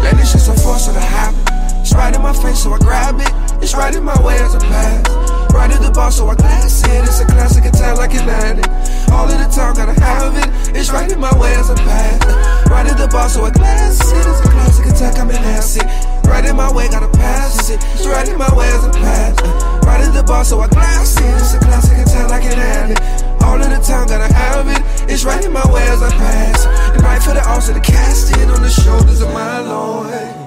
Let 0.02 0.16
this 0.16 0.30
shit 0.30 0.42
so 0.42 0.54
force 0.54 0.86
of 0.86 0.94
the 0.94 1.00
habit. 1.00 1.42
It's 1.80 1.92
right 1.92 2.14
in 2.14 2.22
my 2.22 2.32
face, 2.32 2.62
so 2.62 2.72
I 2.72 2.78
grab 2.78 3.20
it. 3.20 3.32
It's 3.62 3.74
right 3.74 3.94
in 3.94 4.04
my 4.04 4.20
way 4.22 4.38
as 4.38 4.54
a 4.54 4.60
pass. 4.60 5.27
Right 5.52 5.70
at 5.70 5.80
the 5.82 5.90
bar, 5.90 6.10
so 6.10 6.28
I 6.28 6.34
glass 6.34 6.84
it. 6.84 7.02
It's 7.04 7.20
a 7.20 7.26
classic 7.26 7.64
attack 7.64 7.98
like 7.98 8.14
Atlantic. 8.14 8.68
All 9.10 9.26
of 9.26 9.38
the 9.38 9.48
time, 9.50 9.74
gotta 9.74 9.98
have 10.00 10.36
it. 10.36 10.76
It's 10.76 10.90
right 10.90 11.10
in 11.10 11.20
my 11.20 11.32
way 11.38 11.54
as 11.54 11.70
a 11.70 11.74
pass. 11.74 12.68
Right 12.70 12.86
at 12.86 12.96
the 12.98 13.08
bar, 13.08 13.28
so 13.28 13.44
I 13.44 13.50
glass 13.50 14.00
it. 14.00 14.26
It's 14.26 14.40
a 14.40 14.48
classic 14.50 14.86
attack, 14.86 15.18
I'm 15.18 15.30
an 15.30 15.36
acid. 15.36 15.84
Right 16.28 16.44
in 16.44 16.56
my 16.56 16.70
way, 16.72 16.88
gotta 16.88 17.08
pass 17.08 17.70
it. 17.70 17.80
It's 17.94 18.06
right 18.06 18.28
in 18.28 18.38
my 18.38 18.52
way 18.54 18.68
as 18.68 18.84
a 18.84 18.90
pass. 18.90 19.40
Right 19.84 20.00
at 20.00 20.12
the 20.12 20.22
bar, 20.22 20.44
so 20.44 20.60
I 20.60 20.68
glass 20.68 21.16
it. 21.16 21.24
It's 21.24 21.54
a 21.54 21.58
classic 21.58 21.98
attack 21.98 22.28
like 22.28 22.44
Atlantic. 22.44 22.98
All 23.42 23.60
of 23.60 23.68
the 23.68 23.80
time, 23.82 24.06
gotta 24.06 24.32
have 24.32 24.68
it. 24.68 25.10
It's 25.10 25.24
right 25.24 25.42
in 25.44 25.52
my 25.52 25.64
way 25.72 25.82
as 25.88 26.02
I 26.02 26.10
pass. 26.10 26.66
And 26.94 27.02
right 27.02 27.22
for 27.22 27.32
the 27.32 27.42
altar 27.48 27.72
to 27.72 27.80
cast 27.80 28.36
it 28.36 28.48
on 28.50 28.62
the 28.62 28.70
shoulders 28.70 29.20
of 29.22 29.32
my 29.32 29.60
Lord. 29.60 30.37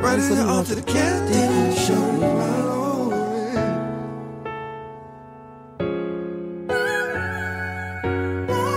Ooh, 0.00 0.06
right 0.06 0.18
in 0.18 0.28
my 0.28 0.30
way 0.30 0.40
as 0.40 0.40
I 0.40 0.46
pass. 0.46 0.50
Right 0.50 0.66
to 0.66 0.74
the 0.74 0.82
captain. 0.82 1.74
Show 1.76 2.12
me 2.12 2.20
my 2.20 2.62
Lord. 2.62 3.14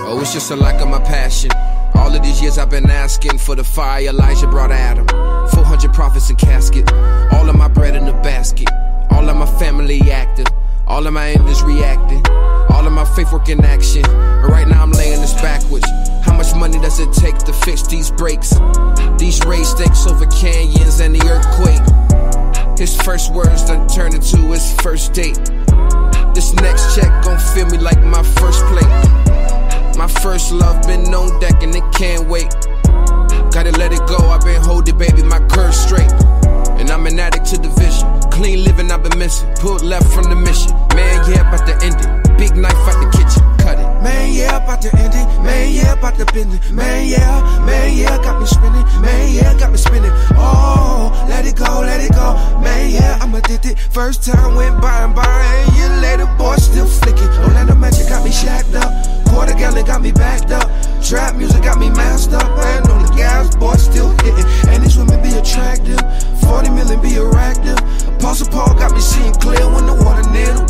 Oh, 0.05 0.19
it's 0.21 0.33
just 0.33 0.51
a 0.51 0.55
lack 0.55 0.81
of 0.81 0.87
my 0.89 0.99
passion. 0.99 1.51
All 1.95 2.13
of 2.13 2.21
these 2.23 2.41
years 2.41 2.57
I've 2.57 2.69
been 2.69 2.89
asking 2.89 3.37
for 3.37 3.55
the 3.55 3.63
fire 3.63 4.07
Elijah 4.07 4.47
brought 4.47 4.71
Adam. 4.71 5.07
400 5.07 5.93
prophets 5.93 6.29
in 6.29 6.35
casket. 6.35 6.91
All 7.33 7.49
of 7.49 7.55
my 7.55 7.67
bread 7.67 7.95
in 7.95 8.05
the 8.05 8.13
basket. 8.13 8.69
All 9.11 9.29
of 9.29 9.37
my 9.37 9.45
family 9.59 10.11
active. 10.11 10.47
All 10.87 11.07
of 11.07 11.13
my 11.13 11.29
enemies 11.31 11.63
reacting. 11.63 12.25
All 12.69 12.85
of 12.85 12.91
my 12.91 13.05
faith 13.15 13.31
work 13.31 13.49
in 13.49 13.63
action. 13.63 14.05
And 14.05 14.49
right 14.49 14.67
now 14.67 14.83
I'm 14.83 14.91
laying 14.91 15.21
this 15.21 15.33
backwards. 15.33 15.87
How 16.23 16.35
much 16.35 16.53
money 16.55 16.79
does 16.79 16.99
it 16.99 17.11
take 17.13 17.37
to 17.39 17.53
fix 17.53 17.87
these 17.87 18.11
breaks? 18.11 18.53
These 19.17 19.43
raised 19.45 19.77
stakes 19.77 20.05
over 20.07 20.25
canyons 20.27 20.99
and 20.99 21.15
the 21.15 21.23
earthquake. 21.29 22.77
His 22.77 22.95
first 23.01 23.31
words 23.33 23.65
done 23.65 23.87
turned 23.87 24.15
into 24.15 24.37
his 24.51 24.73
first 24.81 25.13
date. 25.13 25.39
This 26.33 26.53
next 26.55 26.95
check 26.95 27.23
gon' 27.23 27.39
feel 27.53 27.67
me 27.67 27.77
like 27.77 28.01
my 28.03 28.23
first 28.23 28.65
plate. 28.65 29.97
My 29.97 30.07
first 30.21 30.51
love 30.51 30.81
been 30.87 31.13
on 31.13 31.39
deck 31.39 31.61
and 31.63 31.73
it 31.75 31.83
can't 31.93 32.27
wait. 32.27 32.51
Gotta 33.53 33.71
let 33.77 33.93
it 33.93 34.05
go, 34.07 34.17
I've 34.17 34.41
been 34.41 34.61
holding, 34.61 34.97
baby, 34.97 35.21
my 35.23 35.39
curve 35.47 35.75
straight. 35.75 36.11
And 36.83 36.91
I'm 36.91 37.07
an 37.07 37.17
addict 37.17 37.45
to 37.45 37.57
the 37.57 37.69
vision. 37.79 38.03
Clean 38.29 38.61
living, 38.61 38.91
I've 38.91 39.01
been 39.01 39.17
missing. 39.17 39.47
Pulled 39.55 39.83
left 39.83 40.11
from 40.11 40.27
the 40.27 40.35
mission. 40.35 40.75
Man, 40.91 41.23
yeah, 41.31 41.47
about 41.47 41.63
to 41.65 41.71
end 41.79 41.95
it. 41.95 42.37
Big 42.37 42.57
knife 42.59 42.75
out 42.75 42.99
the 42.99 43.07
kitchen, 43.15 43.39
cut 43.63 43.79
it. 43.79 43.87
Man, 44.03 44.33
yeah, 44.35 44.59
about 44.59 44.81
to 44.81 44.91
end 44.99 45.15
it. 45.15 45.23
Man, 45.47 45.71
yeah, 45.71 45.93
about 45.93 46.19
to 46.19 46.25
bend 46.35 46.53
it. 46.53 46.59
Man, 46.71 47.07
yeah, 47.07 47.39
man, 47.63 47.95
yeah, 47.95 48.19
got 48.19 48.35
me 48.35 48.45
spinning. 48.45 48.83
Man, 48.99 49.31
yeah, 49.31 49.57
got 49.57 49.71
me 49.71 49.77
spinning. 49.77 50.11
Oh, 50.35 51.07
let 51.29 51.47
it 51.47 51.55
go, 51.55 51.79
let 51.87 52.03
it 52.03 52.11
go. 52.11 52.35
Man, 52.59 52.91
yeah, 52.91 53.17
I'm 53.21 53.33
addicted. 53.33 53.79
First 53.79 54.25
time 54.25 54.55
went 54.55 54.81
by 54.81 55.07
and 55.07 55.15
by, 55.15 55.23
and 55.23 55.77
year 55.77 55.87
later, 56.03 56.27
boy, 56.37 56.57
still 56.57 56.85
flicking. 56.85 57.31
Orlando 57.47 57.75
Magic 57.75 58.09
got 58.09 58.25
me 58.25 58.31
shacked 58.31 58.75
up. 58.75 58.91
Quarter 59.31 59.55
gallon 59.55 59.85
got 59.85 60.01
me 60.01 60.11
backed 60.11 60.51
up. 60.51 60.67
Trap 61.01 61.37
music 61.37 61.63
got 61.63 61.79
me 61.79 61.89
masked 61.91 62.33
up. 62.33 62.43
On 62.91 63.01
the 63.01 63.02
boy, 63.59 63.75
still 63.75 64.09
hitting. 64.23 64.45
And 64.69 64.83
these 64.83 64.97
women 64.97 65.21
be 65.21 65.33
attractive. 65.37 65.99
40 66.41 66.69
million 66.69 67.01
be. 67.01 67.13
Apostle 68.23 68.47
Paul 68.47 68.73
got 68.75 68.93
me 68.93 69.01
seeing 69.01 69.33
clear 69.33 69.67
when 69.69 69.85
the 69.85 69.93
water 69.93 70.23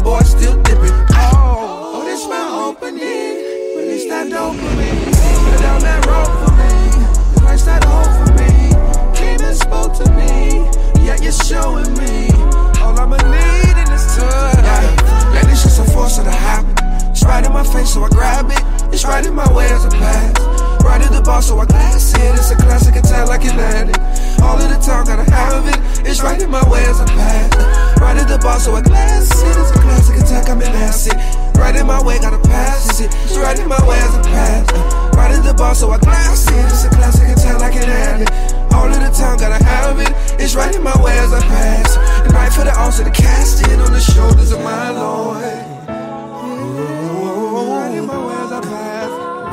boy 0.04 0.20
still 0.22 0.60
dipping. 0.64 0.92
Oh, 1.14 1.96
oh, 1.96 2.04
this 2.04 2.28
my 2.28 2.44
opening. 2.66 3.78
Release 3.78 4.10
that 4.10 4.30
dope 4.30 4.56
for 4.56 4.74
me. 4.76 4.90
Put 4.90 5.60
down 5.62 5.80
that 5.82 6.06
rope 6.10 6.34
for 6.44 6.52
me. 6.60 7.40
Christ 7.40 7.66
that 7.68 7.84
hope 7.86 8.12
for 8.20 8.34
me. 8.36 8.74
Came 9.16 9.40
and 9.42 9.56
spoke 9.56 9.94
to 10.02 10.10
me. 10.12 10.66
Yeah, 11.06 11.16
you're 11.22 11.32
showing 11.32 11.94
me. 11.94 12.34
All 12.82 13.00
I'ma 13.00 13.18
need 13.18 13.78
in 13.80 13.88
this 13.88 14.18
time. 14.18 14.64
Yeah, 14.64 15.40
and 15.40 15.50
it's 15.50 15.64
just 15.64 15.80
a 15.80 15.86
force 15.92 16.18
of 16.18 16.26
the 16.26 16.32
habit. 16.32 16.76
It's 17.12 17.24
right 17.24 17.46
in 17.46 17.54
my 17.54 17.64
face, 17.64 17.94
so 17.94 18.04
I 18.04 18.10
grab 18.10 18.52
it. 18.52 18.94
It's 18.94 19.06
right 19.06 19.26
in 19.26 19.34
my 19.34 19.48
way 19.54 19.68
as 19.70 19.86
a 19.86 19.90
pass. 19.90 20.63
Right 20.84 21.02
at 21.02 21.12
the 21.12 21.22
bar, 21.24 21.42
so 21.42 21.58
I 21.60 21.66
glass 21.66 22.14
it. 22.14 22.36
It's 22.36 22.52
a 22.52 22.56
classic 22.56 22.96
attack 22.96 23.28
like 23.28 23.46
an 23.46 23.58
addict. 23.58 23.98
All 24.44 24.60
of 24.60 24.70
the 24.70 24.78
time, 24.78 25.06
gotta 25.06 25.24
have 25.32 25.66
it. 25.66 25.80
It's 26.06 26.22
right 26.22 26.40
in 26.42 26.52
my 26.52 26.62
way 26.70 26.84
as 26.84 27.00
a 27.00 27.06
pass. 27.06 27.56
Right 28.00 28.18
at 28.18 28.28
the 28.28 28.38
bar, 28.38 28.60
so 28.60 28.76
I 28.76 28.82
glass 28.82 29.32
it. 29.32 29.58
It's 29.58 29.72
a 29.72 29.80
classic 29.80 30.22
attack, 30.22 30.50
I'm 30.50 30.62
an 30.62 30.68
acid. 30.68 31.16
Right 31.58 31.76
in 31.76 31.88
my 31.88 32.04
way, 32.04 32.20
gotta 32.20 32.38
pass 32.38 33.00
it. 33.00 33.08
It's 33.24 33.38
right 33.38 33.58
in 33.58 33.68
my 33.68 33.80
way 33.88 33.98
as 33.98 34.16
a 34.16 34.22
pass. 34.22 35.16
Right 35.16 35.32
at 35.32 35.44
the 35.44 35.54
bar, 35.54 35.74
so 35.74 35.90
I 35.90 35.98
glass 36.00 36.48
it. 36.52 36.66
It's 36.66 36.84
a 36.84 36.90
classic 36.90 37.30
attack 37.32 37.60
like 37.60 37.76
an 37.76 37.90
addict. 37.90 38.74
All 38.74 38.86
of 38.86 39.00
the 39.00 39.10
time, 39.16 39.38
gotta 39.40 39.64
have 39.64 40.00
it. 40.00 40.12
It's 40.42 40.56
right 40.56 40.76
in 40.76 40.84
my 40.84 40.96
way 41.02 41.18
as 41.18 41.32
I 41.32 41.40
pass. 41.40 41.96
And 42.26 42.34
right 42.34 42.52
for 42.52 42.66
the 42.66 42.78
altar 42.78 43.06
to 43.06 43.12
cast 43.12 43.62
it 43.66 43.80
on 43.80 43.94
the 43.94 44.02
shoulders 44.02 44.52
of 44.52 44.60
my 44.60 44.90
Lord. 44.90 45.63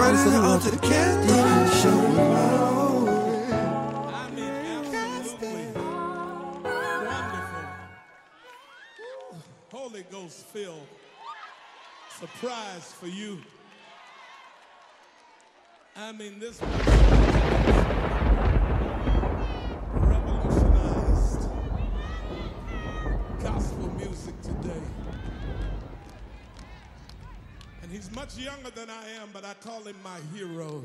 Pass. 0.00 0.12
Right 0.12 0.24
to 0.24 0.30
the 0.30 0.40
altar 0.42 0.70
to 0.70 0.78
cast 0.78 1.28
it 1.28 1.30
on 1.30 1.66
the 1.66 1.70
shoulders 1.76 2.18
of 2.18 2.30
my 2.30 2.70
Holy 9.70 10.02
Ghost 10.10 10.46
filled 10.46 10.86
surprise 12.18 12.92
for 12.92 13.06
you. 13.06 13.38
I 15.96 16.12
mean, 16.12 16.38
this 16.38 16.60
revolutionized 19.92 21.48
gospel 23.40 23.90
music 23.96 24.40
today. 24.42 24.99
He's 27.90 28.08
much 28.12 28.38
younger 28.38 28.70
than 28.70 28.88
I 28.88 29.20
am, 29.20 29.30
but 29.32 29.44
I 29.44 29.54
call 29.54 29.82
him 29.82 29.96
my 30.04 30.20
hero. 30.32 30.84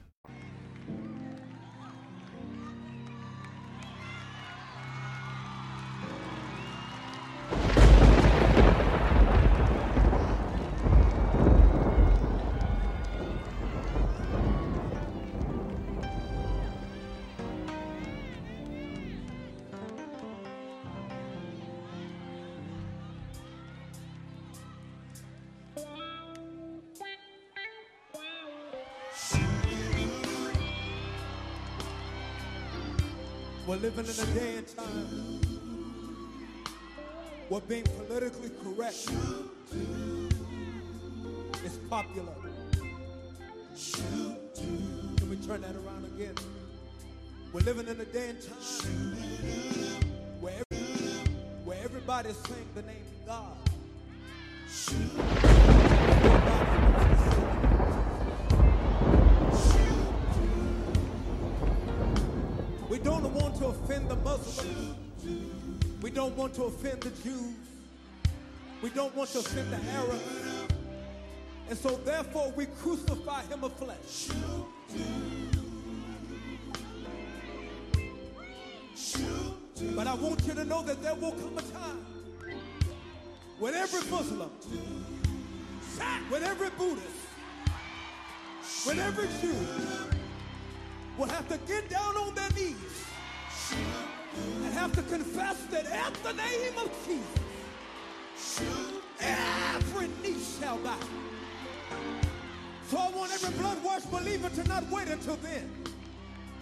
Want 103.21 103.31
every 103.33 103.51
blood 103.59 103.83
washed 103.83 104.09
believer 104.09 104.49
to 104.49 104.63
not 104.67 104.89
wait 104.89 105.07
until 105.07 105.35
then. 105.37 105.69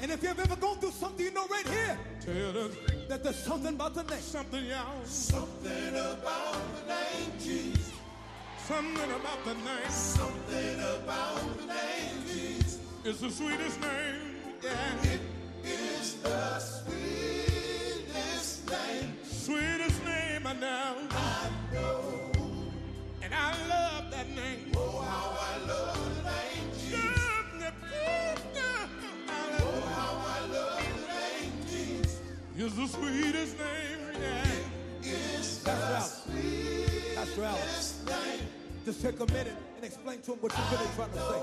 And 0.02 0.12
if 0.12 0.22
you've 0.22 0.38
ever 0.38 0.58
gone 0.58 0.78
through 0.80 0.92
something, 0.92 1.26
you 1.26 1.32
know 1.32 1.48
right 1.48 1.66
here 1.68 1.98
that 3.08 3.24
there's 3.24 3.38
something 3.38 3.76
about 3.76 3.96
the 3.96 4.04
name. 4.04 4.20
Something, 4.20 4.66
y'all. 4.66 5.06
Something 5.06 5.96
about 5.96 6.58
the 6.76 6.82
name 6.94 7.32
Jesus. 7.40 7.94
Something 8.68 9.10
about 9.12 9.46
the 9.46 9.54
name. 9.54 9.90
Something 9.90 10.80
about 10.80 11.58
the 11.60 11.68
name 11.68 12.26
Jesus. 12.28 12.80
It's 13.06 13.22
the 13.22 13.30
sweetest 13.30 13.80
name. 13.80 14.36
Yeah. 14.62 15.04
It 15.04 15.22
is 15.64 16.16
the 16.16 16.60
sweetest 16.60 18.70
name. 18.70 19.14
Sweetest 19.24 20.04
name 20.04 20.46
I 20.46 20.54
know. 20.54 21.08
I 21.10 21.50
know. 21.74 22.32
And 23.22 23.34
I 23.34 23.54
love 23.70 24.12
that 24.12 24.28
name. 24.30 24.74
It's 32.70 32.76
the 32.78 32.88
sweetest 33.00 33.58
name. 33.58 34.22
Yeah. 34.22 34.46
It's 35.02 35.58
the 35.60 35.72
That's 35.72 37.38
right. 37.38 37.58
sweetest 37.58 38.06
name. 38.06 38.48
Just 38.86 39.02
take 39.02 39.20
a 39.20 39.26
minute 39.26 39.56
and 39.76 39.84
explain 39.86 40.22
to 40.22 40.34
him 40.34 40.38
what 40.40 40.54
you're 40.56 40.68
really 40.78 40.90
trying 40.96 41.12
to 41.12 41.18
say. 41.18 41.40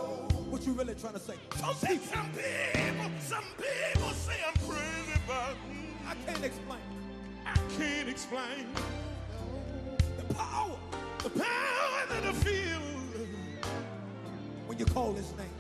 What 0.51 0.63
you're 0.65 0.75
really 0.77 0.95
trying 0.95 1.15
to 1.15 1.19
say. 1.19 1.35
Some 1.57 1.75
people, 1.75 2.07
some 2.07 2.31
people, 2.31 3.11
some 3.21 3.45
people 3.59 4.11
say 4.11 4.35
I'm 4.47 4.55
crazy, 4.71 5.21
but 5.27 5.57
I 6.07 6.15
can't 6.27 6.45
explain. 6.45 6.81
I 7.45 7.55
can't 7.77 8.09
explain 8.09 8.67
The 10.19 10.35
power 10.35 10.77
the 11.25 11.31
power 11.31 12.07
that 12.09 12.23
I 12.25 12.33
feel 12.35 12.81
when 14.69 14.79
you 14.79 14.85
call 14.85 15.13
his 15.15 15.33
name. 15.37 15.51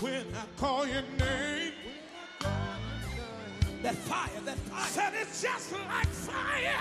when 0.00 0.24
I 0.34 0.44
call 0.60 0.86
your 0.86 1.02
name. 1.18 1.72
That 3.86 3.94
fire, 3.94 4.28
that 4.44 4.58
fire. 4.58 4.88
Said 4.88 5.12
it's 5.14 5.40
just 5.40 5.70
like 5.70 6.08
fire. 6.08 6.74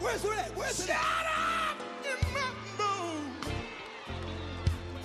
Where's 0.00 0.24
it 0.24 0.32
at? 0.32 0.56
Where's 0.56 0.80
it 0.80 0.86
Shut 0.86 0.96
at? 0.96 1.26
up 1.70 1.76
in 2.08 2.16
my 2.32 2.48
bones. 2.78 3.52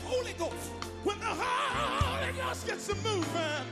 Holy 0.06 0.32
Ghost. 0.40 0.72
When 1.04 1.20
the 1.20 1.26
Holy 1.26 2.32
Ghost 2.32 2.66
gets 2.66 2.88
to 2.88 2.96
moving, 2.96 3.66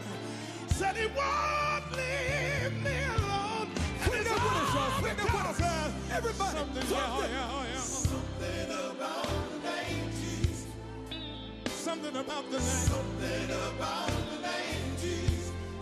said 0.67 0.97
he 0.97 1.07
won't 1.15 1.89
leave 1.95 2.73
me 2.83 2.91
alone. 3.15 3.69
Swing 4.03 4.23
that 4.25 4.33
with 4.35 4.59
us, 4.59 4.73
y'all. 4.75 4.99
Swing 4.99 5.15
that 5.15 5.23
with 5.23 5.61
us. 5.61 5.93
Everybody. 6.11 6.57
Something, 6.57 6.83
something. 6.83 7.31
yeah, 7.31 7.31
yeah, 7.31 7.71
yeah. 7.71 7.79
Something 7.79 8.67
about 8.91 9.27
the 9.47 9.69
name 9.69 10.09
Jesus. 10.19 10.65
Something 11.67 12.15
about 12.17 12.51
the 12.51 12.57
name 12.57 12.67
Something 12.67 13.49
about 13.77 14.07
the 14.09 14.41
name 14.43 14.73
Jesus. 14.73 14.82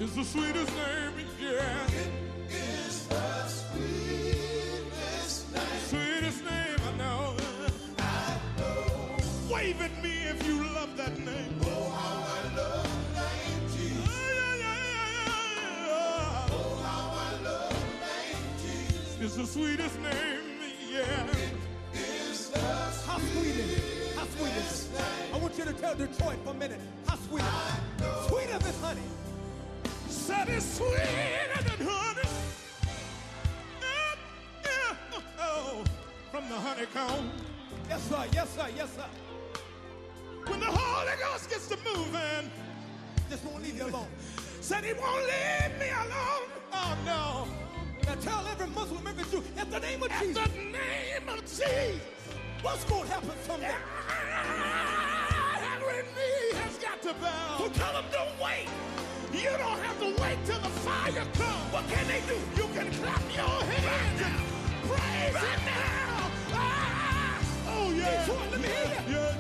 Is 0.01 0.15
the 0.15 0.23
sweetest 0.23 0.71
name, 0.75 1.13
yeah. 1.39 1.87
It's 2.49 3.05
the 3.05 3.47
sweetest 3.47 5.53
name. 5.53 5.63
Sweetest 5.89 6.43
name 6.43 6.79
I 6.87 6.91
know. 6.97 7.35
I 7.99 8.35
know. 8.57 9.53
Wave 9.53 9.79
at 9.81 10.01
me 10.03 10.23
if 10.23 10.43
you 10.47 10.63
love 10.73 10.97
that 10.97 11.15
name. 11.19 11.55
Oh, 11.65 11.89
how 11.91 12.17
I 12.17 12.55
love 12.57 12.89
the 13.13 13.21
name 13.21 13.67
Jesus. 13.67 14.07
Yeah, 14.07 14.55
yeah, 14.57 14.95
yeah, 14.95 15.87
yeah. 15.87 16.47
Oh, 16.51 16.81
how 16.83 17.13
I 17.13 17.15
love 17.43 17.69
the 17.69 17.75
name 18.07 18.43
Jesus. 18.57 19.21
It's 19.21 19.35
the 19.35 19.45
sweetest 19.45 19.99
name, 19.99 20.41
yeah. 20.91 21.27
It's 21.93 22.47
the 22.49 22.59
How 23.05 23.19
sweet 23.19 23.55
is 23.55 23.69
it? 23.77 24.15
How 24.15 24.25
sweet 24.25 24.55
is 24.55 24.89
it? 24.91 24.99
I 25.31 25.33
want 25.37 25.55
you 25.59 25.65
to 25.65 25.73
tell 25.73 25.93
Detroit 25.93 26.39
for 26.43 26.51
a 26.51 26.53
minute. 26.55 26.79
How 27.05 27.17
sweet 27.17 27.43
is 27.43 27.47
it? 27.47 27.53
Sweeter 28.29 28.57
than 28.57 28.73
honey. 28.81 29.01
Said 30.22 30.49
it's 30.49 30.78
sweeter 30.78 31.63
than 31.65 31.88
honey. 31.88 32.30
Yeah, 33.82 34.15
yeah. 34.63 35.19
Oh, 35.39 35.84
from 36.32 36.47
the 36.47 36.55
honeycomb. 36.55 37.32
Yes, 37.89 38.03
sir. 38.07 38.24
Yes, 38.32 38.49
sir. 38.55 38.67
Yes, 38.76 38.89
sir. 38.95 39.05
When 40.47 40.59
the 40.59 40.67
Holy 40.67 41.11
Ghost 41.19 41.49
gets 41.49 41.67
to 41.69 41.78
moving, 41.78 42.51
Just 43.30 43.43
won't 43.45 43.63
leave 43.63 43.78
you 43.78 43.86
alone. 43.88 44.07
said 44.61 44.84
he 44.84 44.93
won't 44.93 45.24
leave 45.26 45.80
me 45.80 45.89
alone. 45.89 46.47
Oh 46.74 46.97
no. 47.05 47.47
Now 48.05 48.15
tell 48.22 48.45
every 48.47 48.67
Muslim, 48.67 49.05
every 49.07 49.24
Jew, 49.32 49.43
at 49.57 49.72
the 49.72 49.80
name 49.80 50.03
of 50.03 50.11
At 50.11 50.22
Jesus, 50.22 50.47
the 50.47 50.57
name 50.59 51.30
of 51.30 51.39
Jesus, 51.41 52.01
what's 52.61 52.84
going 52.86 53.07
to 53.07 53.13
happen 53.13 53.32
someday? 53.47 53.76
every 55.74 56.03
knee 56.13 56.59
has 56.61 56.78
got 56.78 57.01
to 57.01 57.15
So 57.57 57.69
tell 57.69 57.93
them, 57.93 58.05
don't 58.11 58.39
wait. 58.41 58.67
You 59.34 59.49
don't 59.57 59.79
have 59.79 59.99
to 59.99 60.05
wait 60.21 60.38
till 60.45 60.59
the 60.59 60.69
fire 60.69 61.11
comes. 61.11 61.73
What 61.73 61.88
can 61.89 62.05
they 62.07 62.21
do? 62.27 62.36
You 62.57 62.67
can 62.73 62.91
clap 62.91 63.21
your 63.36 63.63
hands 63.63 64.21
and 64.21 64.36
praise 64.89 65.36
Him 65.43 65.61
now. 65.65 66.32
Ah! 66.53 67.39
Oh 67.67 67.93
yeah. 67.95 68.25
Detroit, 68.25 68.51
let 68.51 68.61
me 68.61 68.67
hear 68.67 69.03
you. 69.07 69.13
yeah, 69.15 69.30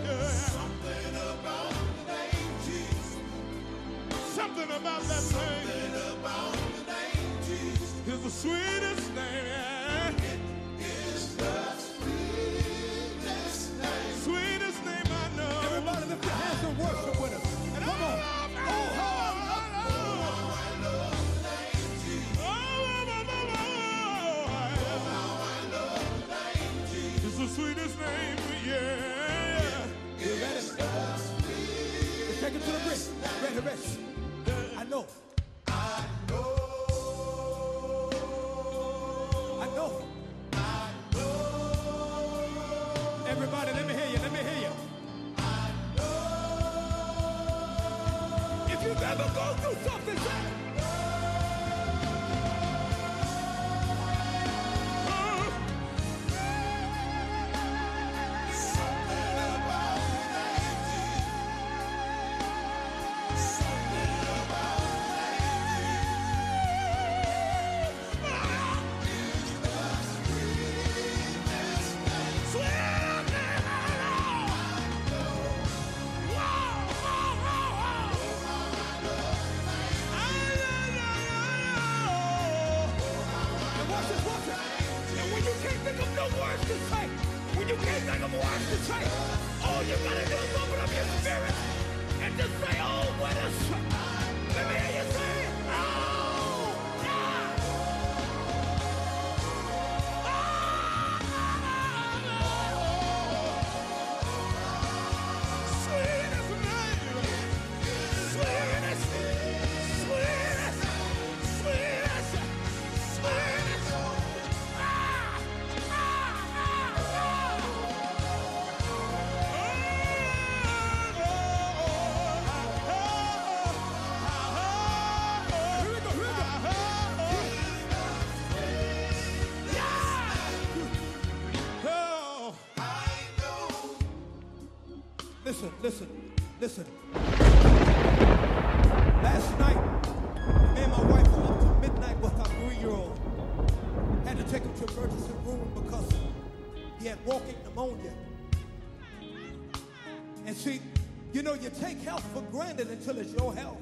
until 153.01 153.19
it's 153.19 153.33
your 153.33 153.51
health. 153.55 153.79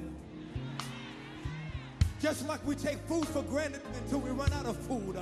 Just 2.22 2.48
like 2.48 2.66
we 2.66 2.74
take 2.74 2.96
food 3.00 3.28
for 3.28 3.42
granted 3.42 3.82
until 4.02 4.20
we 4.20 4.30
run 4.30 4.50
out 4.54 4.64
of 4.64 4.78
food. 4.78 5.18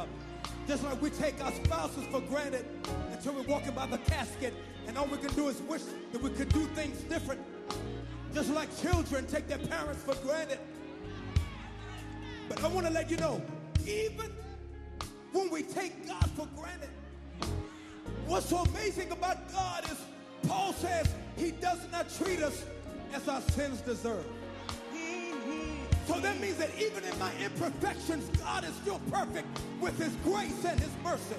Just 0.68 0.84
like 0.84 1.02
we 1.02 1.10
take 1.10 1.42
our 1.44 1.50
spouses 1.52 2.04
for 2.12 2.20
granted 2.20 2.64
until 3.10 3.34
we're 3.34 3.42
walking 3.42 3.72
by 3.72 3.86
the 3.86 3.98
casket 3.98 4.54
and 4.86 4.96
all 4.96 5.06
we 5.06 5.16
can 5.18 5.34
do 5.34 5.48
is 5.48 5.60
wish 5.62 5.82
that 6.12 6.22
we 6.22 6.30
could 6.30 6.48
do 6.50 6.64
things 6.76 7.00
different. 7.02 7.40
Just 8.32 8.50
like 8.50 8.68
children 8.80 9.26
take 9.26 9.48
their 9.48 9.58
parents 9.58 10.02
for 10.02 10.14
granted. 10.24 10.60
But 12.48 12.62
I 12.62 12.68
want 12.68 12.86
to 12.86 12.92
let 12.92 13.10
you 13.10 13.16
know, 13.16 13.42
even 13.84 14.30
when 15.32 15.50
we 15.50 15.62
take 15.62 16.06
God 16.06 16.30
for 16.36 16.46
granted, 16.56 16.90
what's 18.26 18.48
so 18.48 18.58
amazing 18.58 19.10
about 19.10 19.50
God 19.52 19.90
is 19.90 19.98
Paul 20.46 20.72
says 20.74 21.12
he 21.36 21.50
does 21.50 21.80
not 21.90 22.08
treat 22.16 22.40
us 22.42 22.64
as 23.14 23.28
our 23.28 23.40
sins 23.40 23.80
deserve. 23.80 24.24
So 26.06 26.18
that 26.20 26.40
means 26.40 26.56
that 26.56 26.70
even 26.78 27.04
in 27.04 27.18
my 27.18 27.32
imperfections, 27.42 28.28
God 28.38 28.64
is 28.64 28.74
still 28.76 29.00
perfect 29.10 29.46
with 29.80 29.98
his 29.98 30.14
grace 30.24 30.64
and 30.64 30.80
his 30.80 30.90
mercy. 31.04 31.36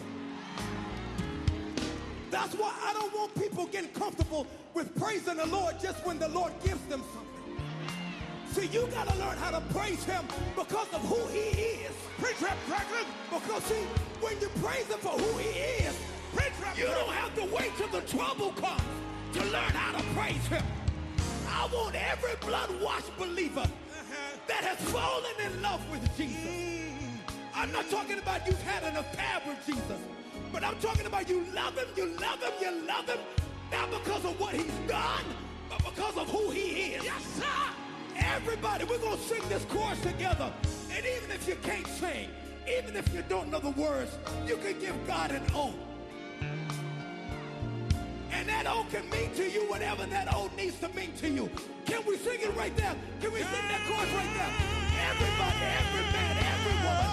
That's 2.29 2.53
why 2.53 2.71
I 2.83 2.93
don't 2.93 3.13
want 3.15 3.33
people 3.35 3.65
getting 3.65 3.89
comfortable 3.91 4.45
with 4.75 4.95
praising 4.99 5.37
the 5.37 5.47
Lord 5.47 5.79
just 5.81 6.05
when 6.05 6.19
the 6.19 6.29
Lord 6.29 6.53
gives 6.63 6.81
them 6.85 7.03
something. 7.13 7.29
See, 8.51 8.67
you 8.67 8.87
got 8.87 9.07
to 9.07 9.17
learn 9.17 9.37
how 9.37 9.51
to 9.51 9.61
praise 9.73 10.03
him 10.03 10.23
because 10.55 10.87
of 10.93 11.01
who 11.01 11.25
he 11.27 11.49
is. 11.83 11.91
Preach 12.19 12.39
that, 12.39 12.57
Franklin. 12.67 13.05
Because 13.31 13.63
see, 13.63 13.83
when 14.21 14.39
you 14.39 14.49
praise 14.61 14.85
him 14.85 14.99
for 14.99 15.09
who 15.09 15.37
he 15.39 15.49
is, 15.85 15.95
you 16.79 16.85
don't 16.85 17.09
have 17.09 17.35
to 17.35 17.43
wait 17.53 17.71
till 17.77 17.89
the 17.89 18.01
trouble 18.07 18.51
comes 18.53 18.81
to 19.33 19.39
learn 19.45 19.71
how 19.71 19.97
to 19.97 20.03
praise 20.13 20.47
him. 20.47 20.63
I 21.59 21.65
want 21.73 21.93
every 21.93 22.35
blood-washed 22.39 23.17
believer 23.17 23.59
uh-huh. 23.59 24.37
that 24.47 24.63
has 24.63 24.77
fallen 24.91 25.35
in 25.45 25.61
love 25.61 25.81
with 25.91 26.01
Jesus. 26.15 26.45
Mm. 26.47 27.33
I'm 27.53 27.69
not 27.73 27.89
talking 27.89 28.17
about 28.17 28.47
you've 28.47 28.61
had 28.61 28.83
an 28.83 28.95
affair 28.95 29.41
with 29.45 29.59
Jesus, 29.65 29.99
but 30.53 30.63
I'm 30.63 30.79
talking 30.79 31.05
about 31.05 31.27
you 31.27 31.43
love 31.53 31.77
him, 31.77 31.87
you 31.97 32.05
love 32.17 32.41
him, 32.41 32.53
you 32.61 32.87
love 32.87 33.09
him, 33.09 33.19
not 33.73 33.91
because 33.91 34.23
of 34.23 34.39
what 34.39 34.55
he's 34.55 34.71
done, 34.87 35.25
but 35.69 35.79
because 35.79 36.15
of 36.15 36.29
who 36.29 36.49
he 36.49 36.93
is. 36.93 37.03
Yes, 37.03 37.25
sir. 37.25 37.73
Everybody, 38.15 38.85
we're 38.85 38.99
going 38.99 39.17
to 39.17 39.23
sing 39.23 39.43
this 39.49 39.65
chorus 39.65 39.99
together. 39.99 40.49
And 40.93 41.05
even 41.05 41.29
if 41.29 41.45
you 41.45 41.55
can't 41.61 41.87
sing, 41.87 42.29
even 42.77 42.95
if 42.95 43.13
you 43.13 43.21
don't 43.27 43.51
know 43.51 43.59
the 43.59 43.71
words, 43.71 44.17
you 44.47 44.55
can 44.55 44.79
give 44.79 44.95
God 45.05 45.31
an 45.31 45.43
oath. 45.53 45.75
And 48.31 48.47
that 48.47 48.67
oath 48.67 48.89
can 48.91 49.09
mean 49.09 49.33
to 49.35 49.49
you 49.49 49.61
whatever 49.69 50.05
that 50.05 50.33
oath 50.33 50.55
needs 50.55 50.77
to 50.79 50.89
mean 50.89 51.13
to 51.17 51.29
you. 51.29 51.49
Can 51.85 52.05
we 52.05 52.17
sing 52.17 52.39
it 52.41 52.55
right 52.55 52.75
there? 52.75 52.95
Can 53.21 53.31
we 53.33 53.39
sing 53.39 53.67
that 53.69 53.81
chorus 53.87 54.11
right 54.13 54.33
there? 54.37 54.53
Everybody, 55.09 55.61
every 55.79 56.05
man, 56.13 56.35
every 56.53 56.75
woman, 56.85 57.09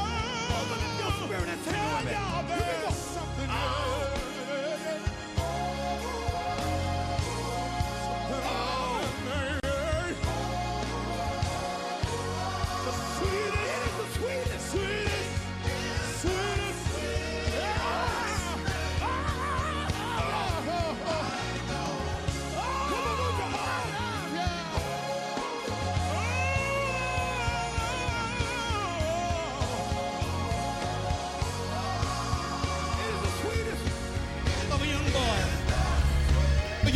open 0.52 0.78
up 0.84 0.94
your 1.00 1.12
spirit 1.24 1.48
and 1.48 1.60
sing 1.64 1.74
it 1.74 1.88
with 1.94 2.04
me. 2.04 2.12
Here 2.54 3.38
we 3.38 3.46
go. 3.46 3.95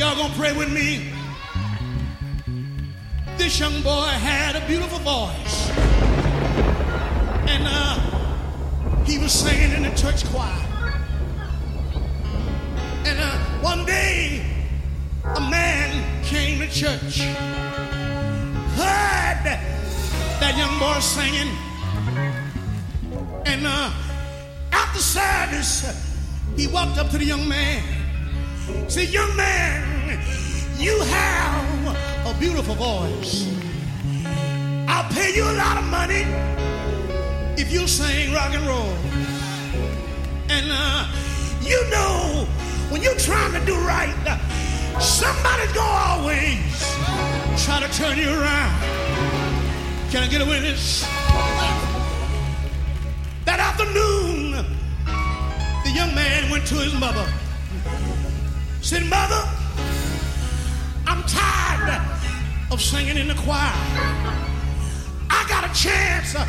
Y'all 0.01 0.17
gonna 0.17 0.33
pray 0.33 0.57
with 0.57 0.73
me. 0.73 1.13
This 3.37 3.61
young 3.61 3.83
boy 3.83 4.07
had 4.07 4.57
a 4.57 4.67
beautiful 4.67 4.99
voice. 5.01 5.69
And 7.47 7.65
uh, 7.67 9.05
he 9.05 9.19
was 9.19 9.31
singing 9.31 9.73
in 9.73 9.83
the 9.83 9.95
church 9.95 10.25
choir. 10.25 10.49
And 13.05 13.19
uh, 13.21 13.31
one 13.61 13.85
day, 13.85 14.43
a 15.37 15.41
man 15.51 16.25
came 16.25 16.61
to 16.61 16.69
church, 16.71 17.19
heard 18.79 19.45
that 19.45 20.55
young 20.57 20.79
boy 20.79 20.99
singing, 21.01 21.55
and 23.45 23.67
uh, 23.67 23.93
after 24.73 24.99
service, 24.99 25.85
he 26.57 26.69
walked 26.69 26.97
up 26.97 27.11
to 27.11 27.19
the 27.19 27.27
young 27.27 27.47
man. 27.47 27.83
Said, 28.89 29.09
young 29.11 29.37
man, 29.37 29.90
you 30.81 30.99
have 30.99 32.27
a 32.27 32.41
beautiful 32.41 32.75
voice. 32.75 33.47
I'll 34.89 35.09
pay 35.13 35.35
you 35.37 35.45
a 35.45 35.53
lot 35.53 35.77
of 35.77 35.85
money 35.85 36.25
if 37.61 37.71
you 37.71 37.87
sing 37.87 38.33
rock 38.33 38.55
and 38.55 38.67
roll. 38.67 38.97
And 40.49 40.67
uh, 40.71 41.07
you 41.61 41.79
know, 41.91 42.49
when 42.89 43.03
you're 43.03 43.19
trying 43.19 43.53
to 43.53 43.65
do 43.67 43.77
right, 43.77 44.15
somebody's 44.99 45.73
gonna 45.75 46.23
always 46.23 46.97
try 47.63 47.81
to 47.81 47.89
turn 47.93 48.17
you 48.17 48.31
around. 48.31 48.81
Can 50.11 50.23
I 50.23 50.29
get 50.29 50.41
a 50.41 50.47
witness? 50.47 51.03
That 53.45 53.61
afternoon, 53.61 54.65
the 55.85 55.91
young 55.91 56.15
man 56.15 56.51
went 56.51 56.67
to 56.69 56.77
his 56.77 56.99
mother. 56.99 57.27
Said, 58.81 59.05
Mother, 59.05 59.47
I'm 61.11 61.25
tired 61.25 62.01
of 62.71 62.81
singing 62.81 63.17
in 63.17 63.27
the 63.27 63.35
choir. 63.35 63.75
I 65.29 65.45
got 65.49 65.69
a 65.69 65.73
chance 65.75 66.37
uh, 66.37 66.47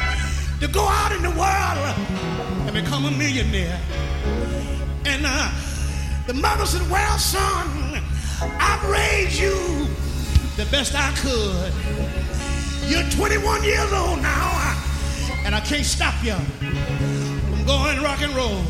to 0.59 0.67
go 0.67 0.83
out 0.85 1.11
in 1.11 1.23
the 1.23 1.31
world 1.31 1.77
and 2.67 2.73
become 2.75 3.05
a 3.05 3.11
millionaire. 3.11 3.79
And 5.05 5.23
uh, 5.25 5.51
the 6.27 6.35
mother 6.35 6.67
said, 6.67 6.87
Well, 6.91 7.17
son, 7.17 8.03
I've 8.39 8.87
raised 8.87 9.41
you 9.41 9.87
the 10.57 10.69
best 10.69 10.93
I 10.95 11.09
could. 11.17 11.73
You're 12.87 13.09
21 13.09 13.63
years 13.63 13.91
old 13.91 14.21
now, 14.21 14.51
uh, 14.53 15.41
and 15.43 15.55
I 15.55 15.61
can't 15.61 15.85
stop 15.85 16.13
you 16.23 16.35
from 16.35 17.65
going 17.65 17.99
rock 18.03 18.21
and 18.21 18.35
roll. 18.35 18.61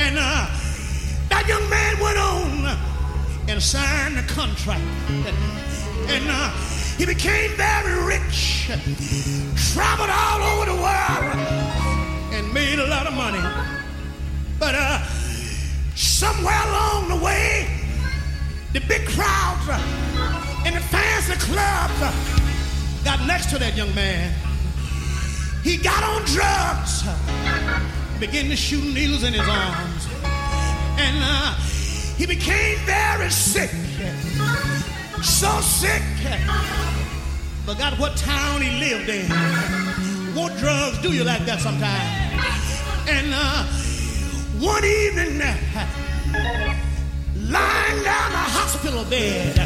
And 0.00 0.16
uh, 0.18 0.50
that 1.28 1.44
young 1.46 1.70
man 1.70 2.00
went 2.00 2.18
on 2.18 2.35
and 3.48 3.62
signed 3.62 4.16
the 4.16 4.22
contract. 4.22 4.82
And 6.08 6.24
uh, 6.28 6.50
he 6.98 7.06
became 7.06 7.50
very 7.52 8.04
rich, 8.04 8.70
traveled 9.72 10.10
all 10.10 10.42
over 10.42 10.66
the 10.70 10.76
world, 10.76 11.36
and 12.32 12.52
made 12.52 12.78
a 12.78 12.86
lot 12.86 13.06
of 13.06 13.14
money. 13.14 13.42
But 14.58 14.74
uh, 14.74 15.02
somewhere 15.94 16.60
along 16.68 17.08
the 17.08 17.24
way, 17.24 17.68
the 18.72 18.80
big 18.80 19.06
crowds 19.06 19.68
uh, 19.68 20.62
and 20.64 20.74
the 20.74 20.80
fancy 20.80 21.34
clubs 21.34 22.02
uh, 22.02 22.12
got 23.04 23.26
next 23.26 23.50
to 23.50 23.58
that 23.58 23.76
young 23.76 23.94
man. 23.94 24.32
He 25.62 25.76
got 25.76 26.02
on 26.02 26.22
drugs, 26.24 27.02
began 28.20 28.48
to 28.50 28.56
shoot 28.56 28.84
needles 28.94 29.22
in 29.22 29.32
his 29.32 29.48
arms, 29.48 30.06
and 30.98 31.16
uh, 31.20 31.54
he 32.16 32.26
became 32.26 32.78
very 32.86 33.30
sick. 33.30 33.70
So 35.22 35.60
sick. 35.60 36.02
Forgot 37.64 37.98
what 37.98 38.16
town 38.16 38.62
he 38.62 38.78
lived 38.78 39.08
in. 39.08 39.30
What 40.34 40.56
drugs 40.56 40.98
do 41.02 41.12
you 41.12 41.24
like 41.24 41.44
that 41.46 41.60
sometimes? 41.60 42.26
And 43.08 43.32
uh, 43.34 43.64
one 44.64 44.84
evening, 44.84 45.38
lying 47.50 48.02
down 48.04 48.32
a 48.32 48.44
hospital 48.56 49.04
bed, 49.04 49.58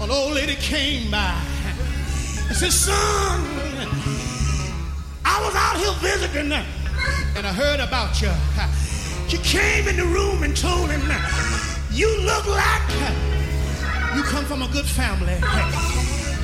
an 0.00 0.10
old 0.10 0.34
lady 0.34 0.54
came 0.54 1.10
by 1.10 1.40
and 2.48 2.56
said, 2.56 2.72
Son, 2.72 3.40
I 5.24 5.42
was 5.44 5.54
out 5.54 5.76
here 5.76 5.92
visiting 6.00 6.52
and 6.52 7.46
I 7.46 7.52
heard 7.52 7.80
about 7.80 8.20
you. 8.22 8.30
She 9.28 9.36
came 9.38 9.86
in 9.86 9.96
the 9.96 10.06
room 10.06 10.42
and 10.42 10.56
told 10.56 10.88
him, 10.90 11.02
You 11.92 12.08
look 12.22 12.46
like 12.46 12.88
you 14.16 14.22
come 14.22 14.46
from 14.46 14.62
a 14.62 14.68
good 14.68 14.86
family. 14.86 15.36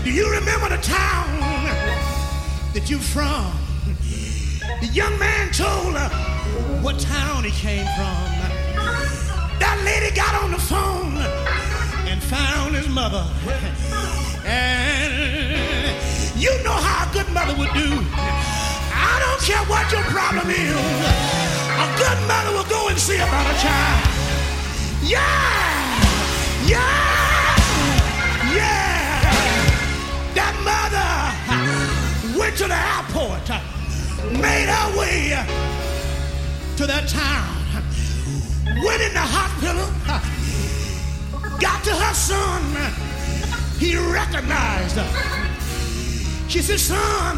Do 0.05 0.13
you 0.13 0.31
remember 0.31 0.69
the 0.69 0.83
town 0.83 1.41
that 2.75 2.91
you're 2.91 3.01
from? 3.01 3.57
The 4.83 4.87
young 4.89 5.19
man 5.19 5.51
told 5.53 5.97
her 5.97 6.09
what 6.83 6.99
town 6.99 7.45
he 7.45 7.51
came 7.53 7.87
from. 7.97 8.29
That 9.61 9.81
lady 9.83 10.15
got 10.15 10.35
on 10.43 10.51
the 10.51 10.59
phone 10.59 11.17
and 12.07 12.23
found 12.23 12.75
his 12.75 12.89
mother. 12.91 13.27
And 14.45 15.97
you 16.39 16.51
know 16.63 16.73
how 16.73 17.09
a 17.09 17.13
good 17.15 17.33
mother 17.33 17.57
would 17.59 17.73
do. 17.73 17.89
I 18.93 19.17
don't 19.25 19.41
care 19.41 19.65
what 19.71 19.91
your 19.91 20.03
problem 20.03 20.51
is. 20.51 21.54
A 21.85 21.87
good 21.99 22.19
mother 22.27 22.53
will 22.57 22.71
go 22.71 22.89
and 22.89 22.99
see 22.99 23.17
about 23.17 23.45
a 23.45 23.57
child. 23.61 24.09
Yeah! 25.03 25.21
Yeah! 26.65 27.57
Yeah! 28.57 29.21
That 30.33 30.55
mother 30.65 32.39
went 32.39 32.57
to 32.57 32.69
the 32.69 32.81
airport, 32.95 33.47
made 34.33 34.69
her 34.73 34.99
way 34.99 35.37
to 36.79 36.87
that 36.87 37.07
town, 37.07 37.85
went 38.83 39.03
in 39.03 39.13
the 39.13 39.27
hospital, 39.37 39.87
got 41.61 41.85
to 41.85 41.91
her 41.93 42.15
son. 42.15 42.63
He 43.79 43.99
recognized 43.99 44.97
her. 44.97 46.49
She 46.49 46.63
said, 46.63 46.81
Son, 46.81 47.37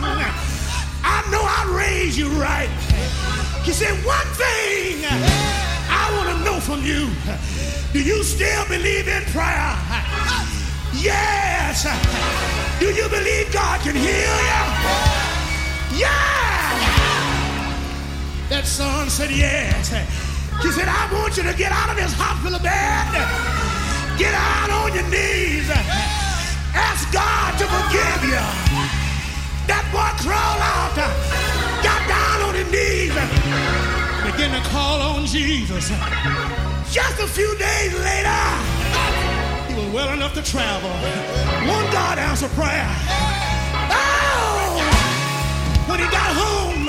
I 1.02 1.24
know 1.32 1.42
I 1.42 1.64
raised 1.76 2.16
you 2.16 2.28
right. 2.28 2.70
He 3.66 3.72
said, 3.72 3.92
One 4.06 4.30
thing 4.38 5.04
I 5.04 6.04
want 6.16 6.38
to 6.38 6.44
know 6.44 6.60
from 6.60 6.82
you 6.82 7.10
do 7.96 8.02
you 8.02 8.22
still 8.24 8.66
believe 8.68 9.08
in 9.08 9.22
prayer? 9.32 9.72
Yes. 10.92 11.88
Do 12.78 12.92
you 12.92 13.08
believe 13.08 13.50
God 13.52 13.80
can 13.80 13.96
heal 13.96 14.36
you? 14.50 14.62
Yeah. 15.96 16.66
That 18.50 18.64
son 18.66 19.08
said 19.08 19.30
yes. 19.30 19.88
He 20.60 20.70
said, 20.72 20.88
I 20.88 21.08
want 21.10 21.38
you 21.38 21.42
to 21.44 21.54
get 21.56 21.72
out 21.72 21.88
of 21.88 21.96
this 21.96 22.12
hospital 22.12 22.60
bed. 22.60 23.08
Get 24.18 24.34
out 24.34 24.68
on 24.68 24.92
your 24.92 25.08
knees. 25.08 25.70
Ask 26.76 27.10
God 27.12 27.56
to 27.56 27.64
forgive 27.64 28.28
you. 28.28 28.44
That 29.66 29.88
boy 29.88 30.12
crawled 30.20 30.60
out, 30.60 31.35
knees, 32.70 33.14
began 34.24 34.50
to 34.54 34.68
call 34.68 35.00
on 35.00 35.26
Jesus. 35.26 35.90
Just 36.90 37.20
a 37.20 37.26
few 37.26 37.56
days 37.58 37.92
later, 38.00 38.42
he 39.68 39.74
was 39.74 39.92
well 39.92 40.12
enough 40.12 40.34
to 40.34 40.42
travel. 40.42 40.90
One 41.68 41.84
God 41.92 42.18
answered 42.18 42.50
prayer. 42.52 42.88
Oh! 43.90 44.80
When 45.88 45.98
he 45.98 46.06
got 46.06 46.30
home, 46.34 46.86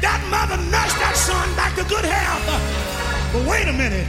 that 0.00 0.20
mother 0.30 0.56
nursed 0.70 0.98
that 0.98 1.16
son 1.16 1.54
back 1.56 1.74
to 1.76 1.84
good 1.84 2.04
health. 2.04 2.46
But 3.32 3.46
wait 3.46 3.68
a 3.68 3.72
minute. 3.72 4.08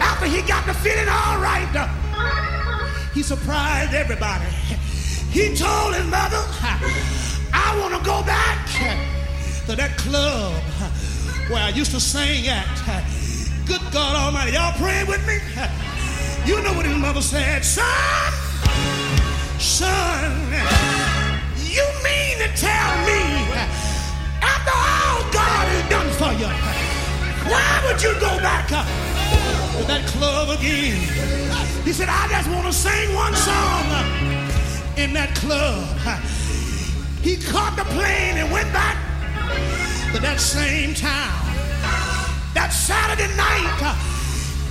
After 0.00 0.26
he 0.26 0.42
got 0.42 0.64
to 0.66 0.74
feeling 0.74 1.08
all 1.08 1.38
right, 1.38 1.68
he 3.14 3.22
surprised 3.22 3.94
everybody. 3.94 4.46
He 5.30 5.54
told 5.54 5.94
his 5.94 6.06
mother, 6.06 6.42
I 7.52 7.76
want 7.80 7.94
to 7.94 8.00
go 8.04 8.22
back 8.22 9.15
to 9.66 9.74
that 9.74 9.98
club 9.98 10.54
where 11.50 11.62
I 11.62 11.70
used 11.70 11.90
to 11.90 11.98
sing 11.98 12.46
at. 12.46 12.66
Good 13.66 13.82
God 13.90 14.14
Almighty, 14.14 14.52
y'all 14.52 14.72
praying 14.78 15.08
with 15.08 15.26
me? 15.26 15.42
You 16.46 16.62
know 16.62 16.72
what 16.74 16.86
his 16.86 16.96
mother 16.96 17.20
said, 17.20 17.64
son, 17.64 17.84
son, 19.58 20.30
you 21.58 21.82
mean 22.06 22.38
to 22.38 22.48
tell 22.54 22.94
me 23.10 23.18
after 24.38 24.70
all 24.70 25.26
God 25.34 25.66
has 25.66 25.82
done 25.90 26.10
for 26.14 26.30
you, 26.38 26.46
why 27.50 27.82
would 27.86 28.00
you 28.00 28.14
go 28.22 28.38
back 28.38 28.68
to 28.68 29.82
that 29.90 30.06
club 30.06 30.56
again? 30.56 30.94
He 31.82 31.92
said, 31.92 32.08
I 32.08 32.28
just 32.30 32.48
want 32.50 32.66
to 32.66 32.72
sing 32.72 33.12
one 33.16 33.34
song 33.34 33.90
in 34.96 35.12
that 35.14 35.34
club. 35.34 35.82
He 37.20 37.36
caught 37.36 37.76
the 37.76 37.84
plane 37.90 38.38
and 38.38 38.52
went 38.52 38.72
back 38.72 38.96
to 40.12 40.22
that 40.22 40.40
same 40.40 40.94
time, 40.94 41.34
That 42.54 42.72
Saturday 42.72 43.28
night, 43.36 43.78
uh, 43.84 43.92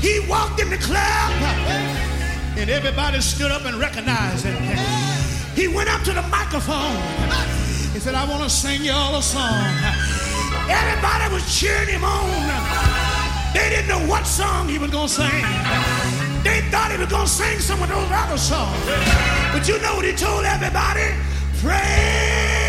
he 0.02 0.20
walked 0.28 0.60
in 0.60 0.70
the 0.70 0.78
club 0.78 1.32
uh, 1.42 2.58
and 2.58 2.70
everybody 2.70 3.22
stood 3.22 3.52
up 3.52 3.66
and 3.66 3.78
recognized 3.78 4.46
him. 4.46 4.58
He 5.54 5.68
went 5.68 5.90
up 5.90 6.02
to 6.04 6.14
the 6.14 6.24
microphone. 6.34 6.98
He 7.94 8.00
said, 8.00 8.16
I 8.16 8.26
want 8.28 8.44
to 8.44 8.50
sing 8.50 8.84
y'all 8.84 9.16
a 9.16 9.22
song. 9.22 9.70
Everybody 10.68 11.34
was 11.34 11.46
cheering 11.48 11.90
him 11.90 12.04
on. 12.04 12.26
They 13.54 13.70
didn't 13.70 13.88
know 13.88 14.02
what 14.10 14.26
song 14.26 14.68
he 14.68 14.78
was 14.78 14.90
going 14.90 15.08
to 15.08 15.14
sing. 15.14 15.46
They 16.44 16.62
thought 16.74 16.90
he 16.92 16.98
was 16.98 17.10
going 17.10 17.28
to 17.28 17.32
sing 17.32 17.60
some 17.60 17.82
of 17.82 17.90
those 17.90 18.10
other 18.12 18.38
songs. 18.38 18.82
But 19.54 19.68
you 19.68 19.80
know 19.82 19.96
what 19.96 20.06
he 20.06 20.14
told 20.14 20.44
everybody? 20.44 21.14
Pray 21.62 22.65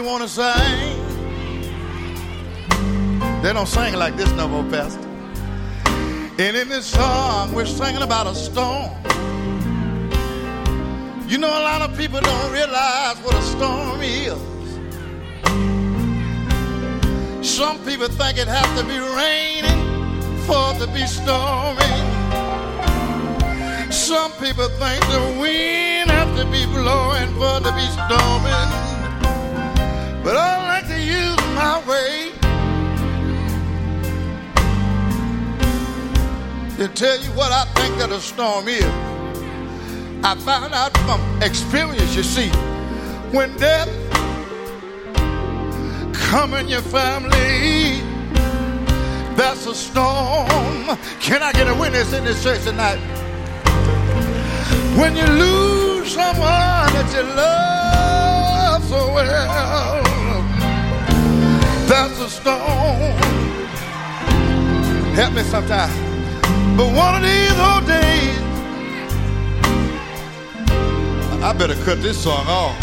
we 0.00 0.06
want 0.06 0.22
to 0.22 0.28
sing. 0.28 1.02
They 3.42 3.52
don't 3.52 3.66
sing 3.66 3.94
like 3.94 4.16
this 4.16 4.30
no 4.32 4.46
more, 4.46 4.62
Pastor. 4.70 5.08
And 6.38 6.56
in 6.56 6.68
this 6.68 6.86
song, 6.86 7.52
we're 7.52 7.66
singing 7.66 8.02
about 8.02 8.28
a 8.28 8.34
storm. 8.34 8.92
You 11.26 11.38
know, 11.38 11.48
a 11.48 11.64
lot 11.70 11.82
of 11.82 11.98
people 11.98 12.20
don't 12.20 12.52
realize 12.52 13.16
what 13.24 13.34
a 13.34 13.42
storm 13.42 14.00
is. 14.02 14.38
Some 17.48 17.78
people 17.84 18.06
think 18.06 18.38
it 18.38 18.46
has 18.46 18.68
to 18.78 18.86
be 18.86 18.98
raining 18.98 19.82
for 20.46 20.74
it 20.74 20.78
to 20.78 20.86
be 20.94 21.06
storming. 21.06 21.98
Some 23.90 24.30
people 24.32 24.68
think 24.68 25.00
the 25.06 25.38
wind 25.40 26.10
has 26.10 26.28
to 26.38 26.44
be 26.52 26.66
blowing 26.66 27.34
for 27.34 27.56
it 27.58 27.64
to 27.64 27.72
be 27.74 27.86
storming. 28.06 28.87
But 30.28 30.36
I 30.36 30.56
like 30.68 30.86
to 30.88 31.00
use 31.00 31.40
my 31.56 31.80
way 31.88 32.32
to 36.76 36.88
tell 36.88 37.18
you 37.18 37.30
what 37.30 37.50
I 37.50 37.64
think 37.76 37.96
that 37.96 38.10
a 38.12 38.20
storm 38.20 38.68
is. 38.68 38.84
I 40.22 40.34
found 40.36 40.74
out 40.74 40.94
from 40.98 41.22
experience, 41.40 42.14
you 42.14 42.22
see, 42.22 42.50
when 43.32 43.56
death 43.56 43.88
come 46.12 46.52
in 46.52 46.68
your 46.68 46.82
family, 46.82 48.02
that's 49.34 49.64
a 49.64 49.74
storm. 49.74 50.98
Can 51.20 51.42
I 51.42 51.52
get 51.52 51.68
a 51.68 51.74
witness 51.74 52.12
in 52.12 52.24
this 52.24 52.42
church 52.42 52.64
tonight? 52.64 52.98
When 54.94 55.16
you 55.16 55.24
lose 55.24 56.12
someone 56.12 56.92
that 56.92 57.14
you 57.16 57.22
love 57.22 58.84
so 58.84 59.14
well, 59.14 60.07
that's 61.88 62.20
a 62.20 62.28
storm. 62.28 63.16
Help 65.14 65.32
me 65.32 65.42
sometime. 65.42 65.90
But 66.76 66.92
one 66.94 67.14
of 67.16 67.22
these 67.22 67.58
old 67.58 67.86
days, 67.86 68.38
I 71.42 71.52
better 71.58 71.74
cut 71.84 72.02
this 72.02 72.22
song 72.22 72.46
off. 72.46 72.78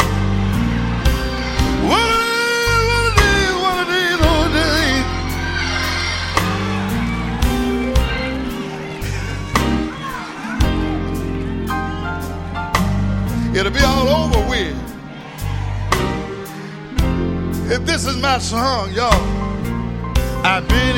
One 1.88 2.10
of 2.10 2.18
these, 2.26 2.86
one 2.98 3.06
of 3.08 3.14
these, 3.22 3.54
one 3.68 3.78
of 3.78 3.88
these 3.94 4.20
old 4.30 4.50
days. 4.60 5.04
It'll 13.58 13.72
be 13.72 13.84
all 13.84 14.08
over 14.08 14.40
with. 14.50 14.85
If 17.68 17.84
this 17.84 18.06
is 18.06 18.16
my 18.16 18.38
song, 18.38 18.92
y'all, 18.92 19.10
I've 20.44 20.68
been 20.68 20.96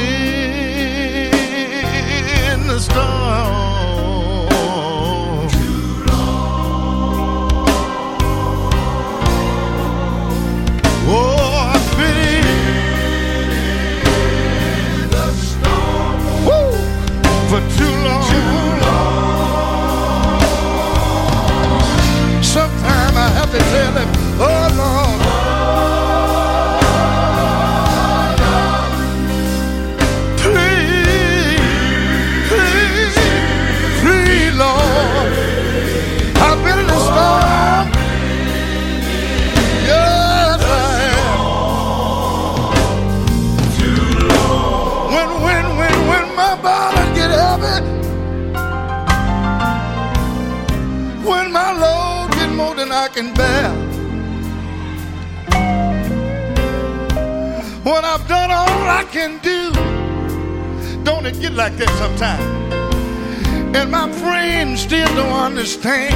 in 2.53 2.67
the 2.67 2.79
storm. 2.79 3.09
Oh, 11.11 11.73
I've 11.73 11.97
been 11.97 12.45
in 15.05 15.11
the 15.11 15.33
storm. 15.33 16.19
Woo! 16.45 16.73
For 17.49 17.63
too 17.79 17.95
long. 18.05 18.29
Sometimes 22.43 23.17
I 23.17 23.29
have 23.39 23.51
to 23.53 23.59
tell 23.59 23.95
him, 23.95 24.09
oh 24.39 24.69
Lord. 24.77 25.28
Can 53.21 53.35
bear, 53.35 53.75
when 57.83 58.05
I've 58.05 58.29
done 58.29 58.51
all 58.53 58.89
I 58.89 59.05
can 59.11 59.39
do, 59.43 59.73
don't 61.03 61.27
it 61.27 61.41
get 61.41 61.55
like 61.55 61.77
that 61.79 61.91
sometimes? 61.99 62.45
And 63.77 63.91
my 63.91 64.09
friends 64.23 64.83
still 64.83 65.13
don't 65.17 65.33
understand. 65.33 66.15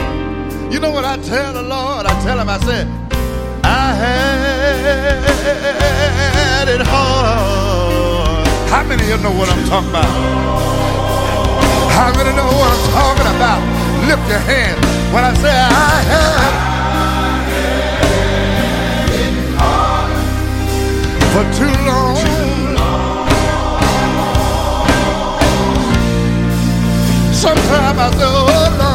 You 0.73 0.79
know 0.79 0.93
what 0.93 1.05
I 1.05 1.17
tell 1.17 1.53
the 1.53 1.63
Lord? 1.63 2.07
I 2.07 2.15
tell 2.23 2.39
him, 2.39 2.49
I 2.49 2.61
said, 2.61 2.87
I 3.65 3.95
had 3.99 4.29
it 6.69 6.83
hard. 6.87 8.47
How 8.71 8.85
many 8.85 9.03
of 9.03 9.09
you 9.09 9.17
know 9.25 9.33
what 9.33 9.49
I'm 9.49 9.65
talking 9.67 9.91
about? 9.91 10.07
How 11.99 12.13
many 12.15 12.31
know 12.37 12.47
what 12.47 12.71
I'm 12.71 12.93
talking 12.95 13.27
about? 13.35 13.61
Lift 14.07 14.29
your 14.31 14.39
hand 14.39 14.79
when 15.13 15.25
I 15.25 15.35
say 15.35 15.51
I 15.51 16.03
had 16.07 16.72
for 21.33 21.45
too 21.55 21.75
long. 21.89 22.17
Sometimes 27.33 27.99
I 27.99 28.11
say, 28.19 28.25
oh 28.25 28.92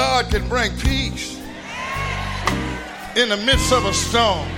God 0.00 0.30
can 0.30 0.48
bring 0.48 0.74
peace 0.78 1.38
in 3.16 3.28
the 3.28 3.36
midst 3.36 3.70
of 3.70 3.84
a 3.84 3.92
storm? 3.92 4.48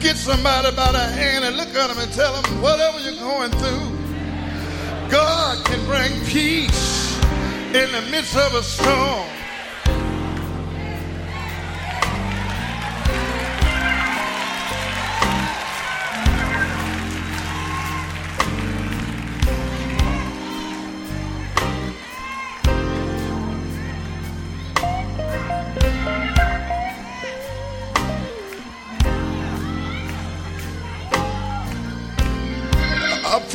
Get 0.00 0.16
somebody 0.16 0.74
by 0.74 0.90
the 0.90 0.98
hand 0.98 1.44
and 1.44 1.56
look 1.56 1.68
at 1.68 1.86
them 1.86 1.98
and 2.00 2.12
tell 2.12 2.42
them 2.42 2.60
whatever 2.60 2.98
you're 2.98 3.20
going 3.20 3.52
through, 3.52 5.08
God 5.08 5.64
can 5.64 5.78
bring 5.86 6.10
peace 6.24 7.16
in 7.66 7.92
the 7.92 8.02
midst 8.10 8.36
of 8.36 8.52
a 8.54 8.64
storm. 8.64 9.28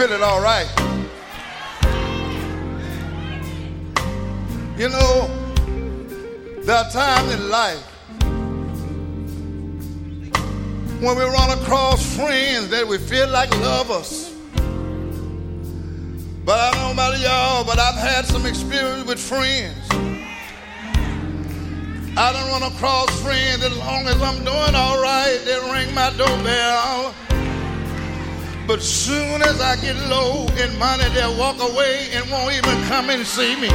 Feel 0.08 0.16
it 0.16 0.22
all 0.22 0.42
right. 0.42 0.68
You 4.78 4.90
know, 4.90 5.28
there 6.62 6.78
are 6.78 6.90
times 6.92 7.34
in 7.34 7.50
life 7.50 7.84
when 11.02 11.18
we 11.18 11.24
run 11.24 11.60
across 11.60 12.16
friends 12.16 12.70
that 12.70 12.88
we 12.88 12.98
feel 12.98 13.28
like 13.30 13.52
love 13.60 13.92
us. 13.92 14.34
But 16.46 16.60
I 16.60 16.72
don't 16.72 16.82
know 16.82 16.92
about 16.94 17.20
y'all, 17.20 17.66
but 17.66 17.78
I've 17.78 17.96
had 17.96 18.26
some 18.26 18.46
experience 18.46 19.06
with 19.06 19.20
friends. 19.20 19.76
I 22.16 22.32
don't 22.32 22.50
run 22.50 22.72
across 22.72 23.10
friends 23.22 23.62
as 23.62 23.78
long 23.78 24.08
as 24.08 24.22
I'm 24.22 24.38
doing 24.46 24.76
all 24.76 25.02
right, 25.02 25.38
they 25.44 25.56
ring 25.72 25.94
my 25.94 26.12
doorbell. 26.12 26.97
But 28.68 28.82
soon 28.82 29.42
as 29.42 29.62
I 29.62 29.78
get 29.78 29.96
low 30.10 30.46
in 30.62 30.78
money, 30.78 31.06
they'll 31.14 31.38
walk 31.40 31.56
away 31.62 32.10
and 32.12 32.30
won't 32.30 32.54
even 32.54 32.84
come 32.90 33.10
and 33.10 33.26
see 33.26 33.56
me. 33.56 33.70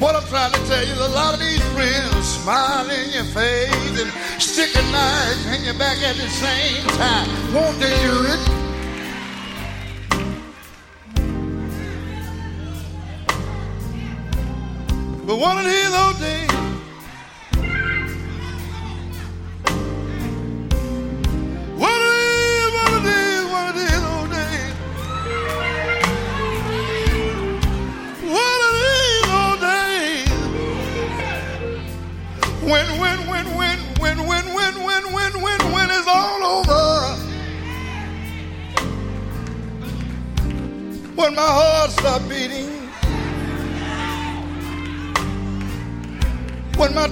What 0.00 0.16
I'm 0.16 0.26
trying 0.26 0.52
to 0.52 0.58
tell 0.66 0.84
you 0.84 0.92
is 0.92 1.00
a 1.00 1.08
lot 1.10 1.34
of 1.34 1.40
these 1.40 1.62
friends 1.70 2.26
smile 2.26 2.90
in 2.90 3.10
your 3.10 3.24
face 3.26 4.00
and 4.02 4.10
stick 4.42 4.74
a 4.74 4.82
knife 4.90 5.54
in 5.54 5.64
your 5.64 5.74
back 5.74 5.98
at 6.02 6.16
the 6.16 6.28
same 6.28 6.84
time. 6.98 7.54
Won't 7.54 7.78
they 7.78 7.94
do 8.02 8.26
it? 8.26 8.40
But 15.26 15.36
one 15.38 15.58
of 15.58 15.64
these 15.64 15.94
old 15.94 16.18
days, 16.18 16.47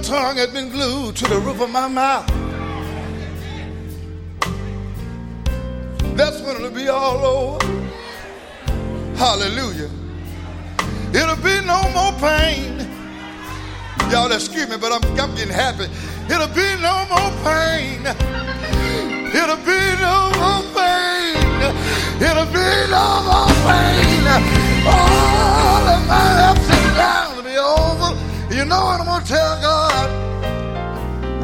tongue 0.07 0.37
had 0.37 0.53
been 0.53 0.69
glued 0.69 1.17
to 1.17 1.27
the 1.27 1.37
roof 1.39 1.59
of 1.59 1.69
my 1.69 1.85
mouth. 1.85 2.25
That's 6.15 6.39
when 6.41 6.55
it'll 6.55 6.71
be 6.71 6.87
all 6.87 7.25
over. 7.25 7.65
Hallelujah. 9.17 9.89
It'll 11.13 11.35
be 11.43 11.59
no 11.65 11.81
more 11.91 12.13
pain. 12.21 12.87
Y'all 14.09 14.31
excuse 14.31 14.69
me, 14.69 14.77
but 14.77 14.93
I'm, 14.93 15.03
I'm 15.19 15.35
getting 15.35 15.53
happy. 15.53 15.91
It'll 16.33 16.47
be 16.55 16.69
no 16.81 17.05
more 17.11 17.31
pain. 17.43 17.99
It'll 19.35 19.59
be 19.67 19.81
no 19.99 20.31
more 20.39 20.63
pain. 20.71 21.35
It'll 22.23 22.51
be 22.55 22.69
no 22.95 23.07
more 23.27 23.51
pain. 23.67 24.23
All 24.87 25.83
of 25.95 26.07
my 26.07 26.49
ups 26.49 26.69
and 26.69 26.95
downs. 26.95 27.26
You 28.57 28.65
know 28.65 28.89
what 28.89 28.97
I'm 28.99 29.05
gonna 29.05 29.23
tell 29.23 29.61
God? 29.61 30.09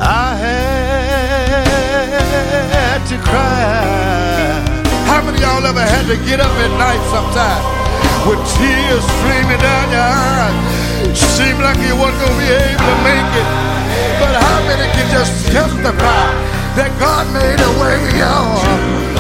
I 0.02 0.34
had 0.34 1.46
to 3.06 3.18
cry. 3.22 4.66
How 5.06 5.22
many 5.22 5.38
of 5.38 5.44
y'all 5.46 5.62
ever 5.62 5.86
had 5.86 6.10
to 6.10 6.18
get 6.26 6.42
up 6.42 6.50
at 6.50 6.74
night 6.74 6.98
sometime 7.14 7.62
with 8.26 8.42
tears 8.58 9.06
streaming 9.22 9.62
down 9.62 9.94
your 9.94 10.02
eyes? 10.02 10.58
Seemed 11.38 11.62
like 11.62 11.78
you 11.86 11.94
wasn't 12.02 12.18
gonna 12.18 12.34
be 12.42 12.50
able 12.50 12.82
to 12.82 12.98
make 13.06 13.30
it. 13.38 13.46
But 14.18 14.34
how 14.34 14.66
many 14.66 14.90
can 14.98 15.06
just 15.14 15.54
testify 15.54 16.34
that 16.82 16.90
God 16.98 17.30
made 17.30 17.62
a 17.62 17.70
way, 17.78 18.10
y'all? 18.18 19.13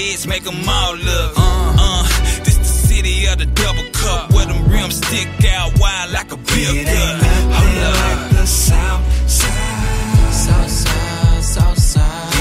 Heads, 0.00 0.26
make 0.26 0.44
them 0.44 0.68
all 0.68 0.94
look. 0.96 1.32
Uh, 1.36 2.02
this 2.44 2.58
the 2.58 2.64
city 2.64 3.26
of 3.26 3.38
the 3.38 3.46
double 3.46 3.84
cup, 3.92 4.32
where 4.32 4.46
them 4.46 4.68
rims 4.70 4.96
stick 4.96 5.28
out 5.46 5.78
wide 5.78 6.10
like 6.12 6.32
a 6.32 6.36
beer 6.36 6.84
gut. 6.84 7.22
Hold 7.56 7.78
up. 7.84 8.30
the 8.32 8.46
south 8.46 9.30
side. 9.30 10.32
South 10.32 10.70
side, 10.70 11.44
south 11.44 11.78
side. 11.78 12.39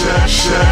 Crazy, 0.00 0.28
shout, 0.28 0.67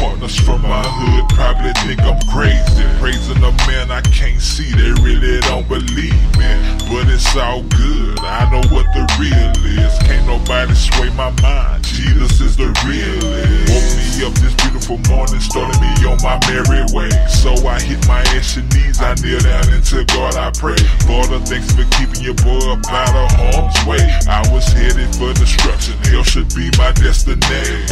partners 0.00 0.34
from 0.40 0.62
my 0.62 0.82
hood 0.82 1.28
probably 1.36 1.72
think 1.84 2.00
I'm 2.00 2.18
crazy. 2.32 2.88
Praising 2.98 3.44
a 3.44 3.52
man 3.68 3.92
I 3.92 4.00
can't 4.00 4.40
see, 4.40 4.72
they 4.72 4.96
really 5.04 5.40
don't 5.44 5.68
believe 5.68 6.24
me. 6.40 6.52
But 6.88 7.06
it's 7.12 7.36
all 7.36 7.62
good, 7.62 8.18
I 8.24 8.48
know 8.50 8.64
what 8.72 8.88
the 8.96 9.04
real 9.20 9.52
is. 9.78 9.92
Can't 10.08 10.26
nobody 10.26 10.74
sway 10.74 11.10
my 11.14 11.30
mind, 11.44 11.84
Jesus 11.84 12.40
is 12.40 12.56
the 12.56 12.72
realest. 12.88 13.70
Woke 13.70 13.90
me 14.00 14.26
up 14.26 14.34
this 14.40 14.54
beautiful 14.64 14.98
morning, 15.12 15.38
started 15.38 15.78
me 15.78 15.92
on 16.08 16.18
my 16.24 16.40
merry 16.48 16.82
way. 16.96 17.12
So 17.28 17.52
I 17.68 17.78
hit 17.78 18.00
my 18.08 18.24
ass 18.34 18.56
and 18.56 18.66
knees, 18.74 19.00
I 19.00 19.14
kneel 19.20 19.38
down 19.40 19.68
into 19.70 20.04
God 20.16 20.34
I 20.34 20.50
pray. 20.56 20.80
Father, 21.06 21.38
thanks 21.44 21.70
for 21.76 21.84
keeping 22.00 22.24
your 22.24 22.38
boy 22.40 22.72
up 22.72 22.82
out 22.88 23.14
of 23.14 23.28
harm's 23.36 23.78
way. 23.84 24.02
I 24.26 24.42
was 24.50 24.66
headed 24.72 25.12
for 25.14 25.32
destruction, 25.36 25.94
hell 26.08 26.24
should 26.24 26.48
be 26.56 26.72
my 26.80 26.90
destiny. 26.96 27.38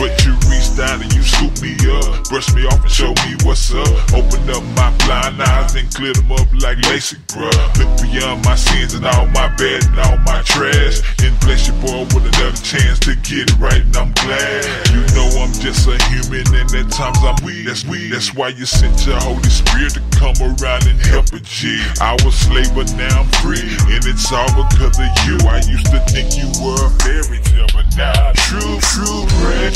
But 0.01 0.24
you 0.24 0.35
reached 0.51 0.76
down 0.76 1.01
and 1.05 1.12
you 1.14 1.22
scooped 1.22 1.62
me 1.62 1.78
up, 1.86 1.98
brushed 2.29 2.55
me 2.55 2.66
off 2.66 2.81
and 2.81 2.91
show 2.91 3.12
me 3.25 3.37
what's 3.45 3.73
up. 3.75 3.89
Open 4.12 4.43
up 4.51 4.62
my 4.77 4.91
blind 5.05 5.41
eyes 5.43 5.75
and 5.75 5.89
clear 5.95 6.12
them 6.15 6.33
up 6.33 6.49
like 6.61 6.79
LASIK, 6.89 7.20
bruh. 7.31 7.53
Look 7.79 7.91
beyond 8.03 8.45
my 8.45 8.55
sins 8.55 8.95
and 8.95 9.07
all 9.07 9.27
my 9.33 9.49
bad 9.57 9.85
and 9.87 9.99
all 10.01 10.19
my 10.25 10.43
trash. 10.43 11.01
And 11.23 11.39
bless 11.41 11.69
your 11.69 11.77
boy 11.81 12.05
with 12.15 12.29
another 12.29 12.61
chance 12.62 12.99
to 13.01 13.15
get 13.25 13.51
it 13.51 13.59
right, 13.59 13.83
and 13.83 13.97
I'm 13.97 14.12
glad. 14.12 14.65
You 14.93 15.03
know 15.16 15.29
I'm 15.41 15.53
just 15.53 15.89
a 15.89 15.97
human 16.11 16.47
and 16.55 16.70
at 16.75 16.91
times 16.93 17.19
I'm 17.23 17.37
weak. 17.45 17.66
That's 17.66 17.85
weak. 17.85 18.12
That's 18.12 18.35
why 18.35 18.49
you 18.49 18.66
sent 18.66 19.07
your 19.07 19.20
Holy 19.20 19.51
Spirit 19.51 19.95
to 19.95 20.03
come 20.19 20.37
around 20.41 20.87
and 20.87 20.99
help 21.07 21.33
a 21.33 21.41
G. 21.41 21.81
I 22.01 22.16
was 22.25 22.35
slave, 22.35 22.75
but 22.75 22.93
now 22.95 23.23
I'm 23.23 23.29
free. 23.43 23.69
And 23.93 24.05
it's 24.05 24.33
all 24.33 24.49
because 24.55 24.99
of 24.99 25.11
you. 25.27 25.39
I 25.49 25.61
used 25.66 25.91
to 25.93 26.01
think 26.11 26.37
you 26.37 26.49
were 26.62 26.87
a 26.87 26.91
fairy 27.03 27.41
tale, 27.43 27.66
but 27.73 27.87
now 27.97 28.33
true, 28.35 28.79
true, 28.81 29.27
clap, 29.39 29.73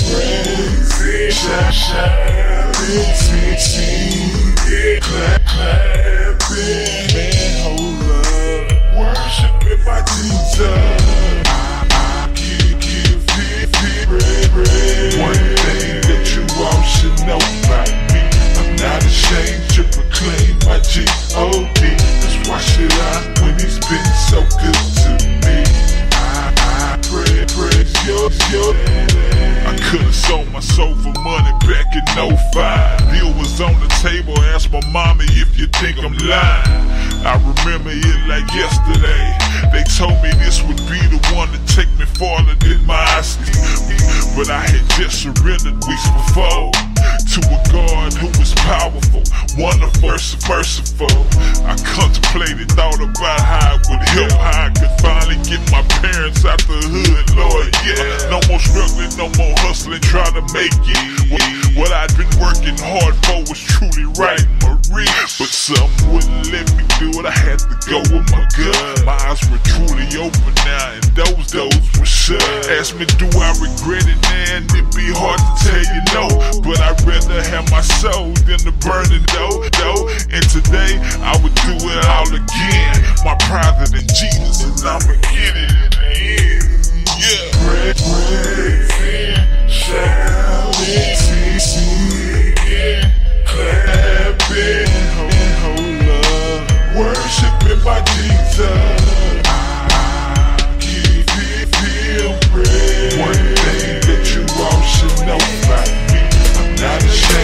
G-O-D. 20.92 21.80
That's 22.20 22.48
why 22.48 22.58
should 22.58 22.92
I, 22.92 23.34
when 23.40 23.54
he's 23.54 23.78
been 23.78 24.04
so 24.28 24.42
good 24.60 24.74
to 25.00 25.28
me. 25.46 25.71
I 28.04 29.78
could've 29.80 30.14
sold 30.14 30.50
my 30.50 30.58
soul 30.58 30.92
for 30.96 31.12
money 31.20 31.52
back 31.62 31.86
in 31.94 32.04
05. 32.52 32.98
Bill 33.12 33.32
was 33.38 33.60
on 33.60 33.78
the 33.78 33.86
table, 34.02 34.36
asked 34.50 34.72
my 34.72 34.80
mommy 34.90 35.26
if 35.28 35.56
you 35.56 35.68
think 35.78 35.98
I'm 35.98 36.12
lying. 36.26 36.82
I 37.24 37.38
remember 37.38 37.90
it 37.92 38.26
like 38.26 38.50
yesterday. 38.52 39.38
They 39.70 39.84
told 39.94 40.20
me 40.20 40.30
this 40.42 40.60
would 40.64 40.78
be 40.90 40.98
the 41.14 41.20
one 41.32 41.46
to 41.52 41.58
take 41.72 41.90
me 41.96 42.06
farther 42.18 42.54
than 42.56 42.84
my 42.84 42.94
eyes. 42.94 43.36
But 44.34 44.50
I 44.50 44.66
had 44.66 44.82
just 44.98 45.22
surrendered 45.22 45.78
weeks 45.86 46.10
before 46.10 46.91
to 47.32 47.40
a 47.48 47.72
God 47.72 48.12
who 48.12 48.28
is 48.42 48.52
powerful, 48.60 49.24
wonderful, 49.56 50.20
merciful. 50.44 51.08
I 51.64 51.72
contemplated, 51.80 52.68
thought 52.76 53.00
about 53.00 53.40
how 53.40 53.80
it 53.80 53.88
would 53.88 54.04
help, 54.04 54.36
how 54.36 54.66
I 54.66 54.70
could 54.76 54.92
finally 55.00 55.40
get 55.48 55.64
my 55.72 55.80
parents 56.04 56.44
out 56.44 56.60
the 56.68 56.76
hood, 56.76 57.24
Lord, 57.32 57.72
yeah. 57.88 58.28
No 58.28 58.36
more 58.52 58.60
struggling, 58.60 59.08
no 59.16 59.32
more 59.40 59.56
hustling, 59.64 60.04
trying 60.04 60.36
to 60.36 60.44
make 60.52 60.76
it. 60.84 61.32
What, 61.32 61.40
what 61.72 61.90
I'd 61.96 62.12
been 62.20 62.28
working 62.36 62.76
hard 62.76 63.16
for 63.24 63.40
was 63.48 63.56
truly 63.64 64.04
right, 64.20 64.44
Marie. 64.60 65.08
But 65.40 65.48
some 65.48 65.88
wouldn't 66.12 66.52
let 66.52 66.68
me 66.76 66.84
do 67.00 67.16
it, 67.16 67.24
I 67.24 67.32
had 67.32 67.64
to 67.64 67.76
go 67.88 68.04
with 68.12 68.28
my 68.28 68.44
gut. 68.52 69.08
My 69.08 69.16
eyes 69.24 69.40
were 69.48 69.62
truly 69.64 70.04
open 70.20 70.52
now, 70.68 71.00
and 71.00 71.04
those 71.16 71.48
doors 71.48 71.80
were 71.96 72.04
shut. 72.04 72.44
Ask 72.68 72.92
me, 73.00 73.08
do 73.16 73.24
I 73.40 73.56
regret 73.56 74.04
it, 74.04 74.20
man? 74.28 74.68
It'd 74.76 74.92
be 74.92 75.08
hard 75.16 75.40
to 75.40 75.52
tell 75.64 75.80
you 75.80 76.00
no, 76.12 76.28
but 76.60 76.76
I'd 76.76 77.00
rather 77.26 77.42
have 77.50 77.70
my 77.70 77.80
soul 77.80 78.32
than 78.46 78.58
the 78.64 78.72
burning 78.80 79.24
dough, 79.30 79.68
dough. 79.78 80.08
And 80.30 80.42
today, 80.50 80.98
I 81.22 81.38
would 81.42 81.54
do 81.54 81.74
it 81.78 82.04
all 82.06 82.28
again. 82.28 82.94
My 83.24 83.36
pride 83.46 83.88
in 83.94 84.06
Jesus, 84.08 84.64
and 84.64 84.80
I'ma 84.86 85.14
get 85.30 85.56
it 85.56 85.70
in 85.70 85.90
the 85.90 86.06
end. 86.06 86.72
Yeah. 87.18 87.52
Praise, 87.62 88.02
praise, 88.90 89.72
shout, 89.72 90.74
it, 90.80 91.60
see, 91.60 92.54
get 92.66 93.12
clapping, 93.46 94.90
hold, 95.14 95.52
hold 95.62 96.08
up, 96.10 96.96
worshiping 96.96 97.82
my 97.84 98.00
Jesus. 98.16 99.21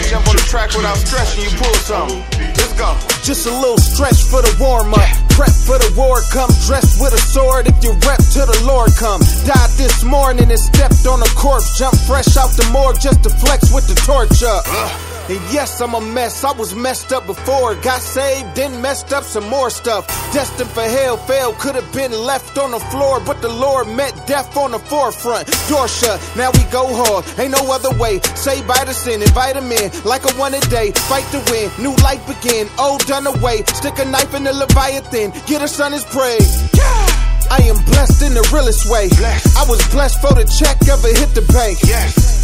Jump 0.09 0.27
on 0.27 0.35
the 0.35 0.41
track 0.41 0.73
without 0.73 0.97
stretching, 0.97 1.43
you 1.43 1.51
pull 1.53 1.73
something. 1.85 2.17
Let's 2.57 2.73
go. 2.73 2.97
Just 3.21 3.45
a 3.45 3.53
little 3.53 3.77
stretch 3.77 4.25
for 4.25 4.41
the 4.41 4.49
warm 4.59 4.91
up. 4.91 5.05
Prep 5.29 5.53
for 5.53 5.77
the 5.77 5.93
war, 5.95 6.17
come 6.33 6.49
dressed 6.65 6.99
with 6.99 7.13
a 7.13 7.21
sword. 7.21 7.67
If 7.67 7.83
you 7.83 7.93
rep 8.09 8.17
to 8.33 8.41
the 8.49 8.59
Lord, 8.65 8.89
come. 8.97 9.21
Died 9.45 9.69
this 9.77 10.03
morning 10.03 10.49
and 10.49 10.59
stepped 10.59 11.05
on 11.05 11.21
a 11.21 11.29
corpse. 11.37 11.77
Jumped 11.77 12.01
fresh 12.09 12.35
out 12.37 12.49
the 12.57 12.67
morgue 12.73 12.99
just 12.99 13.21
to 13.21 13.29
flex 13.29 13.71
with 13.71 13.85
the 13.85 13.93
torch 14.01 14.41
uh. 14.41 14.63
up. 14.65 15.08
And 15.29 15.39
yes, 15.53 15.79
I'm 15.79 15.93
a 15.93 16.01
mess. 16.01 16.43
I 16.43 16.51
was 16.53 16.73
messed 16.73 17.13
up 17.13 17.27
before. 17.27 17.75
Got 17.75 18.01
saved, 18.01 18.55
then 18.55 18.81
messed 18.81 19.13
up 19.13 19.23
some 19.23 19.47
more 19.47 19.69
stuff. 19.69 20.07
Destined 20.33 20.71
for 20.71 20.81
hell, 20.81 21.17
failed. 21.17 21.59
Could 21.59 21.75
have 21.75 21.93
been 21.93 22.11
left 22.11 22.57
on 22.57 22.71
the 22.71 22.79
floor, 22.79 23.19
but 23.19 23.39
the 23.39 23.49
Lord 23.49 23.87
met 23.89 24.13
death 24.25 24.57
on 24.57 24.71
the 24.71 24.79
forefront. 24.79 25.45
Door 25.69 25.87
shut, 25.87 26.19
now 26.35 26.49
we 26.51 26.63
go 26.71 26.87
hard. 26.89 27.25
Ain't 27.37 27.51
no 27.51 27.71
other 27.71 27.95
way. 27.99 28.19
Say 28.33 28.65
by 28.65 28.83
the 28.85 28.93
sin, 28.93 29.21
invite 29.21 29.55
him 29.55 29.71
in. 29.71 29.91
Like 30.03 30.25
a 30.25 30.33
one 30.33 30.55
a 30.55 30.61
day. 30.61 30.91
Fight 30.93 31.29
to 31.31 31.39
win, 31.51 31.69
new 31.79 31.95
life 32.03 32.25
begin. 32.25 32.67
Old 32.79 33.05
done 33.05 33.27
away. 33.27 33.63
Stick 33.75 33.99
a 33.99 34.05
knife 34.05 34.33
in 34.33 34.45
the 34.45 34.53
Leviathan. 34.53 35.31
Get 35.45 35.61
a 35.61 35.67
son 35.67 35.91
his 35.91 36.05
praise. 36.05 36.73
Yeah! 36.73 37.38
I 37.49 37.65
am 37.65 37.77
blessed 37.89 38.21
in 38.21 38.33
the 38.37 38.45
realest 38.53 38.85
way. 38.89 39.09
I 39.57 39.65
was 39.65 39.81
blessed 39.89 40.21
for 40.21 40.33
the 40.37 40.45
check 40.45 40.77
ever 40.85 41.09
hit 41.09 41.33
the 41.33 41.41
bank. 41.49 41.81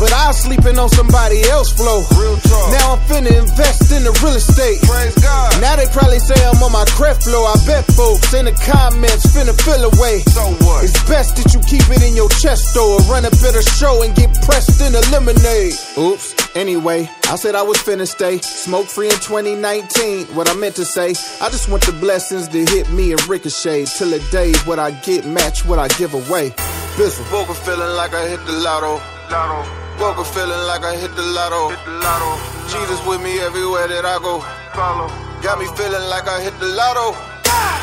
But 0.02 0.12
I 0.12 0.28
was 0.28 0.42
sleeping 0.42 0.78
on 0.78 0.90
somebody 0.90 1.40
else's 1.48 1.78
flow. 1.78 2.04
real 2.18 2.36
Now 2.74 2.98
I'm 2.98 3.02
finna 3.08 3.32
invest 3.32 3.94
in 3.94 4.04
the 4.04 4.12
real 4.20 4.36
estate. 4.36 4.82
Praise 4.84 5.16
God. 5.22 5.62
Now 5.62 5.78
they 5.78 5.88
probably 5.94 6.20
say 6.20 6.36
I'm 6.44 6.60
on 6.60 6.74
my 6.74 6.84
credit 6.98 7.24
flow. 7.24 7.46
I 7.46 7.56
bet 7.64 7.86
folks 7.96 8.34
in 8.34 8.46
the 8.46 8.56
comments 8.66 9.30
finna 9.32 9.56
feel 9.56 9.88
away. 9.88 10.26
So 10.34 10.44
what? 10.66 10.84
It's 10.84 10.98
best 11.08 11.38
that 11.38 11.54
you 11.54 11.62
keep 11.64 11.86
it 11.94 12.04
in 12.04 12.18
your 12.18 12.30
chest 12.42 12.74
though. 12.76 12.98
Or 12.98 13.02
run 13.08 13.24
a 13.24 13.34
better 13.40 13.62
show 13.62 14.04
and 14.04 14.12
get 14.16 14.34
pressed 14.44 14.82
in 14.82 14.92
a 14.96 15.04
lemonade. 15.14 15.78
Oops. 15.98 16.34
Anyway, 16.56 17.08
I 17.28 17.38
said 17.38 17.56
I 17.56 17.64
was 17.64 17.78
finna 17.78 18.08
stay 18.08 18.38
smoke 18.38 18.86
free 18.86 19.08
in 19.08 19.18
2019. 19.18 20.28
What 20.36 20.48
I 20.48 20.54
meant 20.54 20.76
to 20.76 20.86
say, 20.86 21.10
I 21.42 21.50
just 21.50 21.68
want 21.70 21.84
the 21.84 21.92
blessings 21.92 22.48
to 22.50 22.66
hit 22.66 22.90
me 22.92 23.14
and 23.14 23.28
ricochet 23.28 23.86
till 23.86 24.12
the 24.12 24.20
day 24.32 24.54
what 24.66 24.78
I 24.78 24.92
get 25.02 25.26
match 25.26 25.66
what 25.66 25.80
I 25.80 25.88
give 25.98 26.14
away. 26.14 26.52
Bizzle. 26.96 27.26
Woke 27.34 27.50
up 27.50 27.58
feeling 27.58 27.96
like 27.98 28.14
I 28.14 28.28
hit 28.28 28.46
the 28.46 28.54
lotto. 28.54 29.02
Lotto. 29.32 29.66
Woke 30.00 30.20
up 30.20 30.28
feeling 30.28 30.68
like 30.68 30.84
I 30.84 30.96
hit 30.96 31.16
the 31.16 31.24
lotto. 31.24 31.70
Hit 31.70 31.84
the 31.86 31.98
lotto. 31.98 32.38
Jesus 32.70 33.06
with 33.08 33.22
me 33.24 33.40
everywhere 33.40 33.88
that 33.88 34.06
I 34.06 34.20
go. 34.20 34.42
Follow. 34.74 35.10
Got 35.42 35.58
me 35.58 35.66
feeling 35.76 36.08
like 36.10 36.28
I 36.28 36.42
hit 36.42 36.58
the 36.60 36.68
lotto. 36.68 37.18
Ah! 37.50 37.82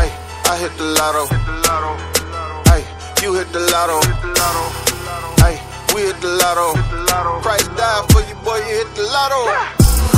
Hey, 0.00 0.10
I 0.50 0.56
hit 0.56 0.72
the 0.78 0.84
lotto. 0.84 1.26
Hit 1.28 1.44
the 1.44 1.52
lotto. 1.68 1.92
Hey, 2.72 2.82
you 3.22 3.34
hit 3.34 3.52
the 3.52 3.60
lotto. 3.60 4.00
Hit 4.08 4.22
the 4.22 4.28
lotto. 4.28 4.91
We 5.94 6.02
hit 6.02 6.20
the 6.20 6.28
lotto. 6.40 6.74
Hit 6.74 6.90
the 6.90 7.00
lotto. 7.12 7.40
Christ 7.42 7.68
died 7.76 8.04
for 8.12 8.22
you, 8.24 8.34
boy. 8.44 8.56
You 8.56 8.80
hit 8.80 8.90
the 8.96 9.04
lotto. 9.04 9.40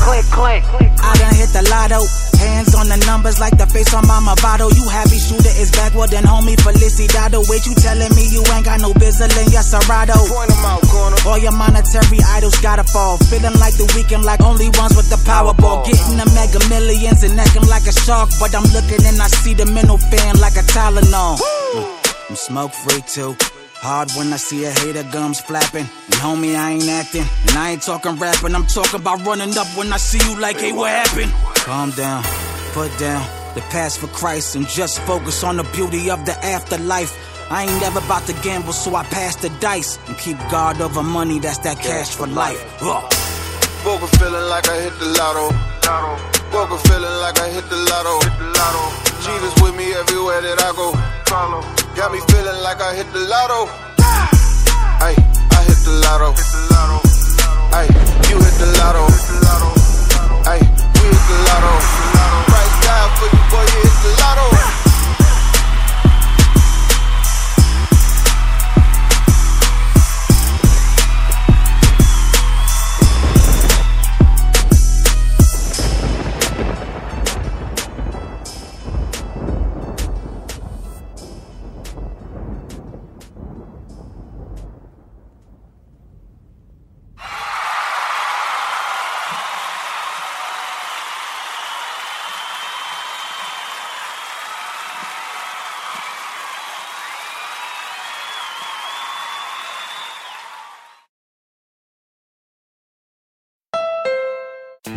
Click, 0.04 0.26
click. 0.30 0.62
I 1.00 1.12
done 1.16 1.34
hit 1.34 1.50
the 1.50 1.64
lotto. 1.66 2.04
Hands 2.38 2.74
on 2.76 2.86
the 2.92 2.98
numbers 3.06 3.40
like 3.40 3.56
the 3.56 3.66
face 3.66 3.94
on 3.94 4.06
my 4.06 4.20
Movado. 4.20 4.68
You 4.68 4.84
happy 4.88 5.16
shooter 5.16 5.54
is 5.56 5.70
back, 5.72 5.94
well 5.94 6.06
then 6.06 6.24
homie 6.24 6.56
Feliciado. 6.60 7.40
Wait, 7.48 7.64
you 7.64 7.74
telling 7.74 8.12
me 8.14 8.28
you 8.28 8.44
ain't 8.52 8.66
got 8.66 8.80
no 8.80 8.92
bizzle 8.92 9.32
in 9.40 9.48
your 9.50 9.62
Serato? 9.64 10.12
Point 10.28 10.52
'em 10.52 10.64
out, 10.64 10.82
corner. 10.92 11.16
All 11.26 11.38
your 11.38 11.56
monetary 11.56 12.20
idols 12.36 12.58
gotta 12.60 12.84
fall. 12.84 13.16
Feeling 13.32 13.56
like 13.58 13.74
the 13.80 13.88
weekend, 13.96 14.24
like 14.24 14.42
only 14.42 14.68
ones 14.76 14.94
with 14.94 15.08
the 15.08 15.16
Powerball. 15.24 15.86
Getting 15.86 16.18
the 16.18 16.28
mega 16.36 16.60
millions 16.68 17.22
and 17.24 17.34
necking 17.34 17.66
like 17.66 17.86
a 17.86 17.92
shark. 18.04 18.28
But 18.38 18.54
I'm 18.54 18.66
looking 18.76 19.02
and 19.06 19.16
I 19.22 19.28
see 19.28 19.54
the 19.54 19.66
middle 19.66 19.98
fan 19.98 20.36
like 20.38 20.56
a 20.56 20.64
Tylenol. 20.74 21.40
Mm, 21.40 21.86
I'm 22.30 22.36
smoke 22.36 22.74
free 22.74 23.02
too. 23.08 23.36
Hard 23.84 24.10
when 24.16 24.32
I 24.32 24.36
see 24.36 24.64
a 24.64 24.70
hater 24.70 25.04
gums 25.12 25.42
flapping. 25.42 25.84
And 25.84 26.14
homie, 26.24 26.56
I 26.56 26.70
ain't 26.70 26.88
acting. 26.88 27.26
And 27.48 27.58
I 27.58 27.72
ain't 27.72 27.82
talking 27.82 28.16
rapping. 28.16 28.54
I'm 28.54 28.64
talking 28.64 28.98
about 28.98 29.20
running 29.26 29.58
up 29.58 29.66
when 29.76 29.92
I 29.92 29.98
see 29.98 30.16
you 30.26 30.40
like, 30.40 30.58
hey, 30.58 30.72
what 30.72 30.88
happened? 30.88 31.30
Calm 31.68 31.90
down, 31.90 32.22
put 32.72 32.88
down 32.98 33.20
the 33.54 33.60
past 33.68 33.98
for 33.98 34.06
Christ 34.06 34.56
and 34.56 34.66
just 34.66 35.00
focus 35.02 35.44
on 35.44 35.58
the 35.58 35.64
beauty 35.64 36.08
of 36.08 36.24
the 36.24 36.32
afterlife. 36.42 37.12
I 37.50 37.64
ain't 37.64 37.80
never 37.82 37.98
about 37.98 38.24
to 38.28 38.32
gamble, 38.40 38.72
so 38.72 38.96
I 38.96 39.04
pass 39.04 39.36
the 39.36 39.50
dice 39.60 39.98
and 40.08 40.16
keep 40.16 40.38
guard 40.50 40.80
over 40.80 41.02
money. 41.02 41.38
That's 41.38 41.58
that 41.58 41.78
cash 41.78 42.16
for 42.16 42.26
life. 42.26 42.56
Woke 42.80 43.04
up 44.00 44.08
feeling 44.16 44.48
like 44.48 44.66
I 44.66 44.80
hit 44.80 44.98
the 44.98 45.12
lotto. 45.12 45.52
Woke 46.56 46.70
up 46.70 46.80
feeling 46.88 47.16
like 47.20 47.38
I 47.38 47.50
hit 47.50 47.68
the 47.68 47.76
lotto. 47.76 48.14
Hit 48.24 48.38
the 48.38 48.48
lotto. 48.48 48.84
Jesus 49.28 49.52
with 49.60 49.76
me 49.76 49.92
everywhere 49.92 50.40
that 50.40 50.58
I 50.58 50.72
go. 50.72 50.96
Follow. 51.28 51.83
Got 51.96 52.10
me 52.10 52.18
feeling 52.26 52.60
like 52.62 52.80
I 52.80 52.92
hit 52.92 53.06
the 53.12 53.20
lotto. 53.20 53.66
Hey, 54.98 55.14
I 55.14 55.62
hit 55.62 55.78
the 55.86 55.94
lotto. 56.02 56.34
Hey, 57.70 57.86
you 58.28 58.36
hit 58.36 58.54
the 58.58 58.66
lotto. 58.78 59.06
Hey, 60.42 60.58
we 60.58 61.06
hit 61.06 61.24
the 61.30 61.38
lotto. 61.46 61.72
Christ 62.50 62.76
died 62.82 63.10
for 63.18 63.26
you, 63.30 63.42
boy. 63.48 63.62
You 63.62 63.80
hit 63.86 63.98
the 64.02 64.10
lotto. 64.20 64.83